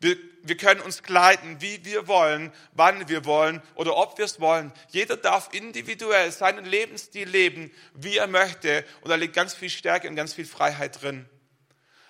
Wir, 0.00 0.16
wir 0.42 0.56
können 0.56 0.80
uns 0.80 1.02
kleiden, 1.02 1.60
wie 1.60 1.84
wir 1.84 2.08
wollen, 2.08 2.52
wann 2.72 3.08
wir 3.08 3.24
wollen 3.24 3.62
oder 3.76 3.96
ob 3.96 4.18
wir 4.18 4.24
es 4.24 4.40
wollen. 4.40 4.72
Jeder 4.88 5.16
darf 5.16 5.50
individuell 5.52 6.30
seinen 6.32 6.64
Lebensstil 6.64 7.28
leben, 7.28 7.70
wie 7.94 8.18
er 8.18 8.26
möchte. 8.26 8.84
Und 9.00 9.10
da 9.10 9.14
liegt 9.14 9.34
ganz 9.34 9.54
viel 9.54 9.70
Stärke 9.70 10.08
und 10.08 10.16
ganz 10.16 10.34
viel 10.34 10.46
Freiheit 10.46 11.00
drin. 11.00 11.26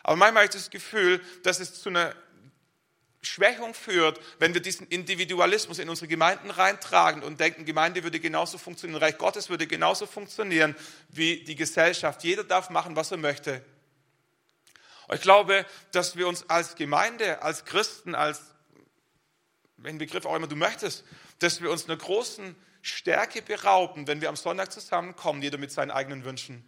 Aber 0.02 0.16
manchmal 0.16 0.44
habe 0.44 0.50
ich 0.50 0.60
das 0.60 0.70
Gefühl, 0.70 1.20
dass 1.42 1.60
es 1.60 1.80
zu 1.80 1.90
einer 1.90 2.14
Schwächung 3.24 3.74
führt, 3.74 4.20
wenn 4.38 4.54
wir 4.54 4.60
diesen 4.60 4.86
Individualismus 4.88 5.78
in 5.78 5.88
unsere 5.88 6.08
Gemeinden 6.08 6.50
reintragen 6.50 7.22
und 7.22 7.40
denken, 7.40 7.64
Gemeinde 7.64 8.02
würde 8.02 8.20
genauso 8.20 8.58
funktionieren, 8.58 9.00
Reich 9.00 9.18
Gottes 9.18 9.50
würde 9.50 9.66
genauso 9.66 10.06
funktionieren 10.06 10.74
wie 11.08 11.42
die 11.44 11.54
Gesellschaft. 11.54 12.24
Jeder 12.24 12.44
darf 12.44 12.70
machen, 12.70 12.96
was 12.96 13.10
er 13.10 13.16
möchte. 13.16 13.64
Ich 15.12 15.20
glaube, 15.20 15.66
dass 15.92 16.16
wir 16.16 16.26
uns 16.28 16.48
als 16.48 16.76
Gemeinde, 16.76 17.42
als 17.42 17.64
Christen, 17.64 18.14
als, 18.14 18.40
welchen 19.76 19.98
Begriff 19.98 20.24
auch 20.24 20.34
immer 20.34 20.46
du 20.46 20.56
möchtest, 20.56 21.04
dass 21.40 21.62
wir 21.62 21.70
uns 21.70 21.86
einer 21.86 21.96
großen 21.96 22.54
Stärke 22.80 23.42
berauben, 23.42 24.06
wenn 24.06 24.20
wir 24.20 24.28
am 24.28 24.36
Sonntag 24.36 24.72
zusammenkommen, 24.72 25.42
jeder 25.42 25.58
mit 25.58 25.72
seinen 25.72 25.90
eigenen 25.90 26.24
Wünschen 26.24 26.64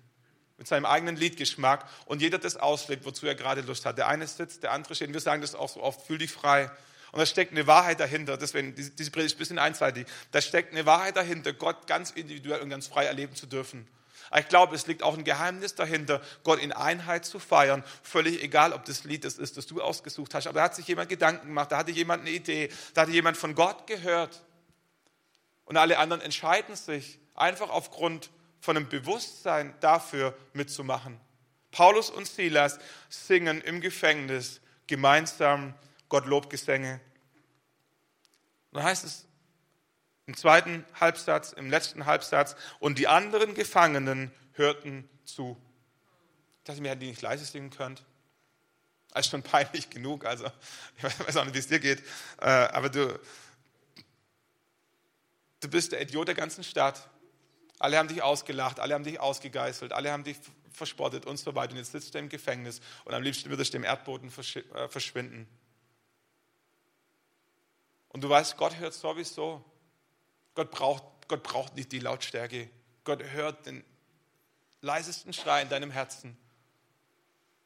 mit 0.59 0.67
seinem 0.67 0.87
eigenen 0.87 1.17
Liedgeschmack 1.17 1.87
und 2.07 2.23
jeder 2.23 2.39
das 2.39 2.57
auslebt, 2.57 3.05
wozu 3.05 3.27
er 3.27 3.35
gerade 3.35 3.61
Lust 3.61 3.85
hat. 3.85 3.99
Der 3.99 4.09
eine 4.09 4.27
sitzt, 4.27 4.63
der 4.63 4.73
andere 4.73 4.95
steht. 4.95 5.13
Wir 5.13 5.21
sagen 5.21 5.43
das 5.43 5.55
auch 5.55 5.69
so 5.69 5.83
oft, 5.83 6.07
fühl 6.07 6.19
dich 6.19 6.33
frei. 6.33 6.71
Und 7.13 7.21
da 7.21 7.27
steckt 7.27 7.53
eine 7.53 7.67
Wahrheit 7.67 8.01
dahinter. 8.01 8.37
Deswegen, 8.37 8.75
diese 8.75 9.11
Predigt 9.11 9.33
ist 9.33 9.37
ein 9.37 9.39
bisschen 9.39 9.59
einseitig. 9.59 10.07
Da 10.33 10.41
steckt 10.41 10.73
eine 10.73 10.87
Wahrheit 10.87 11.17
dahinter, 11.17 11.53
Gott 11.53 11.87
ganz 11.87 12.11
individuell 12.11 12.61
und 12.61 12.71
ganz 12.71 12.87
frei 12.87 13.05
erleben 13.05 13.35
zu 13.35 13.47
dürfen. 13.47 13.87
Aber 14.31 14.41
ich 14.41 14.49
glaube, 14.49 14.75
es 14.75 14.87
liegt 14.87 15.03
auch 15.03 15.17
ein 15.17 15.25
Geheimnis 15.25 15.75
dahinter, 15.75 16.21
Gott 16.43 16.59
in 16.59 16.73
Einheit 16.73 17.25
zu 17.25 17.39
feiern. 17.39 17.85
Völlig 18.03 18.43
egal, 18.43 18.73
ob 18.73 18.85
das 18.85 19.05
Lied 19.05 19.25
das 19.25 19.39
ist, 19.39 19.57
das 19.57 19.67
du 19.67 19.81
ausgesucht 19.81 20.35
hast. 20.35 20.47
Aber 20.47 20.59
da 20.59 20.65
hat 20.65 20.75
sich 20.75 20.87
jemand 20.89 21.09
Gedanken 21.09 21.47
gemacht, 21.47 21.71
da 21.71 21.79
hatte 21.79 21.93
jemand 21.93 22.23
eine 22.23 22.31
Idee, 22.31 22.71
da 22.95 23.03
hatte 23.03 23.13
jemand 23.13 23.37
von 23.37 23.55
Gott 23.55 23.87
gehört. 23.87 24.43
Und 25.65 25.77
alle 25.77 25.99
anderen 25.99 26.23
entscheiden 26.23 26.75
sich 26.77 27.19
einfach 27.35 27.71
aufgrund 27.71 28.31
von 28.67 28.77
einem 28.77 28.89
Bewusstsein 28.89 29.73
dafür 29.79 30.37
mitzumachen. 30.53 31.21
Paulus 31.71 32.11
und 32.11 32.27
Silas 32.27 32.81
singen 33.09 33.61
im 33.61 33.81
Gefängnis 33.81 34.61
gemeinsam 34.89 35.73
Gottlobgesänge. 36.09 37.01
Dann 38.73 38.83
heißt 38.83 39.05
es 39.05 39.29
im 40.27 40.37
zweiten 40.37 40.85
Halbsatz, 40.99 41.53
im 41.53 41.71
letzten 41.71 42.07
Halbsatz, 42.07 42.57
und 42.81 42.99
die 42.99 43.07
anderen 43.07 43.55
Gefangenen 43.55 44.33
hörten 44.55 45.09
zu. 45.25 45.57
Ich 46.59 46.65
dachte 46.65 46.81
mir, 46.81 46.89
hätten 46.89 47.03
die 47.03 47.11
nicht 47.11 47.23
leise 47.23 47.45
singen 47.45 47.71
können? 47.71 48.01
Das 49.11 49.27
ist 49.27 49.31
schon 49.31 49.45
peinlich 49.45 49.91
genug, 49.91 50.25
also 50.25 50.45
ich 50.97 51.05
weiß 51.05 51.37
auch 51.37 51.45
nicht, 51.45 51.55
wie 51.55 51.61
es 51.61 51.69
dir 51.69 51.79
geht, 51.79 52.03
äh, 52.41 52.47
aber 52.47 52.89
du, 52.89 53.17
du 55.61 55.69
bist 55.69 55.93
der 55.93 56.03
Idiot 56.03 56.27
der 56.27 56.35
ganzen 56.35 56.65
Stadt. 56.65 57.09
Alle 57.79 57.99
haben 57.99 58.09
dich 58.09 58.23
ausgelacht, 58.23 58.81
alle 58.81 58.95
haben 58.95 59.05
dich 59.05 59.21
ausgegeißelt, 59.21 59.93
alle 59.93 60.11
haben 60.11 60.25
dich 60.25 60.39
verspottet 60.73 61.27
und 61.27 61.39
so 61.39 61.55
weiter. 61.55 61.73
Und 61.73 61.79
jetzt 61.79 61.93
sitzt 61.93 62.15
du 62.15 62.19
im 62.19 62.29
Gefängnis 62.29 62.81
und 63.05 63.15
am 63.15 63.23
liebsten 63.23 63.51
würdest 63.51 63.73
du 63.73 63.79
im 63.79 63.85
Erdboden 63.85 64.31
äh, 64.31 64.89
verschwinden. 64.89 65.49
Und 68.09 68.23
du 68.23 68.29
weißt, 68.29 68.57
Gott 68.57 68.77
hört 68.77 68.95
sowieso. 68.95 69.65
Gott 70.55 70.71
braucht, 70.71 71.05
Gott 71.29 71.43
braucht 71.43 71.77
nicht 71.77 71.93
die 71.93 71.99
Lautstärke. 71.99 72.71
Gott 73.05 73.23
hört 73.23 73.67
den 73.67 73.85
leisesten 74.81 75.33
Schrei 75.33 75.63
in 75.63 75.69
deinem 75.69 75.91
Herzen. 75.91 76.37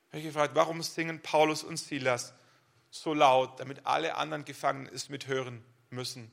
Ich 0.09 0.15
habe 0.15 0.23
gefragt, 0.25 0.55
warum 0.57 0.83
singen 0.83 1.23
Paulus 1.23 1.63
und 1.63 1.77
Silas 1.77 2.33
so 2.91 3.15
laut, 3.15 3.61
damit 3.61 3.87
alle 3.87 4.17
anderen 4.17 4.45
Gefangenen 4.45 4.93
es 4.93 5.09
mithören 5.09 5.65
müssen? 5.91 6.31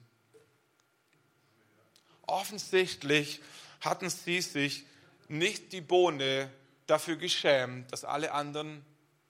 Offensichtlich 2.25 3.41
hatten 3.82 4.09
sie 4.09 4.41
sich 4.41 4.86
nicht 5.28 5.71
die 5.71 5.82
Bohne 5.82 6.51
dafür 6.88 7.17
geschämt, 7.17 7.91
dass 7.91 8.03
alle 8.03 8.32
anderen 8.32 8.84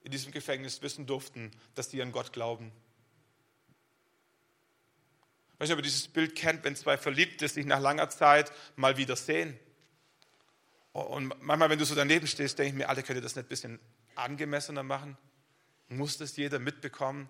in 0.04 0.12
diesem 0.12 0.32
Gefängnis 0.32 0.82
wissen 0.82 1.06
durften, 1.06 1.52
dass 1.76 1.90
sie 1.90 2.02
an 2.02 2.12
Gott 2.12 2.32
glauben. 2.32 2.72
Ich 5.54 5.62
weiß 5.62 5.70
nicht, 5.70 5.74
ob 5.74 5.80
ihr 5.80 5.84
dieses 5.84 6.08
Bild 6.08 6.36
kennt, 6.36 6.64
wenn 6.64 6.76
zwei 6.76 6.98
Verliebte 6.98 7.48
sich 7.48 7.66
nach 7.66 7.80
langer 7.80 8.10
Zeit 8.10 8.52
mal 8.76 8.98
wieder 8.98 9.16
sehen. 9.16 9.60
Und 10.94 11.34
manchmal, 11.42 11.70
wenn 11.70 11.80
du 11.80 11.86
so 11.86 11.96
daneben 11.96 12.28
stehst, 12.28 12.58
denke 12.58 12.70
ich 12.70 12.76
mir, 12.76 12.90
alle 12.90 13.04
könnt 13.04 13.18
ihr 13.18 13.24
das 13.24 13.36
nicht 13.36 13.46
ein 13.46 13.50
bisschen 13.50 13.80
angemessener 14.16 14.84
machen? 14.84 15.18
Muss 15.90 16.18
das 16.18 16.38
jeder 16.38 16.60
mitbekommen? 16.60 17.28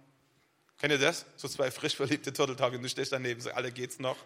Kennt 0.77 0.91
ihr 0.91 0.99
das? 0.99 1.25
So 1.35 1.47
zwei 1.47 1.71
frisch 1.71 1.95
verliebte 1.95 2.31
Turteltauge 2.33 2.77
und 2.77 2.83
du 2.83 2.89
stehst 2.89 3.11
daneben, 3.11 3.41
so 3.41 3.51
alle 3.51 3.71
geht's 3.71 3.99
noch. 3.99 4.17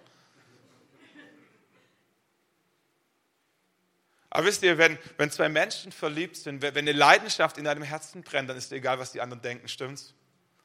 Aber 4.33 4.47
wisst 4.47 4.63
ihr, 4.63 4.77
wenn, 4.77 4.97
wenn 5.17 5.29
zwei 5.29 5.49
Menschen 5.49 5.91
verliebt 5.91 6.37
sind, 6.37 6.61
wenn 6.61 6.75
eine 6.77 6.93
Leidenschaft 6.93 7.57
in 7.57 7.65
deinem 7.65 7.83
Herzen 7.83 8.23
brennt, 8.23 8.49
dann 8.49 8.55
ist 8.55 8.71
dir 8.71 8.77
egal, 8.77 8.97
was 8.97 9.11
die 9.11 9.19
anderen 9.19 9.41
denken, 9.41 9.67
stimmt's? 9.67 10.13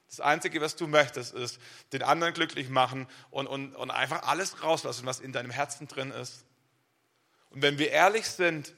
Das 0.09 0.21
Einzige, 0.21 0.61
was 0.61 0.77
du 0.77 0.87
möchtest, 0.87 1.35
ist 1.35 1.59
den 1.93 2.05
anderen 2.05 2.33
glücklich 2.33 2.69
machen 2.69 3.09
und, 3.31 3.49
und, 3.49 3.75
und 3.75 3.91
einfach 3.91 4.23
alles 4.23 4.63
rauslassen, 4.63 5.05
was 5.05 5.19
in 5.19 5.33
deinem 5.33 5.51
Herzen 5.51 5.89
drin 5.89 6.13
ist. 6.13 6.45
Und 7.51 7.61
wenn 7.61 7.77
wir 7.79 7.91
ehrlich 7.91 8.27
sind, 8.27 8.73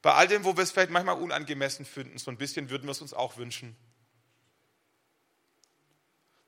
bei 0.00 0.14
all 0.14 0.26
dem, 0.28 0.44
wo 0.44 0.56
wir 0.56 0.62
es 0.62 0.70
vielleicht 0.70 0.90
manchmal 0.90 1.18
unangemessen 1.18 1.84
finden, 1.84 2.16
so 2.16 2.30
ein 2.30 2.38
bisschen 2.38 2.70
würden 2.70 2.84
wir 2.84 2.92
es 2.92 3.02
uns 3.02 3.12
auch 3.12 3.36
wünschen. 3.36 3.76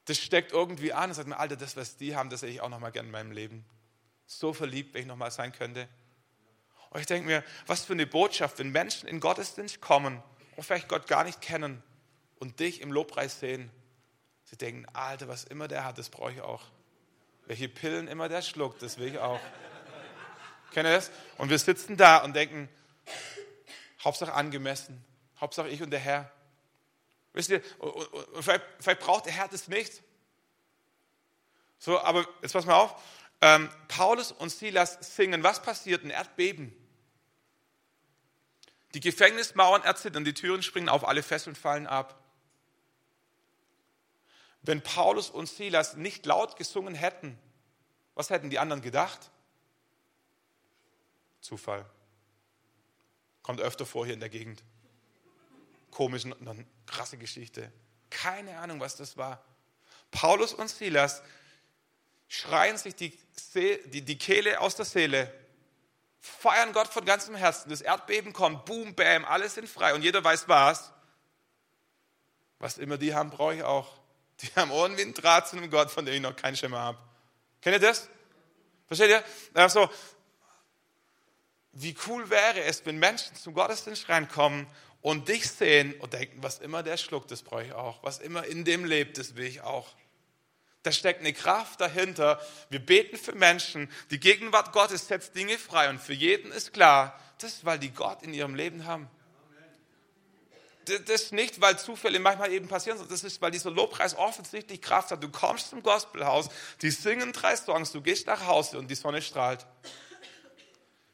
Das 0.06 0.16
steckt 0.16 0.52
irgendwie 0.52 0.94
an 0.94 1.10
und 1.10 1.14
sagt 1.14 1.28
mir, 1.28 1.38
Alter, 1.38 1.56
das, 1.56 1.76
was 1.76 1.98
die 1.98 2.16
haben, 2.16 2.30
das 2.30 2.40
hätte 2.40 2.52
ich 2.52 2.62
auch 2.62 2.70
noch 2.70 2.80
mal 2.80 2.90
gerne 2.90 3.08
in 3.08 3.12
meinem 3.12 3.32
Leben. 3.32 3.66
So 4.26 4.54
verliebt, 4.54 4.94
wenn 4.94 5.02
ich 5.02 5.06
noch 5.06 5.16
mal 5.16 5.30
sein 5.30 5.52
könnte. 5.52 5.86
Und 6.90 7.00
ich 7.00 7.06
denke 7.06 7.26
mir, 7.26 7.44
was 7.66 7.84
für 7.84 7.92
eine 7.92 8.06
Botschaft, 8.06 8.58
wenn 8.58 8.70
Menschen 8.70 9.08
in 9.08 9.20
Gottesdienst 9.20 9.80
kommen 9.80 10.22
und 10.56 10.64
vielleicht 10.64 10.88
Gott 10.88 11.06
gar 11.06 11.24
nicht 11.24 11.40
kennen 11.40 11.82
und 12.38 12.60
dich 12.60 12.80
im 12.80 12.92
Lobpreis 12.92 13.40
sehen. 13.40 13.70
Sie 14.44 14.56
denken, 14.56 14.86
Alter, 14.94 15.28
was 15.28 15.44
immer 15.44 15.68
der 15.68 15.84
hat, 15.84 15.98
das 15.98 16.08
brauche 16.08 16.32
ich 16.32 16.40
auch. 16.40 16.62
Welche 17.46 17.68
Pillen 17.68 18.08
immer 18.08 18.28
der 18.28 18.42
schluckt, 18.42 18.82
das 18.82 18.98
will 18.98 19.08
ich 19.08 19.18
auch. 19.18 19.40
Kennt 20.72 20.86
ihr 20.86 20.92
das? 20.92 21.10
Und 21.36 21.50
wir 21.50 21.58
sitzen 21.58 21.96
da 21.96 22.18
und 22.18 22.34
denken, 22.34 22.68
Hauptsache 24.02 24.32
angemessen, 24.32 25.04
Hauptsache 25.40 25.68
ich 25.68 25.82
und 25.82 25.90
der 25.90 26.00
Herr. 26.00 26.30
Wisst 27.32 27.50
ihr, 27.50 27.62
vielleicht, 28.40 28.64
vielleicht 28.80 29.00
braucht 29.00 29.26
der 29.26 29.32
Herr 29.32 29.48
das 29.48 29.68
nicht. 29.68 30.02
So, 31.78 32.00
aber 32.00 32.26
jetzt 32.42 32.52
pass 32.52 32.66
mal 32.66 32.74
auf. 32.74 33.00
Ähm, 33.40 33.68
Paulus 33.86 34.32
und 34.32 34.50
Silas 34.50 34.98
singen. 35.14 35.42
Was 35.42 35.62
passiert? 35.62 36.04
Ein 36.04 36.10
Erdbeben. 36.10 36.74
Die 38.94 39.00
Gefängnismauern 39.00 39.82
erzittern, 39.82 40.24
die 40.24 40.34
Türen 40.34 40.62
springen 40.62 40.88
auf, 40.88 41.06
alle 41.06 41.22
Fesseln 41.22 41.54
fallen 41.54 41.86
ab. 41.86 42.22
Wenn 44.62 44.82
Paulus 44.82 45.30
und 45.30 45.48
Silas 45.48 45.96
nicht 45.96 46.26
laut 46.26 46.56
gesungen 46.56 46.94
hätten, 46.94 47.38
was 48.14 48.30
hätten 48.30 48.50
die 48.50 48.58
anderen 48.58 48.82
gedacht? 48.82 49.30
Zufall. 51.40 51.84
Kommt 53.42 53.60
öfter 53.60 53.86
vor 53.86 54.04
hier 54.04 54.14
in 54.14 54.20
der 54.20 54.28
Gegend. 54.28 54.62
Komisch, 55.90 56.24
krasse 56.86 57.16
Geschichte. 57.16 57.72
Keine 58.10 58.58
Ahnung, 58.58 58.80
was 58.80 58.96
das 58.96 59.16
war. 59.16 59.42
Paulus 60.10 60.52
und 60.52 60.68
Silas 60.68 61.22
schreien 62.28 62.76
sich 62.76 62.94
die, 62.94 63.18
die, 63.54 64.02
die 64.02 64.18
Kehle 64.18 64.60
aus 64.60 64.76
der 64.76 64.84
Seele 64.84 65.32
feiern 66.20 66.72
Gott 66.72 66.88
von 66.88 67.04
ganzem 67.04 67.34
Herzen. 67.34 67.70
Das 67.70 67.80
Erdbeben 67.80 68.32
kommt, 68.32 68.64
boom, 68.64 68.94
bam, 68.94 69.24
alles 69.24 69.54
sind 69.54 69.68
frei. 69.68 69.94
Und 69.94 70.02
jeder 70.02 70.22
weiß 70.22 70.48
was. 70.48 70.92
Was 72.58 72.78
immer 72.78 72.98
die 72.98 73.14
haben, 73.14 73.30
brauche 73.30 73.54
ich 73.54 73.62
auch. 73.62 73.98
Die 74.40 74.48
haben 74.54 74.70
wie 74.70 75.02
ein 75.02 75.14
Draht 75.14 75.48
zu 75.48 75.56
einem 75.56 75.70
Gott, 75.70 75.90
von 75.90 76.04
dem 76.04 76.14
ich 76.14 76.20
noch 76.20 76.36
keinen 76.36 76.56
Schimmer 76.56 76.78
habe. 76.78 76.98
Kennt 77.60 77.76
ihr 77.76 77.80
das? 77.80 78.08
Versteht 78.86 79.10
ihr? 79.10 79.24
Also, 79.54 79.90
wie 81.72 81.96
cool 82.06 82.30
wäre 82.30 82.62
es, 82.62 82.84
wenn 82.86 82.98
Menschen 82.98 83.34
zum 83.36 83.54
Gottesdienst 83.54 84.08
reinkommen 84.08 84.66
und 85.00 85.28
dich 85.28 85.48
sehen 85.48 85.94
und 86.00 86.12
denken, 86.12 86.42
was 86.42 86.58
immer 86.58 86.82
der 86.82 86.96
schluckt, 86.96 87.30
das 87.30 87.42
brauche 87.42 87.64
ich 87.64 87.72
auch. 87.72 88.02
Was 88.02 88.18
immer 88.18 88.44
in 88.44 88.64
dem 88.64 88.84
lebt, 88.84 89.18
das 89.18 89.36
will 89.36 89.46
ich 89.46 89.60
auch. 89.60 89.94
Da 90.82 90.92
steckt 90.92 91.20
eine 91.20 91.32
Kraft 91.32 91.80
dahinter. 91.80 92.40
Wir 92.70 92.78
beten 92.78 93.16
für 93.16 93.32
Menschen. 93.32 93.90
Die 94.10 94.20
Gegenwart 94.20 94.72
Gottes 94.72 95.08
setzt 95.08 95.34
Dinge 95.34 95.58
frei. 95.58 95.90
Und 95.90 96.00
für 96.00 96.12
jeden 96.12 96.52
ist 96.52 96.72
klar, 96.72 97.18
das 97.38 97.54
ist, 97.54 97.64
weil 97.64 97.78
die 97.78 97.90
Gott 97.90 98.22
in 98.22 98.32
ihrem 98.32 98.54
Leben 98.54 98.86
haben. 98.86 99.08
Das 100.84 101.22
ist 101.22 101.32
nicht, 101.32 101.60
weil 101.60 101.78
Zufälle 101.78 102.18
manchmal 102.18 102.50
eben 102.52 102.66
passieren, 102.66 102.96
sondern 102.96 103.14
das 103.14 103.24
ist, 103.24 103.42
weil 103.42 103.50
dieser 103.50 103.70
Lobpreis 103.70 104.16
offensichtlich 104.16 104.80
Kraft 104.80 105.10
hat. 105.10 105.22
Du 105.22 105.28
kommst 105.28 105.70
zum 105.70 105.82
Gospelhaus, 105.82 106.48
die 106.80 106.90
singen 106.90 107.32
drei 107.32 107.56
Songs, 107.56 107.92
du 107.92 108.00
gehst 108.00 108.26
nach 108.26 108.46
Hause 108.46 108.78
und 108.78 108.88
die 108.88 108.94
Sonne 108.94 109.20
strahlt. 109.20 109.66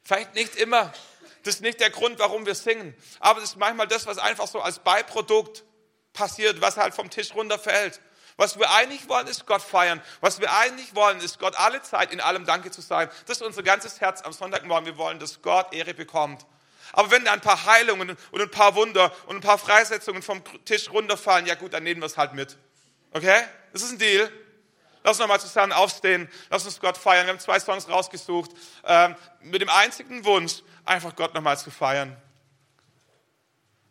Vielleicht 0.03 0.35
nicht 0.35 0.55
immer. 0.55 0.93
Das 1.43 1.55
ist 1.55 1.61
nicht 1.61 1.79
der 1.79 1.89
Grund, 1.89 2.19
warum 2.19 2.45
wir 2.45 2.55
singen. 2.55 2.95
Aber 3.19 3.41
das 3.41 3.51
ist 3.51 3.57
manchmal 3.57 3.87
das, 3.87 4.05
was 4.05 4.17
einfach 4.17 4.47
so 4.47 4.61
als 4.61 4.79
Beiprodukt 4.79 5.63
passiert, 6.13 6.61
was 6.61 6.77
halt 6.77 6.93
vom 6.93 7.09
Tisch 7.09 7.35
runterfällt. 7.35 7.99
Was 8.37 8.59
wir 8.59 8.69
eigentlich 8.71 9.07
wollen, 9.07 9.27
ist 9.27 9.45
Gott 9.45 9.61
feiern. 9.61 10.01
Was 10.19 10.41
wir 10.41 10.53
eigentlich 10.53 10.93
wollen, 10.93 11.19
ist 11.21 11.39
Gott 11.39 11.55
alle 11.55 11.81
Zeit 11.81 12.11
in 12.11 12.19
allem 12.19 12.45
Danke 12.45 12.69
zu 12.69 12.81
sein. 12.81 13.09
Das 13.27 13.37
ist 13.37 13.43
unser 13.43 13.63
ganzes 13.63 14.01
Herz 14.01 14.21
am 14.23 14.33
Sonntagmorgen. 14.33 14.85
Wir 14.85 14.97
wollen, 14.97 15.19
dass 15.19 15.41
Gott 15.41 15.73
Ehre 15.73 15.93
bekommt. 15.93 16.45
Aber 16.91 17.11
wenn 17.11 17.23
da 17.23 17.31
ein 17.31 17.41
paar 17.41 17.65
Heilungen 17.65 18.17
und 18.31 18.41
ein 18.41 18.51
paar 18.51 18.75
Wunder 18.75 19.13
und 19.27 19.37
ein 19.37 19.41
paar 19.41 19.57
Freisetzungen 19.57 20.21
vom 20.21 20.41
Tisch 20.65 20.89
runterfallen, 20.91 21.45
ja 21.45 21.55
gut, 21.55 21.73
dann 21.73 21.83
nehmen 21.83 22.01
wir 22.01 22.07
es 22.07 22.17
halt 22.17 22.33
mit. 22.33 22.57
Okay? 23.11 23.41
Das 23.71 23.81
ist 23.81 23.91
ein 23.91 23.99
Deal. 23.99 24.29
Lass 25.03 25.17
uns 25.17 25.19
nochmal 25.19 25.39
zusammen 25.39 25.71
aufstehen. 25.71 26.29
Lass 26.49 26.65
uns 26.65 26.79
Gott 26.79 26.97
feiern. 26.97 27.27
Wir 27.27 27.33
haben 27.33 27.39
zwei 27.39 27.59
Songs 27.59 27.87
rausgesucht. 27.87 28.51
Ähm, 28.83 29.15
mit 29.41 29.61
dem 29.61 29.69
einzigen 29.69 30.25
Wunsch, 30.25 30.63
einfach 30.83 31.15
Gott 31.15 31.33
nochmal 31.33 31.57
zu 31.57 31.71
feiern. 31.71 32.17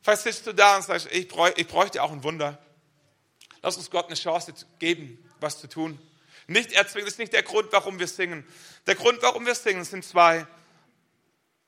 Vielleicht 0.02 0.22
sitzt 0.22 0.46
du 0.46 0.52
da 0.52 0.76
und 0.76 0.82
sagst, 0.82 1.08
ich, 1.10 1.28
bräuch, 1.28 1.54
ich 1.56 1.66
bräuchte 1.66 2.02
auch 2.02 2.12
ein 2.12 2.22
Wunder. 2.22 2.58
Lass 3.64 3.78
uns 3.78 3.90
Gott 3.90 4.08
eine 4.08 4.14
Chance 4.14 4.52
geben, 4.78 5.18
was 5.40 5.58
zu 5.58 5.68
tun. 5.68 5.98
Nicht 6.46 6.72
erzwingen, 6.72 7.06
das 7.06 7.14
ist 7.14 7.18
nicht 7.18 7.32
der 7.32 7.42
Grund, 7.42 7.68
warum 7.72 7.98
wir 7.98 8.06
singen. 8.06 8.46
Der 8.86 8.94
Grund, 8.94 9.22
warum 9.22 9.46
wir 9.46 9.54
singen, 9.54 9.84
sind 9.84 10.04
zwei. 10.04 10.46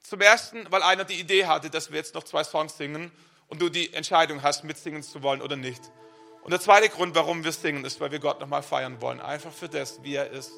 Zum 0.03 0.21
ersten, 0.21 0.71
weil 0.71 0.83
einer 0.83 1.05
die 1.05 1.19
Idee 1.19 1.47
hatte, 1.47 1.71
dass 1.71 1.91
wir 1.91 1.97
jetzt 1.97 2.15
noch 2.15 2.25
zwei 2.25 2.45
Songs 2.45 2.77
singen 2.77 3.11
und 3.49 3.63
du 3.63 3.71
die 3.71 3.95
Entscheidung 3.95 4.43
hast, 4.43 4.63
mitsingen 4.63 5.03
zu 5.03 5.23
wollen 5.23 5.41
oder 5.41 5.57
nicht. 5.57 5.81
Und 6.43 6.51
der 6.51 6.61
zweite 6.61 6.91
Grund, 6.91 7.15
warum 7.15 7.45
wir 7.45 7.53
singen, 7.53 7.87
ist, 7.87 7.99
weil 7.99 8.11
wir 8.11 8.19
Gott 8.19 8.41
nochmal 8.41 8.63
feiern 8.63 9.01
wollen. 9.01 9.19
Einfach 9.19 9.51
für 9.51 9.71
das, 9.71 10.03
wie 10.03 10.17
er 10.17 10.31
ist. 10.31 10.53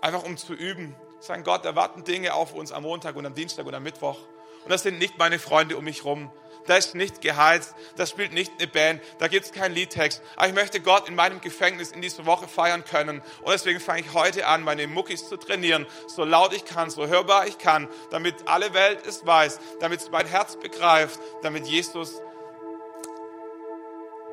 Einfach 0.00 0.22
um 0.22 0.36
zu 0.36 0.54
üben. 0.54 0.94
Sagen, 1.18 1.42
Gott, 1.42 1.64
erwarten 1.64 2.04
Dinge 2.04 2.32
auf 2.32 2.54
uns 2.54 2.70
am 2.70 2.84
Montag 2.84 3.16
und 3.16 3.26
am 3.26 3.34
Dienstag 3.34 3.66
und 3.66 3.74
am 3.74 3.82
Mittwoch. 3.82 4.20
Und 4.62 4.70
das 4.70 4.84
sind 4.84 4.98
nicht 4.98 5.18
meine 5.18 5.40
Freunde 5.40 5.76
um 5.76 5.82
mich 5.82 6.04
rum 6.04 6.30
da 6.66 6.76
ist 6.76 6.94
nicht 6.94 7.20
geheizt, 7.20 7.74
da 7.96 8.06
spielt 8.06 8.32
nicht 8.32 8.52
eine 8.58 8.66
Band, 8.66 9.02
da 9.18 9.28
gibt 9.28 9.46
es 9.46 9.52
keinen 9.52 9.74
Liedtext. 9.74 10.22
Aber 10.36 10.48
ich 10.48 10.54
möchte 10.54 10.80
Gott 10.80 11.08
in 11.08 11.14
meinem 11.14 11.40
Gefängnis 11.40 11.92
in 11.92 12.02
dieser 12.02 12.26
Woche 12.26 12.48
feiern 12.48 12.84
können. 12.84 13.22
Und 13.42 13.52
deswegen 13.52 13.80
fange 13.80 14.00
ich 14.00 14.12
heute 14.14 14.46
an, 14.46 14.62
meine 14.62 14.86
Muckis 14.86 15.28
zu 15.28 15.36
trainieren, 15.36 15.86
so 16.08 16.24
laut 16.24 16.52
ich 16.52 16.64
kann, 16.64 16.90
so 16.90 17.06
hörbar 17.06 17.46
ich 17.46 17.58
kann, 17.58 17.88
damit 18.10 18.34
alle 18.46 18.74
Welt 18.74 19.06
es 19.06 19.24
weiß, 19.26 19.58
damit 19.80 20.00
es 20.00 20.10
mein 20.10 20.26
Herz 20.26 20.56
begreift, 20.56 21.18
damit 21.42 21.66
Jesus 21.66 22.20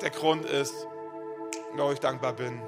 der 0.00 0.10
Grund 0.10 0.44
ist, 0.44 0.74
warum 1.74 1.92
ich 1.92 2.00
dankbar 2.00 2.34
bin. 2.34 2.60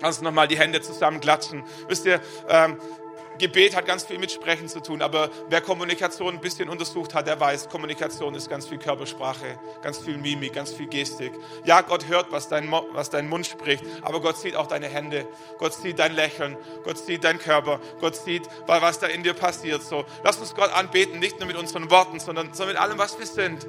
Lass 0.00 0.18
uns 0.18 0.22
nochmal 0.22 0.48
die 0.48 0.58
Hände 0.58 0.80
zusammenklatschen. 0.80 1.64
Wisst 1.88 2.04
ihr, 2.04 2.20
ähm, 2.48 2.78
Gebet 3.38 3.76
hat 3.76 3.86
ganz 3.86 4.04
viel 4.04 4.18
mit 4.18 4.30
Sprechen 4.30 4.68
zu 4.68 4.80
tun, 4.80 5.02
aber 5.02 5.30
wer 5.48 5.60
Kommunikation 5.60 6.34
ein 6.34 6.40
bisschen 6.40 6.68
untersucht 6.68 7.14
hat, 7.14 7.26
der 7.26 7.38
weiß, 7.38 7.68
Kommunikation 7.68 8.34
ist 8.34 8.48
ganz 8.48 8.66
viel 8.66 8.78
Körpersprache, 8.78 9.58
ganz 9.82 9.98
viel 9.98 10.16
Mimik, 10.16 10.54
ganz 10.54 10.72
viel 10.72 10.86
Gestik. 10.86 11.32
Ja, 11.64 11.82
Gott 11.82 12.08
hört, 12.08 12.32
was 12.32 12.48
dein, 12.48 12.70
was 12.92 13.10
dein 13.10 13.28
Mund 13.28 13.46
spricht, 13.46 13.84
aber 14.02 14.20
Gott 14.20 14.38
sieht 14.38 14.56
auch 14.56 14.66
deine 14.66 14.86
Hände, 14.86 15.26
Gott 15.58 15.74
sieht 15.74 15.98
dein 15.98 16.14
Lächeln, 16.14 16.56
Gott 16.84 16.98
sieht 16.98 17.24
deinen 17.24 17.38
Körper, 17.38 17.80
Gott 18.00 18.16
sieht, 18.16 18.48
was 18.66 18.98
da 18.98 19.06
in 19.06 19.22
dir 19.22 19.34
passiert. 19.34 19.82
So, 19.82 20.04
lass 20.24 20.38
uns 20.38 20.54
Gott 20.54 20.72
anbeten, 20.72 21.18
nicht 21.18 21.38
nur 21.38 21.46
mit 21.46 21.56
unseren 21.56 21.90
Worten, 21.90 22.20
sondern, 22.20 22.54
sondern 22.54 22.74
mit 22.74 22.82
allem, 22.82 22.98
was 22.98 23.18
wir 23.18 23.26
sind 23.26 23.66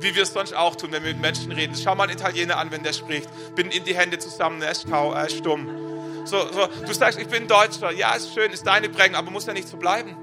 wie 0.00 0.14
wir 0.14 0.24
es 0.24 0.32
sonst 0.32 0.54
auch 0.54 0.76
tun, 0.76 0.92
wenn 0.92 1.02
wir 1.04 1.12
mit 1.12 1.22
Menschen 1.22 1.52
reden. 1.52 1.74
Schau 1.74 1.94
mal 1.94 2.04
einen 2.04 2.18
Italiener 2.18 2.58
an, 2.58 2.70
wenn 2.70 2.82
der 2.82 2.92
spricht. 2.92 3.30
Binden 3.54 3.72
in 3.72 3.84
die 3.84 3.96
Hände 3.96 4.18
zusammen, 4.18 4.60
er 4.62 4.70
ist, 4.70 4.86
er 4.88 5.26
ist 5.26 5.38
stumm. 5.38 5.95
So, 6.26 6.52
so, 6.52 6.66
du 6.84 6.92
sagst, 6.92 7.20
ich 7.20 7.28
bin 7.28 7.46
Deutscher. 7.46 7.92
Ja, 7.92 8.14
ist 8.14 8.34
schön, 8.34 8.52
ist 8.52 8.66
deine 8.66 8.88
Prägung, 8.88 9.16
aber 9.16 9.30
muss 9.30 9.46
ja 9.46 9.52
nicht 9.52 9.68
so 9.68 9.76
bleiben. 9.76 10.16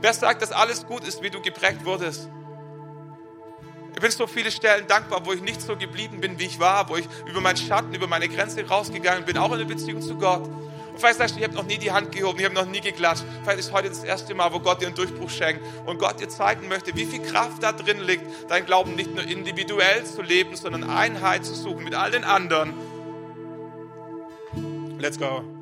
Wer 0.00 0.14
sagt, 0.14 0.42
dass 0.42 0.52
alles 0.52 0.86
gut 0.86 1.06
ist, 1.06 1.22
wie 1.22 1.30
du 1.30 1.42
geprägt 1.42 1.84
wurdest? 1.84 2.28
Ich 3.92 4.00
bin 4.00 4.10
so 4.12 4.28
viele 4.28 4.52
Stellen 4.52 4.86
dankbar, 4.86 5.26
wo 5.26 5.32
ich 5.32 5.42
nicht 5.42 5.60
so 5.60 5.76
geblieben 5.76 6.20
bin, 6.20 6.38
wie 6.38 6.46
ich 6.46 6.60
war, 6.60 6.88
wo 6.88 6.96
ich 6.96 7.06
über 7.26 7.40
meinen 7.40 7.56
Schatten, 7.56 7.92
über 7.92 8.06
meine 8.06 8.28
Grenze 8.28 8.66
rausgegangen 8.66 9.24
bin, 9.24 9.36
auch 9.36 9.52
in 9.52 9.58
der 9.58 9.66
Beziehung 9.66 10.00
zu 10.00 10.16
Gott. 10.16 10.44
Und 10.44 10.98
vielleicht 10.98 11.18
sagst 11.18 11.34
du, 11.34 11.40
ich 11.40 11.44
habe 11.44 11.56
noch 11.56 11.64
nie 11.64 11.78
die 11.78 11.90
Hand 11.90 12.12
gehoben, 12.12 12.38
ich 12.38 12.44
habe 12.44 12.54
noch 12.54 12.66
nie 12.66 12.80
geklatscht. 12.80 13.24
Vielleicht 13.42 13.58
ist 13.58 13.72
heute 13.72 13.88
das 13.88 14.04
erste 14.04 14.32
Mal, 14.34 14.52
wo 14.52 14.60
Gott 14.60 14.80
dir 14.80 14.86
einen 14.86 14.94
Durchbruch 14.94 15.30
schenkt 15.30 15.62
und 15.84 15.98
Gott 15.98 16.20
dir 16.20 16.28
zeigen 16.28 16.68
möchte, 16.68 16.94
wie 16.94 17.04
viel 17.04 17.22
Kraft 17.22 17.62
da 17.62 17.72
drin 17.72 18.00
liegt, 18.00 18.24
dein 18.48 18.64
Glauben 18.64 18.94
nicht 18.94 19.12
nur 19.12 19.24
individuell 19.24 20.04
zu 20.04 20.22
leben, 20.22 20.54
sondern 20.54 20.88
Einheit 20.88 21.44
zu 21.44 21.54
suchen 21.54 21.82
mit 21.82 21.94
all 21.96 22.12
den 22.12 22.24
anderen 22.24 22.72
Let's 25.00 25.16
go. 25.16 25.59